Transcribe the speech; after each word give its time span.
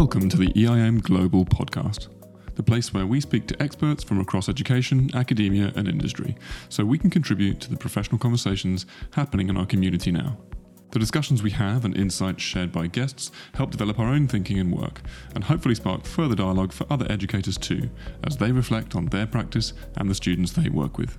Welcome 0.00 0.30
to 0.30 0.38
the 0.38 0.50
EIM 0.54 1.02
Global 1.02 1.44
Podcast, 1.44 2.08
the 2.54 2.62
place 2.62 2.94
where 2.94 3.06
we 3.06 3.20
speak 3.20 3.46
to 3.48 3.62
experts 3.62 4.02
from 4.02 4.18
across 4.18 4.48
education, 4.48 5.10
academia, 5.12 5.74
and 5.76 5.86
industry, 5.86 6.38
so 6.70 6.86
we 6.86 6.96
can 6.96 7.10
contribute 7.10 7.60
to 7.60 7.70
the 7.70 7.76
professional 7.76 8.18
conversations 8.18 8.86
happening 9.12 9.50
in 9.50 9.58
our 9.58 9.66
community 9.66 10.10
now. 10.10 10.38
The 10.92 10.98
discussions 10.98 11.42
we 11.42 11.50
have 11.50 11.84
and 11.84 11.94
insights 11.94 12.42
shared 12.42 12.72
by 12.72 12.86
guests 12.86 13.30
help 13.52 13.72
develop 13.72 13.98
our 13.98 14.08
own 14.08 14.26
thinking 14.26 14.58
and 14.58 14.72
work, 14.72 15.02
and 15.34 15.44
hopefully 15.44 15.74
spark 15.74 16.06
further 16.06 16.34
dialogue 16.34 16.72
for 16.72 16.90
other 16.90 17.06
educators 17.12 17.58
too, 17.58 17.90
as 18.24 18.38
they 18.38 18.52
reflect 18.52 18.96
on 18.96 19.04
their 19.04 19.26
practice 19.26 19.74
and 19.96 20.08
the 20.08 20.14
students 20.14 20.52
they 20.52 20.70
work 20.70 20.96
with. 20.96 21.18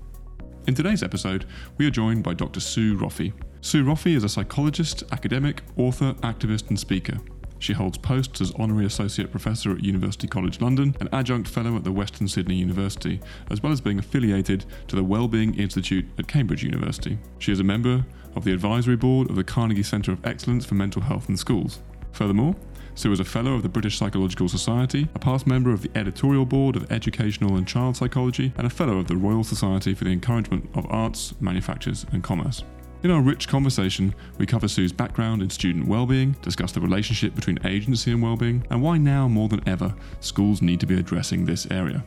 In 0.66 0.74
today's 0.74 1.04
episode, 1.04 1.46
we 1.78 1.86
are 1.86 1.92
joined 1.92 2.24
by 2.24 2.34
Dr. 2.34 2.60
Sue 2.60 2.98
Roffey. 2.98 3.32
Sue 3.62 3.86
Roffey 3.86 4.16
is 4.16 4.24
a 4.24 4.30
psychologist, 4.30 5.04
academic, 5.12 5.62
author, 5.78 6.16
activist, 6.24 6.70
and 6.70 6.80
speaker. 6.80 7.20
She 7.62 7.74
holds 7.74 8.00
posts 8.00 8.42
as 8.42 8.52
Honorary 8.58 8.88
Associate 8.88 9.30
Professor 9.30 9.72
at 9.72 9.84
University 9.84 10.28
College 10.28 10.60
London 10.62 10.96
and 11.00 11.08
Adjunct 11.14 11.48
Fellow 11.48 11.76
at 11.76 11.84
the 11.84 11.92
Western 11.92 12.28
Sydney 12.28 12.56
University, 12.56 13.22
as 13.52 13.62
well 13.62 13.72
as 13.72 13.80
being 13.80 14.00
affiliated 14.00 14.66
to 14.88 14.96
the 14.96 15.04
Wellbeing 15.04 15.54
Institute 15.54 16.06
at 16.18 16.28
Cambridge 16.28 16.64
University. 16.64 17.20
She 17.38 17.52
is 17.52 17.60
a 17.60 17.64
member 17.64 18.04
of 18.36 18.46
the 18.46 18.52
Advisory 18.52 18.96
Board 18.96 19.30
of 19.30 19.36
the 19.36 19.44
Carnegie 19.44 19.84
Centre 19.84 20.12
of 20.12 20.26
Excellence 20.26 20.66
for 20.66 20.74
Mental 20.74 21.04
Health 21.04 21.30
in 21.30 21.38
Schools. 21.38 21.82
Furthermore, 22.14 22.56
Sue 22.96 23.12
is 23.12 23.20
a 23.20 23.26
Fellow 23.26 23.54
of 23.54 23.62
the 23.62 23.70
British 23.70 24.00
Psychological 24.00 24.50
Society, 24.50 25.08
a 25.14 25.20
past 25.20 25.46
member 25.46 25.72
of 25.72 25.84
the 25.84 25.92
Editorial 25.96 26.48
Board 26.48 26.76
of 26.76 26.92
Educational 26.92 27.58
and 27.58 27.68
Child 27.68 27.96
Psychology, 27.96 28.54
and 28.58 28.66
a 28.66 28.72
Fellow 28.72 28.98
of 28.98 29.08
the 29.08 29.16
Royal 29.16 29.44
Society 29.44 29.94
for 29.94 30.04
the 30.04 30.12
Encouragement 30.12 30.68
of 30.74 30.88
Arts, 30.90 31.36
Manufactures 31.40 32.08
and 32.12 32.24
Commerce. 32.24 32.64
In 33.04 33.10
our 33.10 33.22
rich 33.22 33.48
conversation, 33.48 34.14
we 34.38 34.46
cover 34.46 34.68
Sue's 34.68 34.94
background 34.94 35.42
in 35.42 35.50
student 35.50 35.88
well-being, 35.88 36.34
discuss 36.44 36.72
the 36.72 36.82
relationship 36.82 37.34
between 37.34 37.58
agency 37.66 38.12
and 38.12 38.22
well-being, 38.22 38.64
and 38.70 38.80
why 38.80 39.00
now 39.00 39.28
more 39.28 39.50
than 39.50 39.68
ever 39.68 39.96
schools 40.20 40.62
need 40.62 40.80
to 40.82 40.86
be 40.86 41.00
addressing 41.00 41.44
this 41.44 41.66
area. 41.72 42.04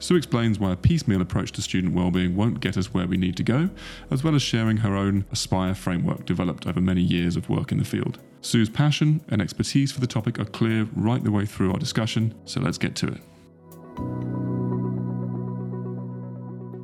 Sue 0.00 0.16
explains 0.16 0.58
why 0.58 0.72
a 0.72 0.76
piecemeal 0.76 1.22
approach 1.22 1.52
to 1.52 1.62
student 1.62 1.94
well-being 1.94 2.34
won't 2.34 2.58
get 2.58 2.76
us 2.76 2.92
where 2.92 3.06
we 3.06 3.16
need 3.16 3.36
to 3.36 3.44
go, 3.44 3.70
as 4.10 4.24
well 4.24 4.34
as 4.34 4.42
sharing 4.42 4.78
her 4.78 4.96
own 4.96 5.24
Aspire 5.30 5.76
framework 5.76 6.26
developed 6.26 6.66
over 6.66 6.80
many 6.80 7.02
years 7.02 7.36
of 7.36 7.48
work 7.48 7.70
in 7.70 7.78
the 7.78 7.84
field. 7.84 8.18
Sue's 8.40 8.68
passion 8.68 9.20
and 9.28 9.40
expertise 9.40 9.92
for 9.92 10.00
the 10.00 10.08
topic 10.08 10.40
are 10.40 10.44
clear 10.44 10.88
right 10.96 11.22
the 11.22 11.30
way 11.30 11.46
through 11.46 11.70
our 11.70 11.78
discussion, 11.78 12.34
so 12.46 12.60
let's 12.60 12.78
get 12.78 12.96
to 12.96 13.06
it. 13.06 13.20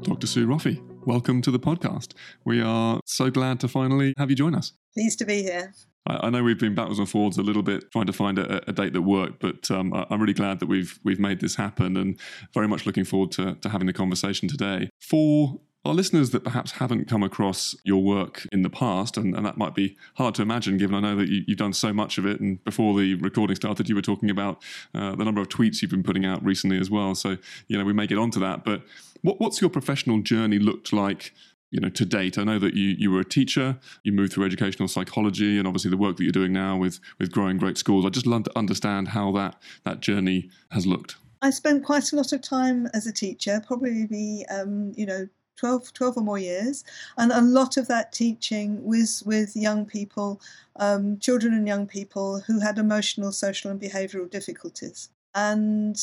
Dr. 0.04 0.26
Sue 0.28 0.46
Roffey, 0.46 0.80
welcome 1.06 1.42
to 1.42 1.50
the 1.50 1.60
podcast. 1.60 2.14
We 2.44 2.60
are 2.60 3.00
so 3.12 3.30
glad 3.30 3.60
to 3.60 3.68
finally 3.68 4.14
have 4.18 4.30
you 4.30 4.36
join 4.36 4.54
us. 4.54 4.72
Pleased 4.94 5.18
to 5.20 5.24
be 5.24 5.42
here. 5.42 5.74
I, 6.06 6.26
I 6.26 6.30
know 6.30 6.42
we've 6.42 6.58
been 6.58 6.74
backwards 6.74 6.98
and 6.98 7.08
forwards 7.08 7.38
a 7.38 7.42
little 7.42 7.62
bit 7.62 7.90
trying 7.92 8.06
to 8.06 8.12
find 8.12 8.38
a, 8.38 8.68
a 8.68 8.72
date 8.72 8.92
that 8.92 9.02
worked, 9.02 9.40
but 9.40 9.70
um, 9.70 9.92
I, 9.94 10.06
I'm 10.10 10.20
really 10.20 10.32
glad 10.32 10.60
that 10.60 10.66
we've 10.66 10.98
we've 11.04 11.20
made 11.20 11.40
this 11.40 11.56
happen, 11.56 11.96
and 11.96 12.18
very 12.54 12.68
much 12.68 12.86
looking 12.86 13.04
forward 13.04 13.32
to, 13.32 13.54
to 13.56 13.68
having 13.68 13.86
the 13.86 13.92
conversation 13.92 14.48
today. 14.48 14.90
For 15.00 15.60
our 15.84 15.94
listeners 15.94 16.30
that 16.30 16.44
perhaps 16.44 16.72
haven't 16.72 17.08
come 17.08 17.24
across 17.24 17.74
your 17.82 18.02
work 18.02 18.46
in 18.52 18.62
the 18.62 18.70
past, 18.70 19.16
and, 19.16 19.34
and 19.34 19.44
that 19.44 19.56
might 19.56 19.74
be 19.74 19.96
hard 20.14 20.34
to 20.36 20.42
imagine 20.42 20.78
given 20.78 20.94
I 20.94 21.00
know 21.00 21.16
that 21.16 21.28
you, 21.28 21.42
have 21.48 21.56
done 21.56 21.72
so 21.72 21.92
much 21.92 22.18
of 22.18 22.26
it. 22.26 22.40
And 22.40 22.62
before 22.64 22.98
the 22.98 23.16
recording 23.16 23.56
started, 23.56 23.88
you 23.88 23.96
were 23.96 24.02
talking 24.02 24.30
about 24.30 24.62
uh, 24.94 25.16
the 25.16 25.24
number 25.24 25.40
of 25.40 25.48
tweets 25.48 25.82
you've 25.82 25.90
been 25.90 26.04
putting 26.04 26.24
out 26.24 26.44
recently 26.44 26.78
as 26.78 26.88
well. 26.88 27.16
So, 27.16 27.36
you 27.66 27.76
know, 27.76 27.84
we 27.84 27.92
may 27.92 28.06
get 28.06 28.18
onto 28.18 28.38
that. 28.40 28.64
But 28.64 28.82
what, 29.22 29.40
what's 29.40 29.60
your 29.60 29.70
professional 29.70 30.20
journey 30.20 30.60
looked 30.60 30.92
like? 30.92 31.32
You 31.72 31.80
know, 31.80 31.88
to 31.88 32.04
date, 32.04 32.38
I 32.38 32.44
know 32.44 32.60
that 32.60 32.74
you 32.74 32.94
you 32.96 33.10
were 33.10 33.20
a 33.20 33.24
teacher. 33.24 33.78
You 34.04 34.12
moved 34.12 34.32
through 34.32 34.44
educational 34.44 34.86
psychology, 34.86 35.58
and 35.58 35.66
obviously 35.66 35.90
the 35.90 35.96
work 35.96 36.16
that 36.18 36.22
you're 36.22 36.30
doing 36.30 36.52
now 36.52 36.76
with 36.76 37.00
with 37.18 37.32
growing 37.32 37.58
great 37.58 37.78
schools. 37.78 38.06
I 38.06 38.10
just 38.10 38.26
love 38.26 38.44
to 38.44 38.56
understand 38.56 39.08
how 39.08 39.32
that 39.32 39.60
that 39.84 39.98
journey 40.00 40.50
has 40.70 40.86
looked. 40.86 41.16
I 41.40 41.50
spent 41.50 41.84
quite 41.84 42.12
a 42.12 42.16
lot 42.16 42.32
of 42.32 42.40
time 42.40 42.86
as 42.94 43.08
a 43.08 43.12
teacher, 43.12 43.60
probably 43.66 44.46
um, 44.46 44.92
you 44.94 45.06
know 45.06 45.26
12, 45.56 45.92
12 45.92 46.16
or 46.16 46.22
more 46.22 46.38
years. 46.38 46.84
And 47.16 47.30
a 47.30 47.40
lot 47.40 47.76
of 47.76 47.86
that 47.88 48.12
teaching 48.12 48.84
was 48.84 49.22
with 49.24 49.54
young 49.54 49.86
people, 49.86 50.40
um, 50.76 51.18
children 51.18 51.54
and 51.54 51.66
young 51.66 51.86
people 51.86 52.40
who 52.40 52.60
had 52.60 52.78
emotional, 52.78 53.32
social, 53.32 53.70
and 53.70 53.80
behavioural 53.80 54.30
difficulties. 54.30 55.08
And 55.34 55.96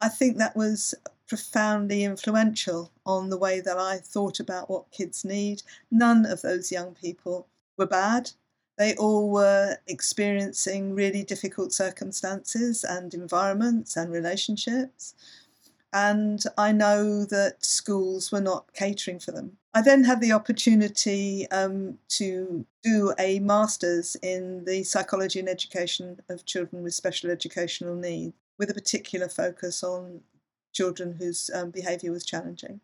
I 0.00 0.08
think 0.08 0.38
that 0.38 0.56
was 0.56 0.94
profoundly 1.30 2.04
influential 2.04 2.92
on 3.06 3.30
the 3.30 3.38
way 3.38 3.60
that 3.60 3.78
I 3.78 3.98
thought 3.98 4.38
about 4.38 4.68
what 4.68 4.90
kids 4.90 5.24
need. 5.24 5.62
None 5.90 6.26
of 6.26 6.42
those 6.42 6.70
young 6.70 6.94
people 6.94 7.46
were 7.78 7.86
bad. 7.86 8.32
They 8.76 8.94
all 8.96 9.30
were 9.30 9.78
experiencing 9.86 10.94
really 10.94 11.22
difficult 11.22 11.72
circumstances 11.72 12.84
and 12.84 13.14
environments 13.14 13.96
and 13.96 14.12
relationships 14.12 15.14
and 15.92 16.42
I 16.56 16.72
know 16.72 17.24
that 17.24 17.64
schools 17.64 18.30
were 18.30 18.40
not 18.40 18.72
catering 18.74 19.18
for 19.18 19.32
them. 19.32 19.56
I 19.74 19.82
then 19.82 20.04
had 20.04 20.20
the 20.20 20.32
opportunity 20.32 21.48
um, 21.50 21.98
to 22.10 22.64
do 22.82 23.14
a 23.18 23.38
master's 23.40 24.16
in 24.16 24.64
the 24.64 24.84
psychology 24.84 25.40
and 25.40 25.48
education 25.48 26.20
of 26.28 26.44
children 26.44 26.82
with 26.82 26.94
special 26.94 27.30
educational 27.30 27.94
needs, 27.94 28.34
with 28.58 28.70
a 28.70 28.74
particular 28.74 29.28
focus 29.28 29.82
on 29.82 30.20
children 30.72 31.16
whose 31.18 31.50
um, 31.54 31.70
behaviour 31.70 32.12
was 32.12 32.24
challenging. 32.24 32.80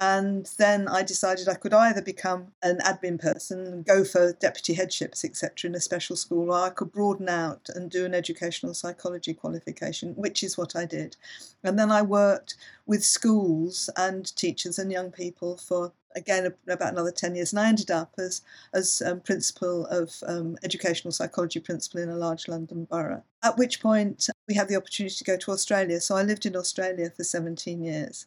And 0.00 0.50
then 0.58 0.88
I 0.88 1.02
decided 1.02 1.48
I 1.48 1.54
could 1.54 1.72
either 1.72 2.02
become 2.02 2.48
an 2.62 2.78
admin 2.78 3.20
person 3.20 3.64
and 3.64 3.84
go 3.84 4.02
for 4.02 4.32
deputy 4.32 4.74
headships, 4.74 5.24
etc., 5.24 5.68
in 5.68 5.76
a 5.76 5.80
special 5.80 6.16
school, 6.16 6.50
or 6.50 6.66
I 6.66 6.70
could 6.70 6.90
broaden 6.90 7.28
out 7.28 7.68
and 7.74 7.90
do 7.90 8.04
an 8.04 8.12
educational 8.12 8.74
psychology 8.74 9.34
qualification, 9.34 10.14
which 10.16 10.42
is 10.42 10.58
what 10.58 10.74
I 10.74 10.84
did. 10.84 11.16
And 11.62 11.78
then 11.78 11.92
I 11.92 12.02
worked 12.02 12.56
with 12.86 13.04
schools 13.04 13.88
and 13.96 14.34
teachers 14.36 14.78
and 14.78 14.90
young 14.90 15.12
people 15.12 15.56
for 15.56 15.92
again 16.16 16.52
about 16.68 16.92
another 16.92 17.10
10 17.10 17.34
years 17.34 17.52
and 17.52 17.60
i 17.60 17.68
ended 17.68 17.90
up 17.90 18.14
as 18.18 18.42
as 18.72 19.02
um, 19.04 19.20
principal 19.20 19.86
of 19.86 20.22
um, 20.26 20.56
educational 20.62 21.10
psychology 21.10 21.58
principal 21.58 22.00
in 22.00 22.08
a 22.08 22.16
large 22.16 22.46
london 22.46 22.84
borough 22.84 23.22
at 23.42 23.56
which 23.56 23.80
point 23.80 24.28
we 24.46 24.54
had 24.54 24.68
the 24.68 24.76
opportunity 24.76 25.14
to 25.14 25.24
go 25.24 25.36
to 25.36 25.50
australia 25.50 26.00
so 26.00 26.16
i 26.16 26.22
lived 26.22 26.46
in 26.46 26.56
australia 26.56 27.10
for 27.10 27.24
17 27.24 27.82
years 27.82 28.26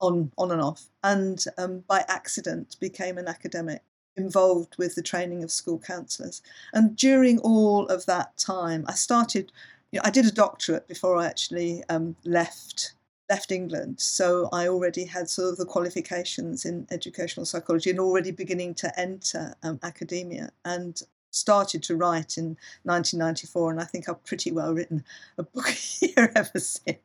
on 0.00 0.32
on 0.38 0.50
and 0.50 0.60
off, 0.60 0.88
and 1.02 1.44
um, 1.58 1.84
by 1.88 2.04
accident 2.08 2.76
became 2.80 3.18
an 3.18 3.28
academic 3.28 3.82
involved 4.16 4.76
with 4.78 4.94
the 4.94 5.02
training 5.02 5.42
of 5.42 5.50
school 5.50 5.78
counsellors. 5.78 6.40
And 6.72 6.96
during 6.96 7.38
all 7.40 7.86
of 7.86 8.06
that 8.06 8.36
time, 8.36 8.84
I 8.88 8.94
started. 8.94 9.52
You 9.92 9.98
know, 9.98 10.02
I 10.04 10.10
did 10.10 10.26
a 10.26 10.32
doctorate 10.32 10.88
before 10.88 11.16
I 11.16 11.26
actually 11.26 11.84
um, 11.88 12.16
left 12.24 12.94
left 13.30 13.50
England, 13.50 14.00
so 14.00 14.48
I 14.52 14.68
already 14.68 15.04
had 15.04 15.30
sort 15.30 15.52
of 15.52 15.56
the 15.56 15.64
qualifications 15.64 16.64
in 16.64 16.86
educational 16.90 17.46
psychology 17.46 17.90
and 17.90 18.00
already 18.00 18.30
beginning 18.30 18.74
to 18.74 19.00
enter 19.00 19.54
um, 19.62 19.78
academia 19.82 20.50
and 20.64 21.00
started 21.34 21.82
to 21.82 21.96
write 21.96 22.38
in 22.38 22.56
1994 22.84 23.72
and 23.72 23.80
I 23.80 23.84
think 23.84 24.08
I've 24.08 24.24
pretty 24.24 24.52
well 24.52 24.72
written 24.72 25.04
a 25.36 25.42
book 25.42 25.74
year 26.00 26.32
ever 26.36 26.60
since 26.60 26.98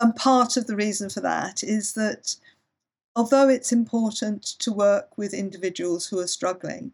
and 0.00 0.14
part 0.16 0.56
of 0.56 0.66
the 0.66 0.76
reason 0.76 1.08
for 1.08 1.20
that 1.20 1.62
is 1.62 1.92
that 1.94 2.36
although 3.16 3.48
it's 3.48 3.72
important 3.72 4.42
to 4.42 4.72
work 4.72 5.16
with 5.16 5.32
individuals 5.32 6.06
who 6.06 6.18
are 6.18 6.26
struggling, 6.26 6.92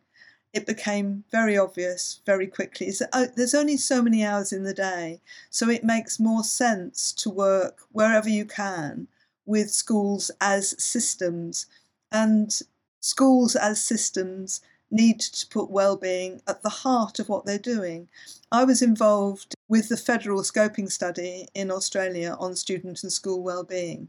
it 0.53 0.67
became 0.67 1.25
very 1.31 1.57
obvious 1.57 2.21
very 2.27 2.47
quickly 2.47 2.91
that 2.91 3.09
oh, 3.13 3.25
uh, 3.25 3.27
there's 3.37 3.55
only 3.55 3.77
so 3.77 4.03
many 4.03 4.25
hours 4.25 4.53
in 4.53 4.65
the 4.65 4.75
day, 4.75 5.21
so 5.49 5.69
it 5.69 5.85
makes 5.85 6.19
more 6.19 6.43
sense 6.45 7.13
to 7.13 7.31
work 7.31 7.79
wherever 7.93 8.29
you 8.29 8.45
can 8.45 9.07
with 9.47 9.71
schools 9.71 10.31
as 10.41 10.81
systems. 10.83 11.67
And 12.13 12.53
schools 13.01 13.57
as 13.57 13.83
systems 13.83 14.61
need 14.91 15.21
to 15.21 15.47
put 15.47 15.71
well-being 15.71 16.43
at 16.47 16.63
the 16.63 16.69
heart 16.69 17.19
of 17.19 17.29
what 17.29 17.47
they're 17.47 17.59
doing. 17.59 18.09
I 18.51 18.65
was 18.65 18.83
involved 18.83 19.55
with 19.69 19.89
the 19.89 19.97
federal 19.97 20.43
scoping 20.43 20.91
study 20.91 21.47
in 21.55 21.71
Australia 21.71 22.37
on 22.41 22.57
student 22.57 23.03
and 23.03 23.13
school 23.13 23.43
well-being. 23.43 24.09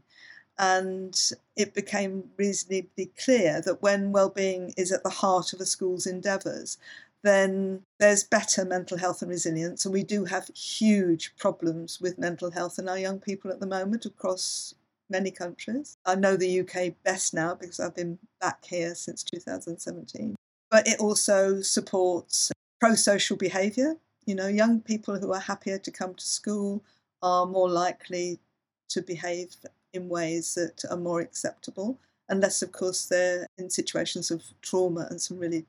And 0.58 1.18
it 1.56 1.74
became 1.74 2.24
reasonably 2.36 3.10
clear 3.22 3.62
that 3.62 3.82
when 3.82 4.12
well-being 4.12 4.74
is 4.76 4.92
at 4.92 5.02
the 5.02 5.10
heart 5.10 5.52
of 5.52 5.60
a 5.60 5.66
school's 5.66 6.06
endeavours, 6.06 6.78
then 7.22 7.82
there's 8.00 8.24
better 8.24 8.64
mental 8.64 8.98
health 8.98 9.22
and 9.22 9.30
resilience. 9.30 9.84
And 9.84 9.94
we 9.94 10.02
do 10.02 10.24
have 10.24 10.48
huge 10.48 11.34
problems 11.36 12.00
with 12.00 12.18
mental 12.18 12.50
health 12.50 12.78
in 12.78 12.88
our 12.88 12.98
young 12.98 13.20
people 13.20 13.50
at 13.50 13.60
the 13.60 13.66
moment 13.66 14.04
across 14.04 14.74
many 15.08 15.30
countries. 15.30 15.96
I 16.04 16.16
know 16.16 16.36
the 16.36 16.60
UK 16.60 16.94
best 17.04 17.34
now 17.34 17.54
because 17.54 17.78
I've 17.78 17.94
been 17.94 18.18
back 18.40 18.64
here 18.64 18.94
since 18.94 19.22
2017 19.22 20.34
but 20.72 20.88
it 20.88 20.98
also 20.98 21.60
supports 21.60 22.50
pro 22.80 22.94
social 22.94 23.36
behaviour. 23.36 23.96
You 24.24 24.34
know, 24.34 24.48
young 24.48 24.80
people 24.80 25.18
who 25.18 25.32
are 25.32 25.40
happier 25.40 25.78
to 25.78 25.90
come 25.90 26.14
to 26.14 26.24
school 26.24 26.82
are 27.22 27.44
more 27.46 27.68
likely 27.68 28.40
to 28.88 29.02
behave 29.02 29.54
in 29.92 30.08
ways 30.08 30.54
that 30.54 30.82
are 30.90 30.96
more 30.96 31.20
acceptable, 31.20 31.98
unless, 32.28 32.62
of 32.62 32.72
course, 32.72 33.04
they're 33.04 33.46
in 33.58 33.68
situations 33.68 34.30
of 34.30 34.42
trauma 34.62 35.06
and 35.10 35.20
some 35.20 35.38
really 35.38 35.66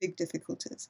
big 0.00 0.16
difficulties. 0.16 0.88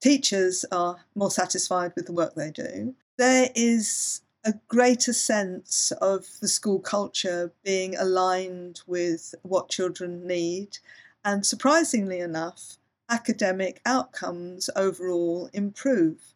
Teachers 0.00 0.64
are 0.72 0.96
more 1.14 1.30
satisfied 1.30 1.92
with 1.94 2.06
the 2.06 2.12
work 2.12 2.34
they 2.34 2.50
do. 2.50 2.94
there 3.16 3.50
is 3.54 4.22
a 4.44 4.54
greater 4.68 5.12
sense 5.12 5.92
of 6.00 6.26
the 6.40 6.48
school 6.48 6.78
culture 6.78 7.52
being 7.64 7.96
aligned 7.96 8.80
with 8.86 9.34
what 9.42 9.68
children 9.68 10.26
need. 10.26 10.78
And 11.24 11.44
surprisingly 11.44 12.20
enough, 12.20 12.77
academic 13.08 13.80
outcomes 13.86 14.68
overall 14.76 15.50
improve. 15.52 16.34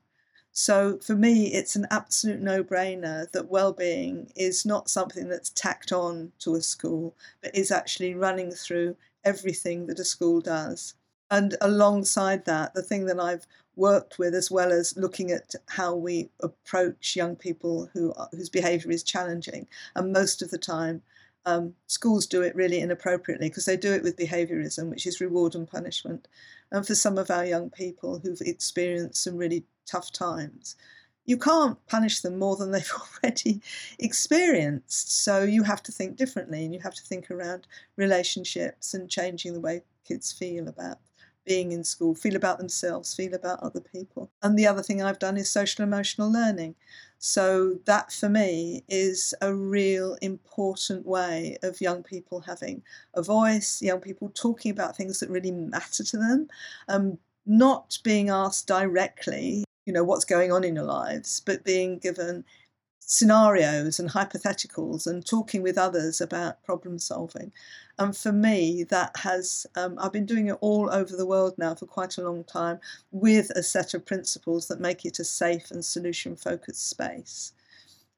So 0.52 0.98
for 0.98 1.14
me, 1.14 1.52
it's 1.54 1.76
an 1.76 1.86
absolute 1.90 2.40
no 2.40 2.62
brainer 2.62 3.30
that 3.32 3.50
well-being 3.50 4.30
is 4.36 4.66
not 4.66 4.90
something 4.90 5.28
that's 5.28 5.50
tacked 5.50 5.92
on 5.92 6.32
to 6.40 6.54
a 6.54 6.60
school, 6.60 7.14
but 7.42 7.56
is 7.56 7.70
actually 7.70 8.14
running 8.14 8.50
through 8.50 8.96
everything 9.24 9.86
that 9.86 9.98
a 9.98 10.04
school 10.04 10.40
does. 10.40 10.94
And 11.30 11.56
alongside 11.62 12.44
that, 12.44 12.74
the 12.74 12.82
thing 12.82 13.06
that 13.06 13.18
I've 13.18 13.46
worked 13.76 14.18
with, 14.18 14.34
as 14.34 14.50
well 14.50 14.70
as 14.70 14.94
looking 14.98 15.30
at 15.30 15.54
how 15.68 15.94
we 15.94 16.28
approach 16.42 17.16
young 17.16 17.36
people 17.36 17.88
who 17.94 18.12
whose 18.32 18.50
behaviour 18.50 18.90
is 18.90 19.02
challenging, 19.02 19.66
and 19.96 20.12
most 20.12 20.42
of 20.42 20.50
the 20.50 20.58
time, 20.58 21.00
um, 21.44 21.74
schools 21.86 22.26
do 22.26 22.42
it 22.42 22.54
really 22.54 22.80
inappropriately 22.80 23.48
because 23.48 23.64
they 23.64 23.76
do 23.76 23.92
it 23.92 24.02
with 24.02 24.16
behaviourism, 24.16 24.90
which 24.90 25.06
is 25.06 25.20
reward 25.20 25.54
and 25.54 25.68
punishment. 25.68 26.28
And 26.70 26.86
for 26.86 26.94
some 26.94 27.18
of 27.18 27.30
our 27.30 27.44
young 27.44 27.70
people 27.70 28.18
who've 28.18 28.40
experienced 28.40 29.22
some 29.22 29.36
really 29.36 29.64
tough 29.86 30.12
times, 30.12 30.76
you 31.24 31.36
can't 31.36 31.84
punish 31.86 32.20
them 32.20 32.38
more 32.38 32.56
than 32.56 32.70
they've 32.70 32.92
already 33.24 33.60
experienced. 33.98 35.22
So 35.22 35.42
you 35.42 35.62
have 35.64 35.82
to 35.84 35.92
think 35.92 36.16
differently 36.16 36.64
and 36.64 36.74
you 36.74 36.80
have 36.80 36.94
to 36.94 37.02
think 37.02 37.30
around 37.30 37.66
relationships 37.96 38.94
and 38.94 39.10
changing 39.10 39.52
the 39.52 39.60
way 39.60 39.82
kids 40.04 40.32
feel 40.32 40.68
about 40.68 40.98
being 41.44 41.72
in 41.72 41.82
school, 41.84 42.14
feel 42.14 42.36
about 42.36 42.58
themselves, 42.58 43.14
feel 43.14 43.34
about 43.34 43.60
other 43.60 43.80
people. 43.80 44.30
And 44.42 44.56
the 44.56 44.66
other 44.66 44.82
thing 44.82 45.02
I've 45.02 45.18
done 45.18 45.36
is 45.36 45.50
social 45.50 45.82
emotional 45.82 46.30
learning. 46.30 46.76
So 47.24 47.78
that 47.84 48.12
for 48.12 48.28
me 48.28 48.82
is 48.88 49.32
a 49.40 49.54
real 49.54 50.16
important 50.22 51.06
way 51.06 51.56
of 51.62 51.80
young 51.80 52.02
people 52.02 52.40
having 52.40 52.82
a 53.14 53.22
voice, 53.22 53.80
young 53.80 54.00
people 54.00 54.32
talking 54.34 54.72
about 54.72 54.96
things 54.96 55.20
that 55.20 55.30
really 55.30 55.52
matter 55.52 56.02
to 56.02 56.16
them, 56.16 56.48
um, 56.88 57.18
not 57.46 57.96
being 58.02 58.28
asked 58.28 58.66
directly, 58.66 59.62
you 59.86 59.92
know, 59.92 60.02
what's 60.02 60.24
going 60.24 60.50
on 60.50 60.64
in 60.64 60.74
your 60.74 60.84
lives, 60.84 61.40
but 61.46 61.62
being 61.62 62.00
given 62.00 62.44
scenarios 63.06 63.98
and 63.98 64.10
hypotheticals 64.10 65.06
and 65.06 65.26
talking 65.26 65.62
with 65.62 65.76
others 65.76 66.20
about 66.20 66.62
problem 66.62 66.98
solving. 66.98 67.52
And 67.98 68.16
for 68.16 68.32
me, 68.32 68.84
that 68.84 69.16
has, 69.18 69.66
um, 69.76 69.98
I've 69.98 70.12
been 70.12 70.26
doing 70.26 70.46
it 70.48 70.58
all 70.60 70.90
over 70.90 71.14
the 71.14 71.26
world 71.26 71.54
now 71.58 71.74
for 71.74 71.86
quite 71.86 72.16
a 72.16 72.22
long 72.22 72.44
time 72.44 72.80
with 73.10 73.50
a 73.50 73.62
set 73.62 73.92
of 73.94 74.06
principles 74.06 74.68
that 74.68 74.80
make 74.80 75.04
it 75.04 75.18
a 75.18 75.24
safe 75.24 75.70
and 75.70 75.84
solution 75.84 76.36
focused 76.36 76.88
space. 76.88 77.52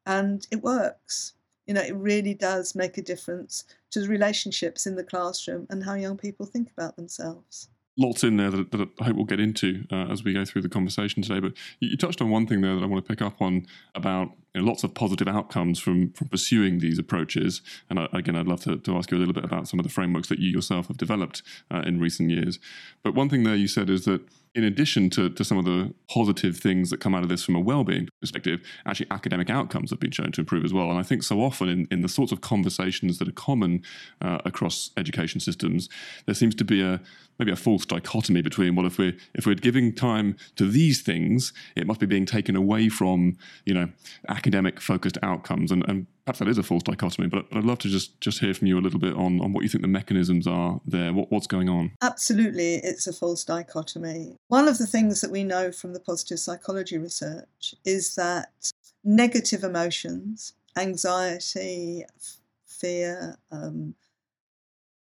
And 0.06 0.46
it 0.50 0.62
works. 0.62 1.32
You 1.66 1.74
know, 1.74 1.82
it 1.82 1.96
really 1.96 2.34
does 2.34 2.74
make 2.74 2.98
a 2.98 3.02
difference 3.02 3.64
to 3.90 4.00
the 4.00 4.08
relationships 4.08 4.86
in 4.86 4.96
the 4.96 5.04
classroom 5.04 5.66
and 5.70 5.84
how 5.84 5.94
young 5.94 6.16
people 6.16 6.46
think 6.46 6.70
about 6.70 6.96
themselves 6.96 7.68
lots 7.96 8.24
in 8.24 8.36
there 8.36 8.50
that, 8.50 8.72
that, 8.72 8.88
I 9.00 9.04
hope 9.04 9.14
we'll 9.16 9.24
get 9.24 9.38
into 9.38 9.84
uh, 9.92 10.06
as 10.10 10.24
we 10.24 10.32
go 10.32 10.44
through 10.44 10.62
the 10.62 10.68
conversation 10.68 11.22
today. 11.22 11.38
But 11.38 11.52
you, 11.78 11.90
you, 11.90 11.96
touched 11.96 12.20
on 12.20 12.28
one 12.28 12.44
thing 12.44 12.60
there 12.60 12.74
that 12.74 12.82
I 12.82 12.86
want 12.86 13.04
to 13.04 13.08
pick 13.08 13.22
up 13.22 13.40
on 13.40 13.66
about 13.94 14.30
you 14.54 14.60
know, 14.60 14.66
lots 14.66 14.84
of 14.84 14.94
positive 14.94 15.28
outcomes 15.28 15.78
from 15.78 16.12
from 16.12 16.28
pursuing 16.28 16.78
these 16.78 16.98
approaches. 16.98 17.62
And 17.90 17.98
I, 17.98 18.08
again, 18.12 18.36
I'd 18.36 18.46
love 18.46 18.62
to, 18.62 18.76
to 18.76 18.96
ask 18.96 19.10
you 19.10 19.16
a 19.16 19.20
little 19.20 19.34
bit 19.34 19.44
about 19.44 19.68
some 19.68 19.80
of 19.80 19.84
the 19.84 19.92
frameworks 19.92 20.28
that 20.28 20.38
you 20.38 20.50
yourself 20.50 20.88
have 20.88 20.96
developed 20.96 21.42
uh, 21.70 21.82
in 21.84 22.00
recent 22.00 22.30
years. 22.30 22.58
But 23.02 23.14
one 23.14 23.28
thing 23.28 23.42
there 23.42 23.56
you 23.56 23.68
said 23.68 23.90
is 23.90 24.04
that 24.04 24.22
in 24.54 24.62
addition 24.62 25.10
to, 25.10 25.28
to 25.28 25.44
some 25.44 25.58
of 25.58 25.64
the 25.64 25.92
positive 26.08 26.56
things 26.56 26.90
that 26.90 27.00
come 27.00 27.14
out 27.14 27.24
of 27.24 27.28
this 27.28 27.42
from 27.42 27.56
a 27.56 27.60
well-being 27.60 28.08
perspective, 28.20 28.60
actually 28.86 29.06
academic 29.10 29.50
outcomes 29.50 29.90
have 29.90 29.98
been 29.98 30.12
shown 30.12 30.30
to 30.30 30.40
improve 30.40 30.64
as 30.64 30.72
well. 30.72 30.90
And 30.90 30.98
I 30.98 31.02
think 31.02 31.24
so 31.24 31.42
often 31.42 31.68
in, 31.68 31.88
in 31.90 32.02
the 32.02 32.08
sorts 32.08 32.30
of 32.30 32.40
conversations 32.40 33.18
that 33.18 33.28
are 33.28 33.32
common 33.32 33.82
uh, 34.20 34.38
across 34.44 34.90
education 34.96 35.40
systems, 35.40 35.88
there 36.26 36.36
seems 36.36 36.54
to 36.54 36.64
be 36.64 36.80
a 36.82 37.00
maybe 37.38 37.50
a 37.50 37.56
false 37.56 37.84
dichotomy 37.84 38.42
between 38.42 38.76
well 38.76 38.86
if 38.86 38.96
we're 38.96 39.16
if 39.34 39.44
we're 39.44 39.56
giving 39.56 39.92
time 39.92 40.36
to 40.54 40.70
these 40.70 41.02
things, 41.02 41.52
it 41.74 41.84
must 41.84 41.98
be 41.98 42.06
being 42.06 42.26
taken 42.26 42.54
away 42.54 42.88
from, 42.88 43.36
you 43.64 43.74
know, 43.74 43.88
academic 44.44 44.78
focused 44.78 45.16
outcomes. 45.22 45.72
And, 45.72 45.82
and 45.88 46.06
perhaps 46.26 46.40
that 46.40 46.48
is 46.48 46.58
a 46.58 46.62
false 46.62 46.82
dichotomy, 46.82 47.28
but, 47.28 47.46
I'd 47.52 47.64
love 47.64 47.78
to 47.78 47.88
just, 47.88 48.20
just 48.20 48.40
hear 48.40 48.52
from 48.52 48.66
you 48.66 48.78
a 48.78 48.82
little 48.82 49.00
bit 49.00 49.14
on, 49.14 49.40
on 49.40 49.54
what 49.54 49.62
you 49.62 49.70
think 49.70 49.80
the 49.80 49.88
mechanisms 49.88 50.46
are 50.46 50.82
there, 50.86 51.14
what, 51.14 51.32
what's 51.32 51.46
going 51.46 51.70
on. 51.70 51.92
Absolutely, 52.02 52.74
it's 52.76 53.06
a 53.06 53.12
false 53.14 53.42
dichotomy. 53.42 54.36
One 54.48 54.68
of 54.68 54.76
the 54.76 54.86
things 54.86 55.22
that 55.22 55.30
we 55.30 55.44
know 55.44 55.72
from 55.72 55.94
the 55.94 56.00
positive 56.00 56.38
psychology 56.38 56.98
research 56.98 57.74
is 57.86 58.16
that 58.16 58.52
negative 59.02 59.64
emotions, 59.64 60.52
anxiety, 60.76 62.04
fear, 62.66 63.38
um, 63.50 63.94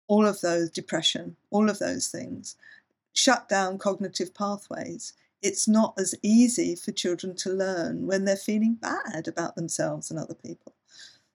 all 0.06 0.24
of 0.24 0.40
those, 0.40 0.70
depression, 0.70 1.34
all 1.50 1.68
of 1.68 1.80
those 1.80 2.06
things, 2.06 2.54
shut 3.12 3.48
down 3.48 3.76
cognitive 3.76 4.34
pathways 4.34 5.14
it's 5.42 5.66
not 5.66 5.94
as 5.98 6.14
easy 6.22 6.76
for 6.76 6.92
children 6.92 7.34
to 7.36 7.50
learn 7.50 8.06
when 8.06 8.24
they're 8.24 8.36
feeling 8.36 8.74
bad 8.74 9.26
about 9.26 9.56
themselves 9.56 10.10
and 10.10 10.18
other 10.18 10.34
people. 10.34 10.72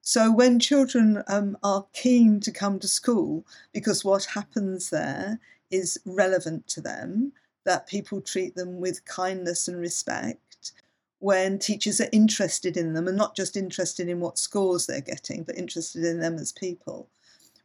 So 0.02 0.32
when 0.32 0.60
children 0.60 1.22
um, 1.28 1.58
are 1.64 1.86
keen 1.94 2.40
to 2.40 2.52
come 2.52 2.80
to 2.80 2.88
school 2.88 3.46
because 3.74 4.06
what 4.06 4.24
happens 4.24 4.90
there 4.90 5.40
is 5.70 6.00
relevant 6.06 6.68
to 6.70 6.82
them, 6.82 7.34
that 7.66 7.88
people 7.88 8.22
treat 8.22 8.56
them 8.56 8.80
with 8.80 9.04
kindness 9.04 9.68
and 9.68 9.78
respect, 9.78 10.72
when 11.20 11.60
teachers 11.60 12.00
are 12.00 12.08
interested 12.14 12.78
in 12.78 12.94
them 12.94 13.08
and 13.08 13.18
not 13.18 13.36
just 13.36 13.58
interested 13.58 14.08
in 14.08 14.22
what 14.22 14.38
scores 14.38 14.86
they're 14.86 15.02
getting, 15.02 15.44
but 15.44 15.58
interested 15.58 16.06
in 16.06 16.22
them 16.22 16.36
as 16.36 16.54
people, 16.54 17.10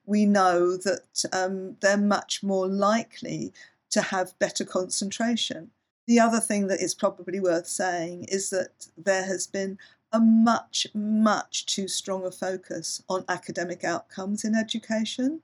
we 0.05 0.27
know 0.27 0.77
that 0.77 1.25
um, 1.33 1.77
they're 1.81 1.97
much 1.97 2.43
more 2.43 2.67
likely 2.67 3.53
to 3.91 4.01
have 4.01 4.39
better 4.41 4.65
concentration. 4.65 5.71
The 6.07 6.21
other 6.21 6.41
thing 6.41 6.67
that 6.67 6.81
is 6.81 6.95
probably 6.95 7.41
worth 7.41 7.67
saying 7.67 8.25
is 8.25 8.51
that 8.51 8.89
there 8.97 9.25
has 9.25 9.47
been 9.47 9.79
a 10.13 10.21
much, 10.21 10.87
much 10.95 11.65
too 11.67 11.89
strong 11.89 12.27
a 12.27 12.31
focus 12.31 13.03
on 13.09 13.25
academic 13.29 13.85
outcomes 13.85 14.45
in 14.45 14.55
education. 14.55 15.41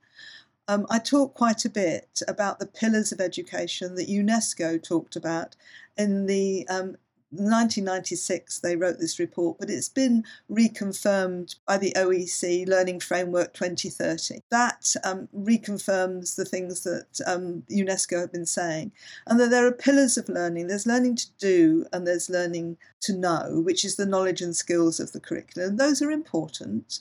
Um, 0.67 0.85
I 0.89 0.99
talk 0.99 1.33
quite 1.33 1.65
a 1.65 1.69
bit 1.69 2.21
about 2.27 2.59
the 2.59 2.67
pillars 2.67 3.11
of 3.11 3.19
education 3.19 3.95
that 3.95 4.09
UNESCO 4.09 4.81
talked 4.81 5.15
about 5.15 5.55
in 5.97 6.27
the 6.27 6.67
um, 6.67 6.97
1996 7.31 8.59
they 8.59 8.75
wrote 8.75 8.99
this 8.99 9.19
report, 9.19 9.57
but 9.59 9.69
it's 9.69 9.89
been 9.89 10.23
reconfirmed 10.49 11.55
by 11.67 11.77
the 11.77 11.93
OECD 11.95 12.67
Learning 12.67 12.99
Framework 12.99 13.53
2030. 13.53 14.39
That 14.49 14.95
um, 15.03 15.29
reconfirms 15.35 16.35
the 16.35 16.45
things 16.45 16.83
that 16.83 17.21
um, 17.27 17.63
UNESCO 17.69 18.19
have 18.19 18.31
been 18.31 18.47
saying, 18.47 18.91
and 19.27 19.39
that 19.39 19.51
there 19.51 19.67
are 19.67 19.71
pillars 19.71 20.17
of 20.17 20.27
learning. 20.27 20.67
There's 20.67 20.87
learning 20.87 21.17
to 21.17 21.27
do, 21.39 21.85
and 21.93 22.07
there's 22.07 22.29
learning 22.29 22.77
to 23.01 23.13
know, 23.13 23.61
which 23.63 23.85
is 23.85 23.95
the 23.95 24.07
knowledge 24.07 24.41
and 24.41 24.55
skills 24.55 24.99
of 24.99 25.11
the 25.11 25.19
curriculum. 25.19 25.77
Those 25.77 26.01
are 26.01 26.11
important, 26.11 26.99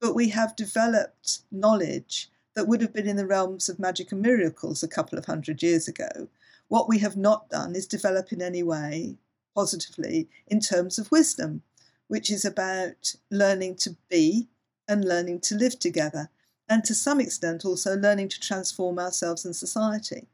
but 0.00 0.14
we 0.14 0.28
have 0.28 0.54
developed 0.54 1.40
knowledge 1.50 2.30
that 2.54 2.68
would 2.68 2.80
have 2.80 2.92
been 2.92 3.08
in 3.08 3.16
the 3.16 3.26
realms 3.26 3.68
of 3.68 3.78
magic 3.78 4.12
and 4.12 4.22
miracles 4.22 4.82
a 4.82 4.88
couple 4.88 5.18
of 5.18 5.26
hundred 5.26 5.62
years 5.62 5.88
ago. 5.88 6.28
What 6.68 6.88
we 6.88 6.98
have 7.00 7.16
not 7.16 7.50
done 7.50 7.74
is 7.76 7.86
develop 7.86 8.32
in 8.32 8.40
any 8.40 8.62
way 8.62 9.16
positively 9.56 10.28
in 10.46 10.60
terms 10.60 10.98
of 10.98 11.10
wisdom, 11.10 11.62
which 12.06 12.30
is 12.30 12.44
about 12.44 13.14
learning 13.30 13.74
to 13.74 13.96
be 14.08 14.46
and 14.86 15.04
learning 15.04 15.40
to 15.40 15.56
live 15.56 15.78
together, 15.78 16.30
and 16.68 16.84
to 16.84 16.94
some 16.94 17.20
extent 17.20 17.64
also 17.64 17.96
learning 17.96 18.28
to 18.28 18.38
transform 18.38 18.98
ourselves 18.98 19.44
and 19.44 19.56
society. 19.56 20.28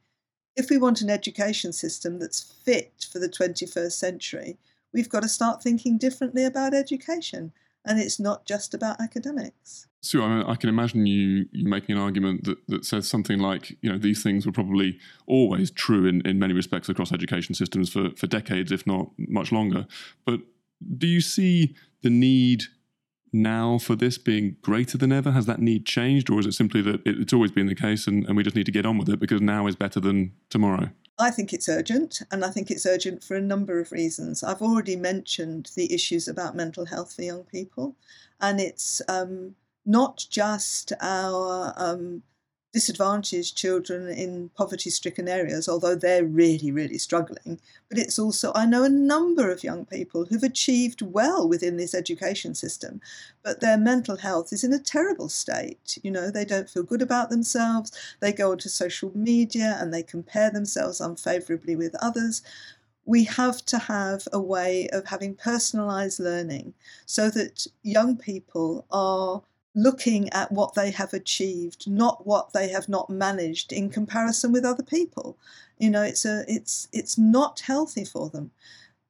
If 0.57 0.69
we 0.69 0.77
want 0.77 1.01
an 1.01 1.09
education 1.09 1.73
system 1.73 2.19
that's 2.19 2.53
fit 2.65 3.07
for 3.11 3.19
the 3.19 3.29
21st 3.29 3.93
century, 3.93 4.59
we've 4.93 5.09
got 5.09 5.23
to 5.23 5.29
start 5.29 5.63
thinking 5.63 5.97
differently 5.97 6.45
about 6.45 6.75
education, 6.75 7.53
and 7.85 7.99
it's 7.99 8.21
not 8.21 8.45
just 8.45 8.75
about 8.75 9.01
academics. 9.01 9.87
Sue, 10.05 10.21
I, 10.21 10.29
mean, 10.29 10.45
I, 10.49 10.57
can 10.57 10.69
imagine 10.69 11.07
you, 11.07 11.47
you 11.53 11.69
making 11.69 11.95
an 11.95 12.03
argument 12.03 12.43
that, 12.45 12.59
that 12.67 12.85
says 12.85 13.09
something 13.09 13.39
like, 13.39 13.77
you 13.83 13.91
know, 13.91 13.99
these 13.99 14.21
things 14.21 14.45
were 14.45 14.53
probably 14.53 14.99
always 15.27 15.71
true 15.71 16.07
in, 16.07 16.27
in 16.27 16.41
many 16.41 16.53
respects 16.53 16.89
across 16.89 17.13
education 17.13 17.55
systems 17.55 17.93
for, 17.93 18.11
for 18.17 18.27
decades, 18.27 18.73
if 18.73 18.85
not 18.85 19.11
much 19.17 19.53
longer. 19.53 19.87
But 20.27 20.41
do 20.99 21.07
you 21.07 21.21
see 21.21 21.77
the 22.03 22.11
need 22.11 22.65
now 23.33 23.79
for 23.79 23.95
this 23.95 24.19
being 24.19 24.57
greater 24.61 24.99
than 24.99 25.13
ever? 25.13 25.31
Has 25.31 25.47
that 25.47 25.61
need 25.61 25.87
changed, 25.87 26.31
or 26.31 26.41
is 26.41 26.47
it 26.47 26.53
simply 26.53 26.83
that 26.83 26.97
it, 27.07 27.21
it's 27.21 27.33
always 27.33 27.53
been 27.53 27.67
the 27.67 27.75
case 27.77 28.09
and, 28.09 28.27
and 28.27 28.37
we 28.37 28.43
just 28.43 28.57
need 28.57 28.67
to 28.67 28.73
get 28.73 28.85
on 28.85 28.99
with 28.99 29.09
it 29.09 29.21
because 29.21 29.41
now 29.41 29.69
is 29.69 29.77
better 29.77 30.01
than 30.01 30.33
tomorrow? 30.51 30.91
I 31.17 31.31
think 31.31 31.53
it's 31.53 31.69
urgent, 31.69 32.23
and 32.33 32.45
I 32.45 32.51
think 32.51 32.73
it's 32.73 32.87
urgent 32.87 33.23
for 33.23 33.37
a 33.37 33.41
number 33.41 33.79
of 33.79 33.93
reasons. 33.93 34.43
I've 34.43 34.63
already 34.63 34.97
mentioned 34.97 35.71
the 35.77 35.93
issues 35.95 36.27
about 36.27 36.57
mental 36.57 36.87
health 36.87 37.15
for 37.15 37.23
young 37.23 37.45
people, 37.45 37.95
and 38.41 38.61
it's 38.61 39.01
um, 39.09 39.55
not 39.85 40.25
just 40.31 40.93
our 41.01 41.73
um, 41.77 42.23
disadvantaged 42.73 43.55
children 43.57 44.09
in 44.09 44.49
poverty 44.57 44.89
stricken 44.89 45.29
areas, 45.29 45.69
although 45.69 45.95
they're 45.95 46.25
really, 46.25 46.73
really 46.73 46.97
struggling. 46.97 47.61
But 47.89 47.99
it's 47.99 48.19
also, 48.19 48.51
I 48.55 48.65
know 48.65 48.83
a 48.83 48.89
number 48.89 49.51
of 49.51 49.63
young 49.63 49.85
people 49.85 50.25
who've 50.25 50.43
achieved 50.43 51.03
well 51.03 51.47
within 51.47 51.77
this 51.77 51.95
education 51.95 52.55
system, 52.55 53.01
but 53.43 53.61
their 53.61 53.77
mental 53.77 54.17
health 54.17 54.53
is 54.53 54.65
in 54.65 54.73
a 54.73 54.79
terrible 54.79 55.29
state. 55.29 55.99
You 56.03 56.11
know, 56.11 56.31
they 56.31 56.47
don't 56.47 56.71
feel 56.71 56.83
good 56.83 57.03
about 57.03 57.29
themselves, 57.29 57.93
they 58.21 58.33
go 58.33 58.53
onto 58.53 58.71
social 58.71 59.13
media 59.15 59.77
and 59.79 59.93
they 59.93 60.03
compare 60.03 60.51
themselves 60.51 61.01
unfavourably 61.01 61.77
with 61.77 61.95
others. 62.01 62.41
We 63.05 63.25
have 63.25 63.67
to 63.67 63.79
have 63.79 64.29
a 64.33 64.41
way 64.41 64.89
of 64.93 65.07
having 65.07 65.35
personalised 65.35 66.21
learning 66.21 66.73
so 67.05 67.29
that 67.31 67.67
young 67.83 68.17
people 68.17 68.87
are 68.91 69.43
looking 69.75 70.29
at 70.31 70.53
what 70.53 70.75
they 70.75 70.91
have 70.91 71.13
achieved, 71.13 71.89
not 71.91 72.27
what 72.27 72.53
they 72.53 72.69
have 72.69 72.89
not 72.89 73.09
managed 73.09 73.73
in 73.73 73.89
comparison 73.89 74.53
with 74.53 74.65
other 74.65 74.83
people. 74.83 75.39
You 75.79 75.91
know, 75.91 76.03
it's 76.03 76.25
a 76.25 76.45
it's 76.47 76.89
it's 76.93 77.17
not 77.17 77.61
healthy 77.61 78.05
for 78.05 78.29
them. 78.29 78.51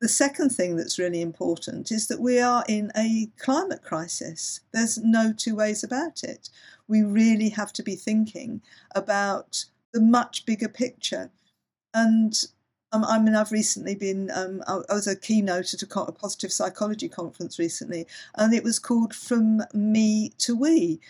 The 0.01 0.09
second 0.09 0.51
thing 0.51 0.77
that's 0.77 0.99
really 0.99 1.21
important 1.21 1.93
is 1.93 2.09
that 2.09 2.21
we 2.21 2.41
are 2.41 2.65
in 2.69 2.91
a 2.97 3.29
climate 3.39 3.83
crisis. 3.83 4.61
There's 4.73 4.99
no 4.99 5.33
two 5.33 5.55
ways 5.55 5.85
about 5.85 6.25
it. 6.25 6.51
We 6.89 7.03
really 7.03 7.49
have 7.51 7.73
to 7.75 7.83
be 7.83 7.95
thinking 7.95 8.63
about 8.95 9.65
the 9.93 10.01
much 10.01 10.45
bigger 10.45 10.69
picture. 10.69 11.31
And 11.95 12.35
um, 12.93 13.05
I 13.05 13.19
mean, 13.19 13.35
I've 13.35 13.53
recently 13.53 13.95
been, 13.95 14.31
um, 14.35 14.63
I, 14.67 14.95
was 14.95 15.07
a 15.07 15.17
keynote 15.17 15.73
at 15.73 15.83
a, 15.83 16.01
a, 16.01 16.13
positive 16.13 16.53
psychology 16.53 17.09
conference 17.09 17.59
recently, 17.59 18.07
and 18.37 18.53
it 18.53 18.63
was 18.63 18.79
called 18.79 19.15
From 19.15 19.63
Me 19.73 20.31
to 20.39 20.55
We. 20.55 21.01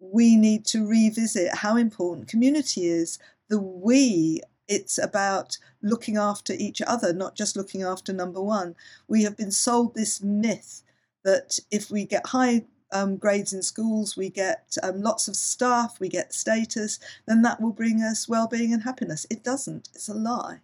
We 0.00 0.34
need 0.34 0.64
to 0.66 0.86
revisit 0.86 1.54
how 1.54 1.76
important 1.76 2.26
community 2.26 2.86
is. 2.86 3.18
The 3.48 3.60
we, 3.60 4.40
it's 4.66 4.98
about 4.98 5.56
looking 5.82 6.16
after 6.16 6.52
each 6.52 6.82
other, 6.82 7.12
not 7.12 7.36
just 7.36 7.56
looking 7.56 7.82
after 7.82 8.12
number 8.12 8.42
one. 8.42 8.74
We 9.06 9.22
have 9.22 9.36
been 9.36 9.52
sold 9.52 9.94
this 9.94 10.20
myth 10.20 10.82
that 11.22 11.60
if 11.70 11.92
we 11.92 12.06
get 12.06 12.28
high 12.28 12.64
um, 12.92 13.16
grades 13.16 13.52
in 13.52 13.62
schools, 13.62 14.16
we 14.16 14.30
get 14.30 14.76
um, 14.82 15.00
lots 15.00 15.28
of 15.28 15.36
staff, 15.36 16.00
we 16.00 16.08
get 16.08 16.34
status, 16.34 16.98
then 17.26 17.42
that 17.42 17.60
will 17.60 17.72
bring 17.72 18.02
us 18.02 18.28
well 18.28 18.48
being 18.48 18.72
and 18.72 18.82
happiness. 18.82 19.26
It 19.30 19.44
doesn't, 19.44 19.90
it's 19.94 20.08
a 20.08 20.14
lie. 20.14 20.60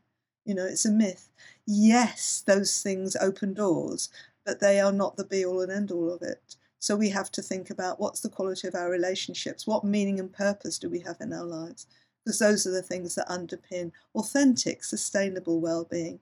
You 0.46 0.54
know, 0.54 0.64
it's 0.64 0.86
a 0.86 0.90
myth. 0.90 1.28
Yes, 1.66 2.42
those 2.46 2.80
things 2.80 3.16
open 3.16 3.52
doors, 3.52 4.08
but 4.44 4.60
they 4.60 4.80
are 4.80 4.92
not 4.92 5.16
the 5.16 5.24
be 5.24 5.44
all 5.44 5.60
and 5.60 5.72
end 5.72 5.90
all 5.90 6.10
of 6.10 6.22
it. 6.22 6.54
So 6.78 6.94
we 6.94 7.10
have 7.10 7.32
to 7.32 7.42
think 7.42 7.68
about 7.68 7.98
what's 7.98 8.20
the 8.20 8.28
quality 8.28 8.68
of 8.68 8.76
our 8.76 8.88
relationships, 8.88 9.66
what 9.66 9.82
meaning 9.82 10.20
and 10.20 10.32
purpose 10.32 10.78
do 10.78 10.88
we 10.88 11.00
have 11.00 11.16
in 11.20 11.32
our 11.32 11.44
lives, 11.44 11.88
because 12.24 12.38
those 12.38 12.64
are 12.64 12.70
the 12.70 12.80
things 12.80 13.16
that 13.16 13.28
underpin 13.28 13.90
authentic, 14.14 14.84
sustainable 14.84 15.60
well-being. 15.60 16.20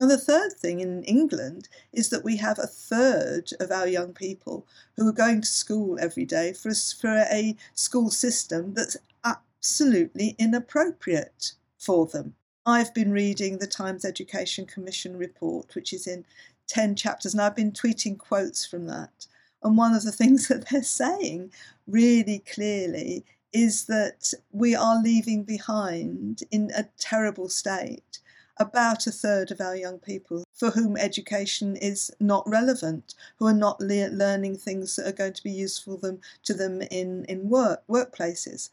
And 0.00 0.08
the 0.08 0.18
third 0.18 0.52
thing 0.52 0.78
in 0.78 1.02
England 1.02 1.68
is 1.92 2.10
that 2.10 2.22
we 2.22 2.36
have 2.36 2.60
a 2.60 2.68
third 2.68 3.50
of 3.58 3.72
our 3.72 3.88
young 3.88 4.12
people 4.12 4.64
who 4.96 5.08
are 5.08 5.12
going 5.12 5.40
to 5.40 5.46
school 5.48 5.98
every 6.00 6.24
day 6.24 6.52
for 6.52 6.68
a, 6.68 6.74
for 6.74 7.08
a 7.08 7.56
school 7.74 8.10
system 8.10 8.74
that's 8.74 8.96
absolutely 9.24 10.36
inappropriate 10.38 11.54
for 11.78 12.06
them. 12.06 12.34
I've 12.68 12.92
been 12.92 13.12
reading 13.12 13.58
the 13.58 13.68
Times 13.68 14.04
Education 14.04 14.66
Commission 14.66 15.16
report, 15.16 15.76
which 15.76 15.92
is 15.92 16.08
in 16.08 16.24
10 16.66 16.96
chapters, 16.96 17.32
and 17.32 17.40
I've 17.40 17.54
been 17.54 17.70
tweeting 17.70 18.18
quotes 18.18 18.66
from 18.66 18.86
that. 18.86 19.28
And 19.62 19.78
one 19.78 19.94
of 19.94 20.02
the 20.02 20.10
things 20.20 20.48
that 20.48 20.68
they're 20.68 20.82
saying 20.82 21.52
really 21.86 22.40
clearly 22.40 23.24
is 23.52 23.84
that 23.84 24.34
we 24.50 24.74
are 24.74 25.00
leaving 25.00 25.44
behind 25.44 26.42
in 26.50 26.72
a 26.76 26.88
terrible 26.98 27.48
state 27.48 28.18
about 28.56 29.06
a 29.06 29.12
third 29.12 29.52
of 29.52 29.60
our 29.60 29.76
young 29.76 30.00
people 30.00 30.42
for 30.52 30.70
whom 30.70 30.96
education 30.96 31.76
is 31.76 32.10
not 32.18 32.48
relevant, 32.48 33.14
who 33.38 33.46
are 33.46 33.54
not 33.54 33.78
le- 33.80 34.08
learning 34.08 34.56
things 34.56 34.96
that 34.96 35.06
are 35.06 35.12
going 35.12 35.34
to 35.34 35.44
be 35.44 35.52
useful 35.52 35.98
them, 35.98 36.20
to 36.42 36.52
them 36.52 36.82
in, 36.90 37.24
in 37.26 37.48
work 37.48 37.84
workplaces. 37.88 38.70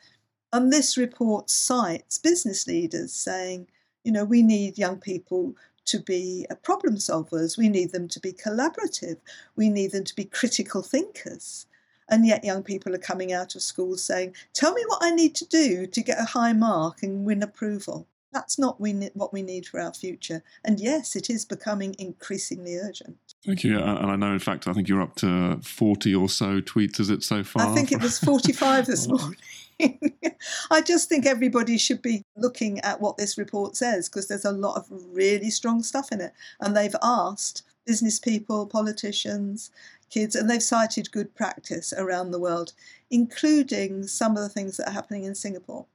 And 0.51 0.73
this 0.73 0.97
report 0.97 1.51
cites 1.51 2.17
business 2.17 2.65
leaders 2.65 3.13
saying, 3.13 3.67
you 4.03 4.11
know, 4.11 4.25
we 4.25 4.41
need 4.41 4.77
young 4.77 4.99
people 4.99 5.55
to 5.85 5.99
be 5.99 6.45
uh, 6.49 6.55
problem 6.55 6.95
solvers. 6.95 7.57
We 7.57 7.69
need 7.69 7.91
them 7.91 8.07
to 8.09 8.19
be 8.19 8.33
collaborative. 8.33 9.17
We 9.55 9.69
need 9.69 9.91
them 9.91 10.03
to 10.03 10.15
be 10.15 10.25
critical 10.25 10.81
thinkers. 10.81 11.65
And 12.09 12.25
yet, 12.25 12.43
young 12.43 12.63
people 12.63 12.93
are 12.93 12.99
coming 12.99 13.31
out 13.31 13.55
of 13.55 13.61
school 13.61 13.97
saying, 13.97 14.35
Tell 14.53 14.73
me 14.73 14.83
what 14.87 15.03
I 15.03 15.11
need 15.11 15.35
to 15.35 15.45
do 15.45 15.87
to 15.87 16.01
get 16.01 16.19
a 16.19 16.25
high 16.25 16.53
mark 16.53 17.01
and 17.01 17.25
win 17.25 17.41
approval. 17.41 18.07
That's 18.33 18.57
not 18.57 18.79
what 18.79 19.33
we 19.33 19.43
need 19.43 19.65
for 19.65 19.79
our 19.79 19.93
future. 19.93 20.43
And 20.63 20.79
yes, 20.79 21.15
it 21.15 21.29
is 21.29 21.45
becoming 21.45 21.95
increasingly 21.99 22.77
urgent. 22.77 23.17
Thank 23.45 23.63
you. 23.63 23.77
And 23.77 24.11
I 24.11 24.15
know, 24.15 24.33
in 24.33 24.39
fact, 24.39 24.67
I 24.67 24.73
think 24.73 24.87
you're 24.87 25.01
up 25.01 25.15
to 25.17 25.59
40 25.61 26.15
or 26.15 26.29
so 26.29 26.61
tweets, 26.61 26.99
is 26.99 27.09
it 27.09 27.23
so 27.23 27.43
far? 27.43 27.69
I 27.69 27.73
think 27.73 27.91
it 27.91 28.01
was 28.01 28.19
45 28.19 28.85
this 28.85 29.07
oh. 29.11 29.17
morning. 29.17 29.37
I 30.71 30.81
just 30.81 31.09
think 31.09 31.25
everybody 31.25 31.77
should 31.77 32.01
be 32.01 32.23
looking 32.35 32.79
at 32.81 33.01
what 33.01 33.17
this 33.17 33.37
report 33.37 33.75
says 33.75 34.09
because 34.09 34.27
there's 34.27 34.45
a 34.45 34.51
lot 34.51 34.77
of 34.77 34.85
really 34.89 35.49
strong 35.49 35.83
stuff 35.83 36.11
in 36.11 36.21
it. 36.21 36.33
And 36.59 36.75
they've 36.75 36.95
asked 37.01 37.63
business 37.85 38.19
people, 38.19 38.65
politicians, 38.65 39.71
kids, 40.09 40.35
and 40.35 40.49
they've 40.49 40.63
cited 40.63 41.11
good 41.11 41.33
practice 41.35 41.93
around 41.97 42.31
the 42.31 42.39
world, 42.39 42.73
including 43.09 44.07
some 44.07 44.37
of 44.37 44.43
the 44.43 44.49
things 44.49 44.77
that 44.77 44.89
are 44.89 44.93
happening 44.93 45.23
in 45.23 45.35
Singapore. 45.35 45.85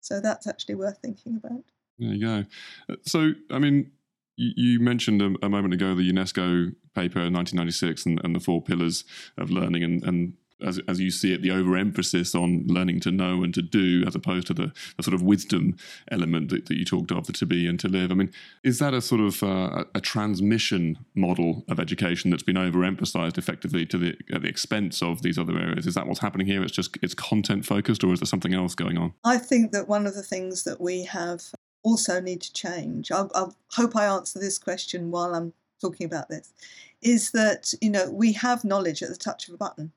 So 0.00 0.20
that's 0.20 0.46
actually 0.46 0.74
worth 0.74 0.98
thinking 0.98 1.40
about. 1.42 1.64
There 1.98 2.14
you 2.14 2.20
go. 2.20 2.44
Uh, 2.88 2.96
so, 3.02 3.32
I 3.50 3.58
mean, 3.58 3.92
you, 4.36 4.80
mentioned 4.80 5.22
a, 5.22 5.48
moment 5.48 5.74
ago 5.74 5.94
the 5.94 6.10
UNESCO 6.10 6.74
paper 6.94 7.20
in 7.20 7.32
1996 7.32 8.06
and, 8.06 8.20
and, 8.24 8.34
the 8.34 8.40
four 8.40 8.60
pillars 8.60 9.04
of 9.38 9.50
learning 9.50 9.84
and, 9.84 10.02
and 10.02 10.34
as, 10.60 10.80
as 10.88 11.00
you 11.00 11.10
see 11.10 11.32
it, 11.32 11.42
the 11.42 11.50
overemphasis 11.50 12.34
on 12.34 12.64
learning 12.66 13.00
to 13.00 13.10
know 13.10 13.42
and 13.42 13.52
to 13.54 13.62
do, 13.62 14.04
as 14.06 14.14
opposed 14.14 14.46
to 14.48 14.54
the, 14.54 14.72
the 14.96 15.02
sort 15.02 15.14
of 15.14 15.22
wisdom 15.22 15.76
element 16.10 16.48
that, 16.50 16.66
that, 16.66 16.76
you 16.76 16.84
talked 16.84 17.12
of, 17.12 17.26
the 17.26 17.32
to 17.32 17.46
be 17.46 17.66
and 17.66 17.78
to 17.80 17.88
live. 17.88 18.10
I 18.10 18.14
mean, 18.14 18.32
is 18.62 18.78
that 18.78 18.94
a 18.94 19.00
sort 19.00 19.20
of 19.20 19.42
uh, 19.42 19.84
a 19.94 20.00
transmission 20.00 20.98
model 21.14 21.64
of 21.68 21.80
education 21.80 22.30
that's 22.30 22.42
been 22.42 22.56
overemphasized 22.56 23.38
effectively 23.38 23.84
to 23.86 23.98
the 23.98 24.16
at 24.32 24.42
the 24.42 24.48
expense 24.48 25.02
of 25.02 25.22
these 25.22 25.38
other 25.38 25.58
areas? 25.58 25.86
Is 25.86 25.94
that 25.94 26.06
what's 26.06 26.20
happening 26.20 26.46
here? 26.46 26.62
It's 26.62 26.72
just 26.72 26.96
it's 27.02 27.14
content 27.14 27.64
focused, 27.64 28.04
or 28.04 28.12
is 28.12 28.20
there 28.20 28.26
something 28.26 28.54
else 28.54 28.74
going 28.74 28.98
on? 28.98 29.12
I 29.24 29.38
think 29.38 29.72
that 29.72 29.88
one 29.88 30.06
of 30.06 30.14
the 30.14 30.22
things 30.22 30.64
that 30.64 30.80
we 30.80 31.04
have 31.04 31.42
also 31.84 32.20
need 32.20 32.42
to 32.42 32.52
change. 32.52 33.12
I, 33.12 33.26
I 33.34 33.46
hope 33.72 33.94
I 33.94 34.06
answer 34.06 34.40
this 34.40 34.58
question 34.58 35.12
while 35.12 35.34
I'm 35.34 35.52
talking 35.80 36.06
about 36.06 36.28
this. 36.28 36.52
Is 37.00 37.30
that 37.30 37.72
you 37.80 37.90
know 37.90 38.10
we 38.10 38.32
have 38.32 38.64
knowledge 38.64 39.02
at 39.02 39.10
the 39.10 39.16
touch 39.16 39.46
of 39.48 39.54
a 39.54 39.58
button 39.58 39.92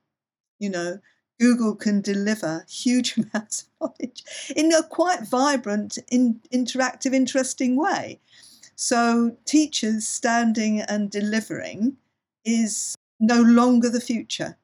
you 0.60 0.70
know, 0.70 1.00
Google 1.40 1.76
can 1.76 2.02
deliver 2.02 2.66
huge 2.70 3.18
amounts 3.34 3.64
of 3.64 3.68
knowledge 3.82 4.24
in 4.56 4.72
a 4.74 4.84
quite 4.84 5.28
vibrant, 5.28 5.98
in, 6.10 6.42
interactive, 6.52 7.14
interesting 7.14 7.76
way. 7.76 8.20
So, 8.76 9.36
teachers 9.46 10.08
standing 10.08 10.82
and 10.82 11.10
delivering 11.10 11.98
is 12.46 12.96
no 13.20 13.42
longer 13.42 13.90
the 13.90 14.02
future. 14.02 14.58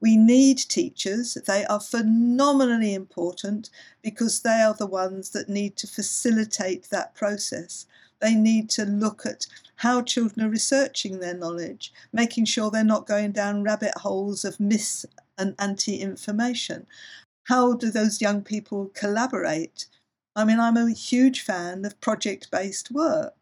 We 0.00 0.16
need 0.16 0.56
teachers. 0.56 1.34
They 1.34 1.64
are 1.66 1.80
phenomenally 1.80 2.94
important 2.94 3.70
because 4.02 4.40
they 4.40 4.62
are 4.62 4.74
the 4.74 4.86
ones 4.86 5.30
that 5.30 5.48
need 5.48 5.76
to 5.76 5.86
facilitate 5.86 6.84
that 6.90 7.14
process. 7.14 7.86
They 8.20 8.34
need 8.34 8.70
to 8.70 8.84
look 8.84 9.24
at 9.26 9.46
how 9.76 10.02
children 10.02 10.46
are 10.46 10.50
researching 10.50 11.20
their 11.20 11.34
knowledge, 11.34 11.92
making 12.12 12.44
sure 12.46 12.70
they're 12.70 12.84
not 12.84 13.06
going 13.06 13.32
down 13.32 13.62
rabbit 13.62 13.96
holes 13.98 14.44
of 14.44 14.60
mis 14.60 15.06
and 15.38 15.54
anti 15.58 16.00
information. 16.00 16.86
How 17.44 17.72
do 17.74 17.90
those 17.90 18.20
young 18.20 18.42
people 18.42 18.90
collaborate? 18.94 19.86
I 20.36 20.44
mean, 20.44 20.60
I'm 20.60 20.76
a 20.76 20.92
huge 20.92 21.40
fan 21.40 21.84
of 21.84 22.00
project 22.00 22.50
based 22.50 22.90
work, 22.90 23.34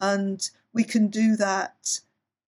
and 0.00 0.48
we 0.72 0.84
can 0.84 1.08
do 1.08 1.36
that 1.36 2.00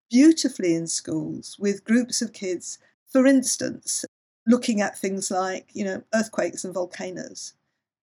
beautifully 0.09 0.73
in 0.73 0.87
schools 0.87 1.57
with 1.59 1.83
groups 1.83 2.21
of 2.21 2.33
kids. 2.33 2.79
For 3.13 3.27
instance, 3.27 4.05
looking 4.47 4.81
at 4.81 4.97
things 4.97 5.29
like, 5.29 5.69
you 5.73 5.85
know, 5.85 6.03
earthquakes 6.15 6.65
and 6.65 6.73
volcanoes, 6.73 7.53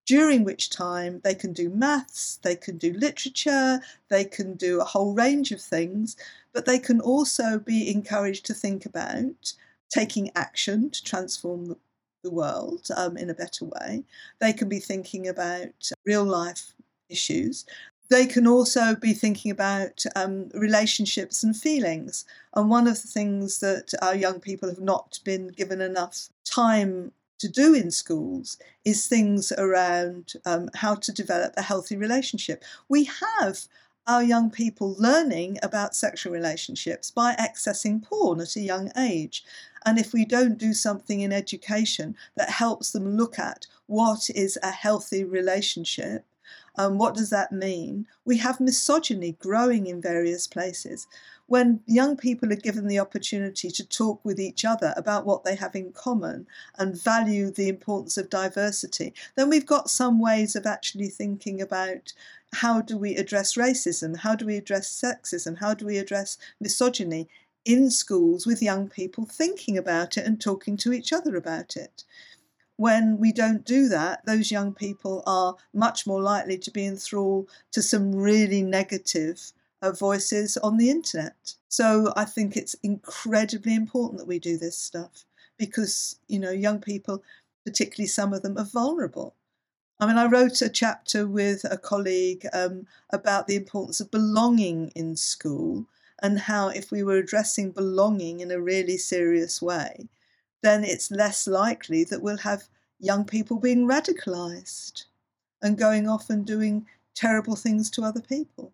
during 0.07 0.45
which 0.45 0.71
time 0.71 1.21
they 1.25 1.35
can 1.35 1.53
do 1.53 1.69
maths, 1.69 2.39
they 2.43 2.55
can 2.55 2.79
do 2.79 2.93
literature, 2.93 3.81
they 4.09 4.25
can 4.25 4.55
do 4.55 4.81
a 4.81 4.85
whole 4.85 5.13
range 5.13 5.51
of 5.51 5.61
things, 5.61 6.17
but 6.53 6.65
they 6.65 6.79
can 6.79 7.01
also 7.01 7.59
be 7.59 7.91
encouraged 7.91 8.47
to 8.47 8.55
think 8.55 8.87
about 8.87 9.55
taking 9.89 10.31
action 10.37 10.91
to 10.91 11.03
transform 11.03 11.77
the 12.23 12.31
world 12.31 12.87
um, 12.97 13.17
in 13.17 13.31
a 13.31 13.35
better 13.35 13.65
way. 13.65 14.05
They 14.41 14.53
can 14.53 14.69
be 14.69 14.79
thinking 14.79 15.27
about 15.27 15.91
real 16.07 16.25
life 16.25 16.75
issues. 17.09 17.67
They 18.11 18.27
can 18.27 18.47
also 18.47 18.97
be 18.97 19.13
thinking 19.13 19.53
about 19.53 20.05
um, 20.17 20.51
relationships 20.53 21.45
and 21.45 21.57
feelings. 21.57 22.25
And 22.55 22.69
one 22.69 22.89
of 22.89 23.01
the 23.01 23.09
things 23.09 23.61
that 23.61 23.95
our 24.03 24.17
young 24.17 24.41
people 24.41 24.69
have 24.69 24.81
not 24.81 25.21
been 25.25 25.49
given 25.49 25.81
enough 25.81 26.29
time 26.45 27.13
to 27.39 27.49
do 27.49 27.73
in 27.73 27.93
schools 27.93 28.59
is 28.85 29.07
things 29.07 29.53
around 29.53 30.33
um, 30.45 30.69
how 30.75 30.97
to 30.97 31.13
develop 31.13 31.55
a 31.57 31.63
healthy 31.63 31.97
relationship. 31.97 32.65
We 32.89 33.05
have 33.05 33.69
our 34.09 34.25
young 34.25 34.51
people 34.51 34.97
learning 34.99 35.59
about 35.63 35.95
sexual 35.95 36.33
relationships 36.33 37.13
by 37.13 37.35
accessing 37.37 38.03
porn 38.03 38.41
at 38.41 38.57
a 38.57 38.61
young 38.61 38.91
age. 38.99 39.45
And 39.87 39.99
if 40.01 40.13
we 40.13 40.25
don't 40.25 40.59
do 40.59 40.75
something 40.75 41.21
in 41.21 41.33
education 41.33 42.17
that 42.37 42.51
helps 42.51 42.91
them 42.91 43.17
look 43.17 43.39
at 43.39 43.67
what 43.87 44.29
is 44.35 44.59
a 44.65 44.73
healthy 44.73 45.23
relationship, 45.23 46.25
um, 46.77 46.99
what 46.99 47.15
does 47.15 47.31
that 47.31 47.53
mean? 47.53 48.07
We 48.25 48.39
have 48.39 48.61
misogyny 48.61 49.37
growing 49.41 49.87
in 49.87 50.01
various 50.01 50.47
places 50.47 51.07
when 51.51 51.81
young 51.85 52.17
people 52.17 52.53
are 52.53 52.57
given 52.57 52.87
the 52.87 53.01
opportunity 53.01 53.73
to 53.73 53.85
talk 53.85 54.25
with 54.25 54.39
each 54.39 54.65
other 54.65 54.95
about 54.97 55.27
what 55.27 55.43
they 55.43 55.57
have 55.57 55.75
in 55.75 55.91
common 55.91 56.47
and 56.79 57.03
value 57.03 57.51
the 57.51 57.69
importance 57.69 58.17
of 58.17 58.31
diversity, 58.31 59.13
then 59.35 59.51
we've 59.51 59.67
got 59.67 59.91
some 59.91 60.21
ways 60.21 60.55
of 60.55 60.65
actually 60.65 61.09
thinking 61.09 61.61
about 61.61 62.13
how 62.53 62.81
do 62.81 62.97
we 62.97 63.17
address 63.17 63.55
racism, 63.55 64.19
how 64.19 64.37
do 64.37 64.47
we 64.47 64.57
address 64.57 64.89
sexism, 64.89 65.59
how 65.59 65.75
do 65.75 65.85
we 65.85 65.99
address 65.99 66.39
misogyny 66.61 67.29
in 67.65 67.91
schools 67.91 68.47
with 68.47 68.63
young 68.63 68.89
people 68.89 69.25
thinking 69.25 69.77
about 69.77 70.17
it 70.17 70.25
and 70.25 70.41
talking 70.41 70.77
to 70.77 70.93
each 70.93 71.13
other 71.13 71.35
about 71.35 71.77
it. 71.77 72.05
When 72.81 73.19
we 73.19 73.31
don't 73.31 73.63
do 73.63 73.91
that, 73.91 74.25
those 74.25 74.51
young 74.51 74.73
people 74.73 75.23
are 75.27 75.55
much 75.75 76.07
more 76.07 76.23
likely 76.23 76.57
to 76.57 76.71
be 76.71 76.87
enthralled 76.87 77.51
to 77.73 77.83
some 77.83 78.15
really 78.15 78.63
negative 78.63 79.53
uh, 79.83 79.93
voices 79.93 80.57
on 80.57 80.79
the 80.79 80.89
internet. 80.89 81.57
So 81.69 82.11
I 82.17 82.25
think 82.25 82.57
it's 82.57 82.73
incredibly 82.83 83.75
important 83.75 84.19
that 84.19 84.27
we 84.27 84.39
do 84.39 84.57
this 84.57 84.79
stuff 84.79 85.27
because, 85.59 86.21
you 86.27 86.39
know, 86.39 86.53
young 86.53 86.81
people, 86.81 87.23
particularly 87.67 88.07
some 88.07 88.33
of 88.33 88.41
them, 88.41 88.57
are 88.57 88.65
vulnerable. 88.65 89.35
I 89.99 90.07
mean, 90.07 90.17
I 90.17 90.25
wrote 90.25 90.63
a 90.63 90.71
chapter 90.71 91.27
with 91.27 91.67
a 91.71 91.77
colleague 91.77 92.47
um, 92.55 92.87
about 93.11 93.47
the 93.47 93.57
importance 93.57 94.01
of 94.01 94.11
belonging 94.11 94.91
in 94.95 95.17
school 95.17 95.85
and 96.23 96.39
how 96.39 96.69
if 96.69 96.91
we 96.91 97.03
were 97.03 97.19
addressing 97.19 97.73
belonging 97.73 98.41
in 98.41 98.51
a 98.51 98.59
really 98.59 98.97
serious 98.97 99.61
way, 99.61 100.09
then 100.63 100.85
it's 100.85 101.11
less 101.11 101.47
likely 101.47 102.05
that 102.05 102.23
we'll 102.23 102.39
have 102.39 102.69
young 102.99 103.25
people 103.25 103.59
being 103.59 103.87
radicalized 103.87 105.05
and 105.63 105.79
going 105.79 106.09
off 106.09 106.31
and 106.31 106.47
doing 106.47 106.87
terrible 107.15 107.57
things 107.57 107.91
to 107.91 108.03
other 108.03 108.21
people. 108.21 108.73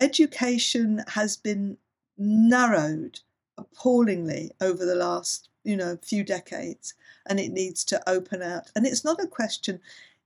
Education 0.00 1.04
has 1.08 1.36
been 1.36 1.76
narrowed 2.16 3.20
appallingly 3.58 4.50
over 4.60 4.86
the 4.86 4.94
last 4.94 5.48
you 5.64 5.76
know 5.76 5.98
few 6.02 6.24
decades 6.24 6.94
and 7.26 7.38
it 7.38 7.52
needs 7.52 7.84
to 7.84 8.08
open 8.08 8.42
out. 8.42 8.70
And 8.74 8.86
it's 8.86 9.04
not 9.04 9.22
a 9.22 9.26
question 9.26 9.80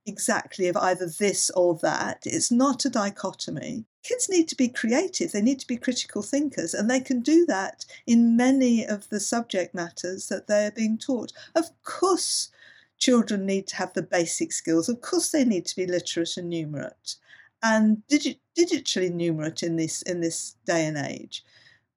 exactly 0.06 0.68
of 0.68 0.76
either 0.76 1.06
this 1.06 1.50
or 1.50 1.74
that. 1.76 2.22
It's 2.24 2.50
not 2.50 2.84
a 2.84 2.90
dichotomy 2.90 3.84
kids 4.04 4.28
need 4.28 4.46
to 4.48 4.56
be 4.56 4.68
creative 4.68 5.32
they 5.32 5.42
need 5.42 5.58
to 5.58 5.66
be 5.66 5.76
critical 5.76 6.22
thinkers 6.22 6.74
and 6.74 6.88
they 6.88 7.00
can 7.00 7.20
do 7.20 7.44
that 7.46 7.84
in 8.06 8.36
many 8.36 8.84
of 8.84 9.08
the 9.08 9.18
subject 9.18 9.74
matters 9.74 10.28
that 10.28 10.46
they're 10.46 10.70
being 10.70 10.96
taught 10.96 11.32
of 11.56 11.70
course 11.82 12.50
children 12.98 13.44
need 13.44 13.66
to 13.66 13.76
have 13.76 13.92
the 13.94 14.02
basic 14.02 14.52
skills 14.52 14.88
of 14.88 15.00
course 15.00 15.30
they 15.30 15.44
need 15.44 15.66
to 15.66 15.76
be 15.76 15.86
literate 15.86 16.36
and 16.36 16.52
numerate 16.52 17.16
and 17.64 18.02
digi- 18.10 18.38
digitally 18.56 19.10
numerate 19.10 19.62
in 19.62 19.76
this 19.76 20.02
in 20.02 20.20
this 20.20 20.54
day 20.66 20.86
and 20.86 20.98
age. 20.98 21.42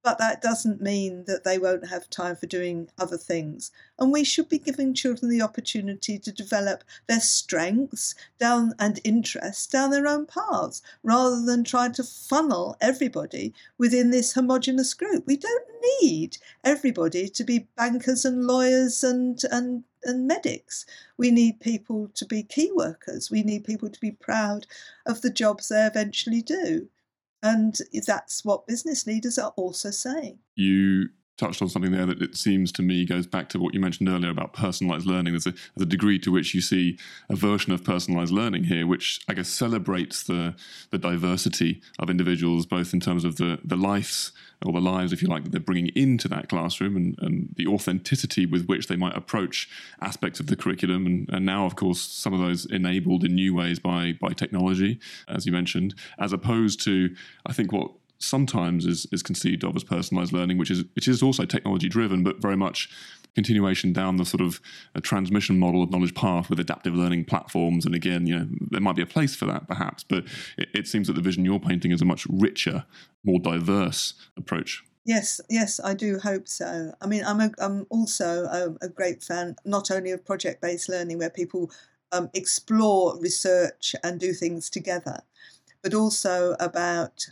But 0.08 0.20
that 0.20 0.42
doesn't 0.42 0.80
mean 0.80 1.26
that 1.26 1.44
they 1.44 1.58
won't 1.58 1.90
have 1.90 2.10
time 2.10 2.38
for 2.38 2.46
doing 2.46 2.90
other 2.98 3.18
things. 3.18 3.72
And 4.00 4.10
we 4.10 4.24
should 4.24 4.48
be 4.48 4.58
giving 4.58 4.94
children 4.94 5.30
the 5.30 5.42
opportunity 5.42 6.18
to 6.18 6.32
develop 6.32 6.86
their 7.08 7.20
strengths 7.20 8.16
down 8.40 8.74
and 8.80 9.02
interests 9.04 9.68
down 9.68 9.90
their 9.92 10.08
own 10.08 10.26
paths, 10.26 10.82
rather 11.04 11.42
than 11.42 11.66
trying 11.66 11.92
to 11.92 12.06
funnel 12.06 12.78
everybody 12.80 13.54
within 13.78 14.12
this 14.12 14.32
homogenous 14.32 14.94
group. 14.94 15.28
We 15.28 15.36
don't 15.36 15.68
need 16.02 16.38
everybody 16.64 17.28
to 17.28 17.44
be 17.44 17.68
bankers 17.76 18.24
and 18.24 18.48
lawyers 18.48 19.04
and, 19.04 19.44
and 19.52 19.84
and 20.04 20.26
medics. 20.26 20.86
We 21.18 21.32
need 21.32 21.60
people 21.60 22.10
to 22.14 22.26
be 22.26 22.44
key 22.44 22.72
workers. 22.74 23.30
We 23.30 23.44
need 23.44 23.66
people 23.66 23.90
to 23.90 24.00
be 24.00 24.12
proud 24.12 24.68
of 25.06 25.20
the 25.20 25.30
jobs 25.30 25.68
they 25.68 25.86
eventually 25.86 26.42
do. 26.42 26.88
And 27.44 27.78
that's 28.06 28.44
what 28.44 28.68
business 28.68 29.06
leaders 29.06 29.38
are 29.38 29.54
also 29.56 29.92
saying. 29.92 30.40
You 30.56 31.10
touched 31.38 31.62
on 31.62 31.70
something 31.70 31.92
there 31.92 32.06
that 32.06 32.22
it 32.22 32.36
seems 32.36 32.72
to 32.74 32.82
me 32.82 33.06
goes 33.06 33.28
back 33.28 33.50
to 33.50 33.60
what 33.60 33.74
you 33.74 33.80
mentioned 33.80 34.10
earlier 34.10 34.32
about 34.32 34.54
personalized 34.54 35.06
learning. 35.06 35.34
There's 35.34 35.48
a, 35.48 35.52
there's 35.52 35.84
a 35.84 35.86
degree 35.86 36.20
to 36.20 36.32
which 36.32 36.54
you 36.54 36.62
see 36.62 36.98
a 37.30 37.36
version 37.36 37.72
of 37.72 37.84
personalized 37.84 38.34
learning 38.34 38.66
here, 38.66 38.88
which 38.88 39.22
I 39.28 39.34
guess 39.34 39.50
celebrates 39.50 40.24
the 40.24 40.56
the 40.90 40.98
diversity 40.98 41.82
of 42.00 42.10
individuals, 42.10 42.66
both 42.66 42.94
in 42.94 43.00
terms 43.00 43.24
of 43.24 43.38
the 43.38 43.60
the 43.64 43.78
lives 43.78 44.32
or 44.66 44.74
the 44.74 44.82
lives, 44.82 45.14
if 45.14 45.22
you 45.22 45.28
like, 45.28 45.44
that 45.44 45.52
they're 45.52 45.62
bringing 45.62 45.90
into 45.90 46.28
that 46.28 46.50
classroom 46.50 46.96
and, 46.96 47.16
and 47.22 47.54
the 47.58 47.68
authenticity 47.68 48.46
with 48.46 48.66
which 48.66 48.88
they 48.88 48.96
might 48.96 49.16
approach 49.16 49.70
aspects 50.02 50.40
of 50.40 50.48
the 50.48 50.56
curriculum. 50.56 51.06
And, 51.06 51.30
and 51.32 51.46
now, 51.46 51.68
of 51.68 51.76
course, 51.76 52.02
some 52.02 52.34
of 52.34 52.40
those 52.40 52.66
enabled 52.66 53.24
in 53.24 53.36
new 53.36 53.54
ways 53.54 53.78
by 53.78 54.14
by 54.20 54.34
technology, 54.34 55.00
as 55.28 55.46
you 55.46 55.52
mentioned, 55.52 55.94
as 56.18 56.34
opposed 56.34 56.84
to 56.86 57.16
I 57.46 57.54
think 57.54 57.72
what 57.72 57.92
sometimes 58.20 58.86
is, 58.86 59.08
is 59.12 59.24
conceived 59.24 59.64
of 59.64 59.76
as 59.76 59.84
personalized 59.84 60.34
learning, 60.34 60.58
which 60.58 60.72
is 60.72 60.84
which 60.96 61.08
is 61.08 61.22
also 61.22 61.46
technology 61.46 61.90
driven, 61.90 62.24
but 62.24 62.42
very 62.42 62.58
much 62.58 62.90
continuation 63.36 63.94
down 63.94 64.18
the 64.18 64.26
sort 64.26 64.42
of 64.42 64.60
transmission 65.04 65.60
model 65.60 65.84
of 65.84 65.92
knowledge 65.92 66.16
path 66.16 66.50
with 66.50 66.60
adaptive 66.60 66.96
learning 66.96 67.24
platforms. 67.24 67.86
And 67.86 67.94
again, 67.94 68.26
you 68.26 68.40
know, 68.40 68.48
there 68.72 68.82
might 68.82 68.96
be 68.96 69.04
a 69.04 69.08
place 69.08 69.36
for 69.36 69.46
that 69.46 69.68
perhaps, 69.68 70.04
but 70.04 70.24
it, 70.58 70.70
it 70.74 70.88
seems 70.88 71.08
that 71.08 71.14
the 71.14 71.22
vision 71.22 71.46
you're 71.46 71.60
painting 71.60 71.92
is 71.92 72.02
a 72.02 72.06
much 72.06 72.26
richer, 72.30 72.86
more 73.24 73.40
diverse 73.40 74.14
approach. 74.38 74.84
Yes, 75.06 75.40
yes, 75.50 75.80
I 75.82 75.94
do 75.94 76.20
hope 76.20 76.48
so. 76.48 76.94
I 77.00 77.08
mean, 77.08 77.24
I'm 77.24 77.40
a, 77.40 77.52
I'm 77.60 77.86
also 77.90 78.44
a, 78.46 78.86
a 78.86 78.90
great 78.90 79.24
fan 79.24 79.56
not 79.64 79.90
only 79.90 80.12
of 80.12 80.26
project 80.26 80.62
based 80.62 80.90
learning 80.90 81.20
where 81.20 81.30
people 81.30 81.72
um, 82.12 82.30
explore 82.34 83.18
research 83.20 83.96
and 84.04 84.20
do 84.20 84.34
things 84.34 84.70
together, 84.70 85.22
but 85.82 85.94
also 85.94 86.56
about 86.60 87.28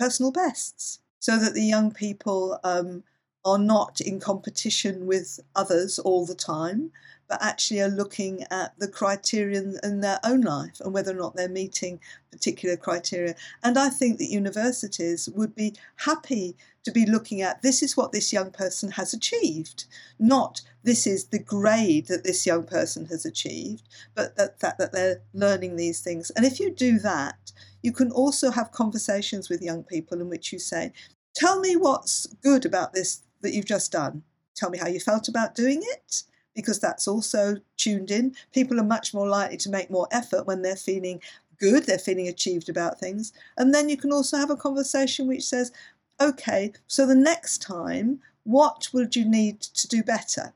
personal 0.00 0.32
bests 0.32 1.00
so 1.20 1.38
that 1.38 1.54
the 1.54 1.64
young 1.64 1.92
people 1.92 2.58
um, 2.64 3.04
are 3.44 3.58
not 3.58 4.00
in 4.00 4.18
competition 4.18 5.06
with 5.06 5.38
others 5.54 5.98
all 5.98 6.26
the 6.26 6.34
time, 6.34 6.90
but 7.30 7.40
actually 7.40 7.80
are 7.80 7.88
looking 7.88 8.44
at 8.50 8.76
the 8.80 8.88
criterion 8.88 9.78
in 9.84 10.00
their 10.00 10.18
own 10.24 10.40
life 10.40 10.80
and 10.80 10.92
whether 10.92 11.12
or 11.12 11.20
not 11.20 11.36
they're 11.36 11.48
meeting 11.48 12.00
particular 12.32 12.76
criteria. 12.76 13.36
And 13.62 13.78
I 13.78 13.88
think 13.88 14.18
that 14.18 14.32
universities 14.32 15.28
would 15.28 15.54
be 15.54 15.74
happy 15.98 16.56
to 16.82 16.90
be 16.90 17.06
looking 17.06 17.40
at 17.40 17.62
this 17.62 17.84
is 17.84 17.96
what 17.96 18.10
this 18.10 18.32
young 18.32 18.50
person 18.50 18.90
has 18.92 19.14
achieved, 19.14 19.84
not 20.18 20.62
this 20.82 21.06
is 21.06 21.26
the 21.26 21.38
grade 21.38 22.08
that 22.08 22.24
this 22.24 22.44
young 22.46 22.64
person 22.64 23.06
has 23.06 23.24
achieved, 23.24 23.88
but 24.16 24.36
that, 24.36 24.58
that, 24.58 24.78
that 24.78 24.92
they're 24.92 25.22
learning 25.32 25.76
these 25.76 26.00
things. 26.00 26.30
And 26.30 26.44
if 26.44 26.58
you 26.58 26.72
do 26.72 26.98
that, 26.98 27.52
you 27.80 27.92
can 27.92 28.10
also 28.10 28.50
have 28.50 28.72
conversations 28.72 29.48
with 29.48 29.62
young 29.62 29.84
people 29.84 30.20
in 30.20 30.28
which 30.28 30.52
you 30.52 30.58
say, 30.58 30.92
Tell 31.36 31.60
me 31.60 31.76
what's 31.76 32.26
good 32.42 32.66
about 32.66 32.92
this 32.92 33.22
that 33.42 33.54
you've 33.54 33.64
just 33.64 33.92
done. 33.92 34.24
Tell 34.56 34.68
me 34.68 34.78
how 34.78 34.88
you 34.88 34.98
felt 34.98 35.28
about 35.28 35.54
doing 35.54 35.80
it 35.80 36.24
because 36.54 36.80
that's 36.80 37.08
also 37.08 37.56
tuned 37.76 38.10
in. 38.10 38.34
People 38.52 38.80
are 38.80 38.84
much 38.84 39.14
more 39.14 39.28
likely 39.28 39.56
to 39.58 39.70
make 39.70 39.90
more 39.90 40.08
effort 40.10 40.46
when 40.46 40.62
they're 40.62 40.76
feeling 40.76 41.20
good, 41.58 41.84
they're 41.84 41.98
feeling 41.98 42.28
achieved 42.28 42.68
about 42.68 42.98
things. 42.98 43.32
And 43.56 43.74
then 43.74 43.88
you 43.88 43.96
can 43.96 44.12
also 44.12 44.38
have 44.38 44.50
a 44.50 44.56
conversation 44.56 45.28
which 45.28 45.44
says, 45.44 45.72
okay, 46.20 46.72
so 46.86 47.06
the 47.06 47.14
next 47.14 47.62
time, 47.62 48.20
what 48.44 48.88
would 48.92 49.14
you 49.14 49.24
need 49.24 49.60
to 49.60 49.86
do 49.86 50.02
better? 50.02 50.52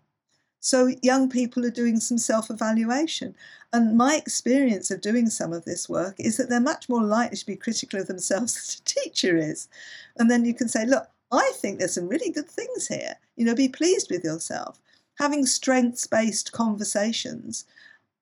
So 0.61 0.91
young 1.03 1.29
people 1.29 1.65
are 1.67 1.71
doing 1.71 2.01
some 2.01 2.17
self 2.17 2.51
evaluation. 2.51 3.35
And 3.73 3.99
my 3.99 4.17
experience 4.17 4.91
of 4.91 5.03
doing 5.03 5.29
some 5.29 5.53
of 5.53 5.65
this 5.65 5.89
work 5.89 6.15
is 6.19 6.39
that 6.39 6.49
they're 6.49 6.61
much 6.61 6.89
more 6.89 7.03
likely 7.03 7.37
to 7.37 7.47
be 7.47 7.57
critical 7.57 8.01
of 8.01 8.07
themselves 8.07 8.55
than 8.85 9.03
a 9.03 9.05
teacher 9.05 9.37
is. 9.37 9.69
And 10.17 10.31
then 10.31 10.45
you 10.45 10.55
can 10.55 10.69
say, 10.69 10.87
look, 10.87 11.07
I 11.31 11.53
think 11.57 11.79
there's 11.79 11.95
some 11.95 12.09
really 12.09 12.31
good 12.31 12.49
things 12.49 12.87
here. 12.87 13.17
You 13.37 13.45
know, 13.45 13.55
be 13.55 13.69
pleased 13.69 14.11
with 14.11 14.25
yourself 14.25 14.81
having 15.19 15.47
strengths 15.47 16.07
based 16.07 16.53
conversations 16.53 17.65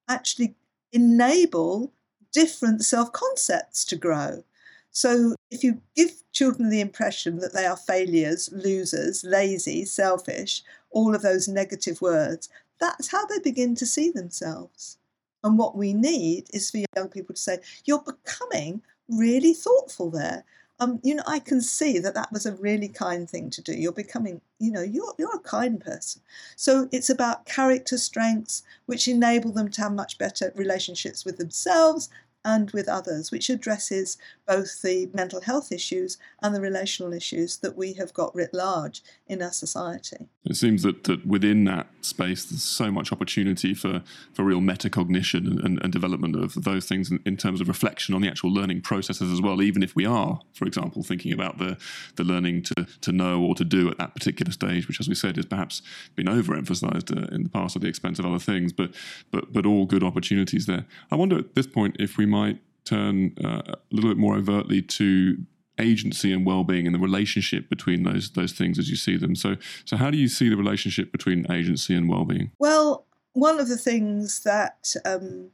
actually 0.09 0.55
enable 0.93 1.93
different 2.33 2.85
self 2.85 3.13
concepts 3.13 3.85
to 3.87 3.97
grow. 3.97 4.45
So, 4.91 5.35
if 5.51 5.65
you 5.65 5.81
give 5.97 6.23
children 6.33 6.69
the 6.69 6.81
impression 6.81 7.39
that 7.39 7.55
they 7.55 7.65
are 7.65 7.77
failures, 7.77 8.51
losers, 8.53 9.25
lazy, 9.25 9.85
selfish, 9.87 10.63
all 10.91 11.15
of 11.15 11.23
those 11.23 11.49
negative 11.49 12.03
words, 12.03 12.51
that's 12.79 13.09
how 13.09 13.25
they 13.27 13.39
begin 13.39 13.75
to 13.77 13.87
see 13.87 14.11
themselves. 14.11 14.99
And 15.45 15.59
what 15.59 15.77
we 15.77 15.95
need 15.95 16.49
is 16.53 16.71
for 16.71 16.85
young 16.97 17.09
people 17.09 17.35
to 17.35 17.41
say, 17.41 17.59
You're 17.85 18.05
becoming 18.05 18.83
really 19.09 19.55
thoughtful 19.55 20.11
there. 20.11 20.45
Um, 20.83 21.01
you 21.05 21.15
know, 21.15 21.23
I 21.27 21.39
can 21.39 21.61
see 21.61 21.99
that 22.01 22.15
that 22.15 22.33
was 22.33 22.45
a 22.45 22.57
really 22.57 22.89
kind 22.89 23.31
thing 23.31 23.51
to 23.51 23.63
do. 23.63 23.73
You're 23.73 23.93
becoming, 23.93 24.41
you 24.59 24.73
know, 24.73 24.83
you're, 24.83 25.15
you're 25.17 25.37
a 25.37 25.41
kind 25.41 25.81
person. 25.81 26.23
So 26.57 26.89
it's 26.91 27.09
about 27.09 27.47
character 27.47 27.97
strengths, 27.97 28.65
which 28.87 29.07
enable 29.07 29.53
them 29.53 29.71
to 29.71 29.83
have 29.83 29.93
much 29.93 30.19
better 30.19 30.53
relationships 30.57 31.25
with 31.25 31.39
themselves 31.39 32.09
and 32.45 32.71
with 32.73 32.89
others, 32.89 33.31
which 33.31 33.49
addresses 33.49 34.19
both 34.47 34.83
the 34.83 35.09
mental 35.15 35.41
health 35.41 35.71
issues 35.71 36.19
and 36.43 36.55
the 36.55 36.61
relational 36.61 37.13
issues 37.13 37.59
that 37.59 37.77
we 37.77 37.93
have 37.95 38.13
got 38.13 38.35
writ 38.35 38.53
large 38.53 39.03
in 39.29 39.41
our 39.43 39.53
society. 39.53 40.29
It 40.45 40.57
seems 40.57 40.83
that, 40.83 41.05
that 41.05 41.25
within 41.27 41.65
that 41.65 41.87
space, 42.01 42.45
there's 42.45 42.63
so 42.63 42.91
much 42.91 43.13
opportunity 43.13 43.75
for, 43.75 44.03
for 44.33 44.45
real 44.45 44.61
metacognition 44.61 45.65
and, 45.65 45.81
and, 45.83 45.93
development 45.93 46.35
of 46.35 46.65
those 46.65 46.87
things 46.87 47.11
in, 47.11 47.21
in, 47.25 47.37
terms 47.37 47.61
of 47.61 47.69
reflection 47.69 48.15
on 48.15 48.23
the 48.23 48.29
actual 48.29 48.53
learning 48.53 48.81
processes 48.81 49.31
as 49.31 49.41
well, 49.41 49.63
even 49.63 49.83
if 49.83 49.95
we 49.95 50.05
are, 50.05 50.41
for 50.53 50.67
example, 50.67 51.03
thinking 51.03 51.33
about 51.33 51.59
the, 51.59 51.77
the 52.17 52.25
learning 52.25 52.63
to, 52.63 52.87
to 53.01 53.13
know 53.13 53.41
or 53.41 53.55
to 53.55 53.65
do 53.65 53.89
at 53.89 53.99
that 53.99 54.15
particular 54.15 54.51
stage, 54.51 54.89
which, 54.89 54.99
as 54.99 55.09
we 55.09 55.15
said, 55.15 55.37
has 55.37 55.47
perhaps 55.47 55.83
been 56.17 56.27
overemphasized 56.27 57.17
uh, 57.17 57.35
in 57.35 57.45
the 57.45 57.49
past 57.49 57.77
at 57.77 57.83
the 57.83 57.89
expense 57.89 58.19
of 58.19 58.27
other 58.27 58.39
things, 58.39 58.73
but, 58.73 58.93
but, 59.31 59.53
but 59.53 59.65
all 59.65 59.87
good 59.87 60.03
opportunities 60.03 60.67
there. 60.67 60.87
I 61.11 61.17
wonder 61.17 61.39
at 61.39 61.55
this 61.55 61.67
point 61.67 61.97
if 62.01 62.17
we 62.17 62.27
might 62.33 62.59
turn 62.85 63.37
uh, 63.45 63.63
a 63.67 63.77
little 63.91 64.11
bit 64.11 64.19
more 64.19 64.37
overtly 64.37 64.83
to 64.83 65.37
agency 65.79 66.33
and 66.33 66.45
well-being 66.45 66.87
and 66.87 66.95
the 66.95 66.99
relationship 66.99 67.69
between 67.69 68.03
those 68.03 68.31
those 68.33 68.53
things 68.53 68.79
as 68.79 68.91
you 68.91 68.97
see 68.97 69.17
them. 69.17 69.35
So 69.35 69.57
so 69.85 69.97
how 69.97 70.11
do 70.11 70.19
you 70.19 70.29
see 70.29 70.49
the 70.49 70.57
relationship 70.57 71.13
between 71.13 71.51
agency 71.51 71.95
and 71.95 72.09
well-being? 72.09 72.51
Well 72.59 73.07
one 73.33 73.59
of 73.61 73.69
the 73.69 73.79
things 73.79 74.41
that 74.41 74.95
um, 75.05 75.51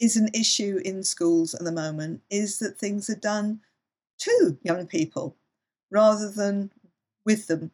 is 0.00 0.16
an 0.16 0.28
issue 0.34 0.80
in 0.84 1.04
schools 1.04 1.54
at 1.54 1.64
the 1.64 1.72
moment 1.72 2.22
is 2.30 2.58
that 2.58 2.78
things 2.78 3.08
are 3.08 3.14
done 3.14 3.60
to 4.18 4.58
young 4.62 4.86
people 4.86 5.36
rather 5.90 6.30
than 6.30 6.72
with 7.24 7.46
them. 7.46 7.70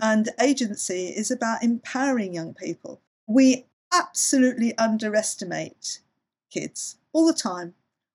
And 0.00 0.28
agency 0.40 1.08
is 1.08 1.30
about 1.30 1.62
empowering 1.62 2.34
young 2.34 2.54
people. 2.54 3.00
We 3.26 3.66
absolutely 3.92 4.76
underestimate 4.76 6.00
kids 6.54 6.96
all 7.12 7.26
the 7.26 7.34
time 7.34 7.74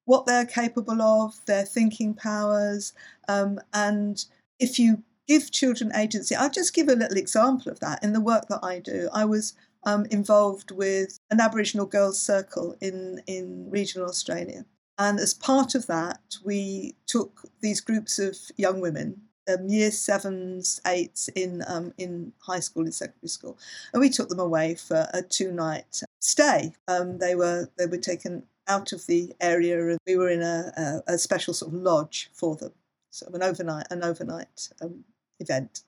what 0.09 0.25
they're 0.25 0.45
capable 0.45 1.03
of, 1.03 1.39
their 1.45 1.63
thinking 1.63 2.15
powers, 2.15 2.93
um, 3.27 3.59
and 3.73 4.25
if 4.57 4.79
you 4.79 5.03
give 5.27 5.51
children 5.51 5.91
agency, 5.95 6.35
I'll 6.35 6.49
just 6.49 6.73
give 6.73 6.87
a 6.87 6.95
little 6.95 7.15
example 7.15 7.71
of 7.71 7.79
that 7.81 8.03
in 8.03 8.13
the 8.13 8.19
work 8.19 8.47
that 8.47 8.61
I 8.63 8.79
do. 8.79 9.07
I 9.13 9.25
was 9.25 9.53
um, 9.83 10.07
involved 10.09 10.71
with 10.71 11.19
an 11.29 11.39
Aboriginal 11.39 11.85
girls' 11.85 12.19
circle 12.19 12.75
in, 12.81 13.21
in 13.27 13.69
regional 13.69 14.09
Australia. 14.09 14.65
And 14.97 15.19
as 15.19 15.35
part 15.35 15.75
of 15.75 15.85
that, 15.85 16.37
we 16.43 16.95
took 17.05 17.43
these 17.61 17.79
groups 17.79 18.17
of 18.17 18.35
young 18.57 18.81
women, 18.81 19.21
um, 19.49 19.67
year 19.67 19.91
sevens, 19.91 20.81
eights 20.85 21.27
in 21.29 21.63
um, 21.67 21.93
in 21.97 22.33
high 22.39 22.59
school 22.59 22.85
in 22.85 22.91
secondary 22.91 23.29
school, 23.29 23.57
and 23.93 24.01
we 24.01 24.09
took 24.09 24.29
them 24.29 24.39
away 24.39 24.75
for 24.75 25.07
a 25.13 25.21
two 25.21 25.51
night 25.51 26.01
stay. 26.19 26.73
Um, 26.87 27.17
they 27.17 27.35
were 27.35 27.69
they 27.77 27.85
were 27.85 27.97
taken 27.97 28.43
out 28.67 28.91
of 28.91 29.07
the 29.07 29.33
area, 29.41 29.89
and 29.89 29.99
we 30.05 30.15
were 30.15 30.29
in 30.29 30.41
a, 30.41 31.01
a, 31.07 31.13
a 31.13 31.17
special 31.17 31.53
sort 31.53 31.73
of 31.73 31.79
lodge 31.79 32.29
for 32.33 32.55
them, 32.55 32.71
sort 33.09 33.29
of 33.29 33.35
an 33.35 33.43
overnight 33.43 33.87
an 33.89 34.03
overnight 34.03 34.69
um, 34.81 35.03
event. 35.39 35.81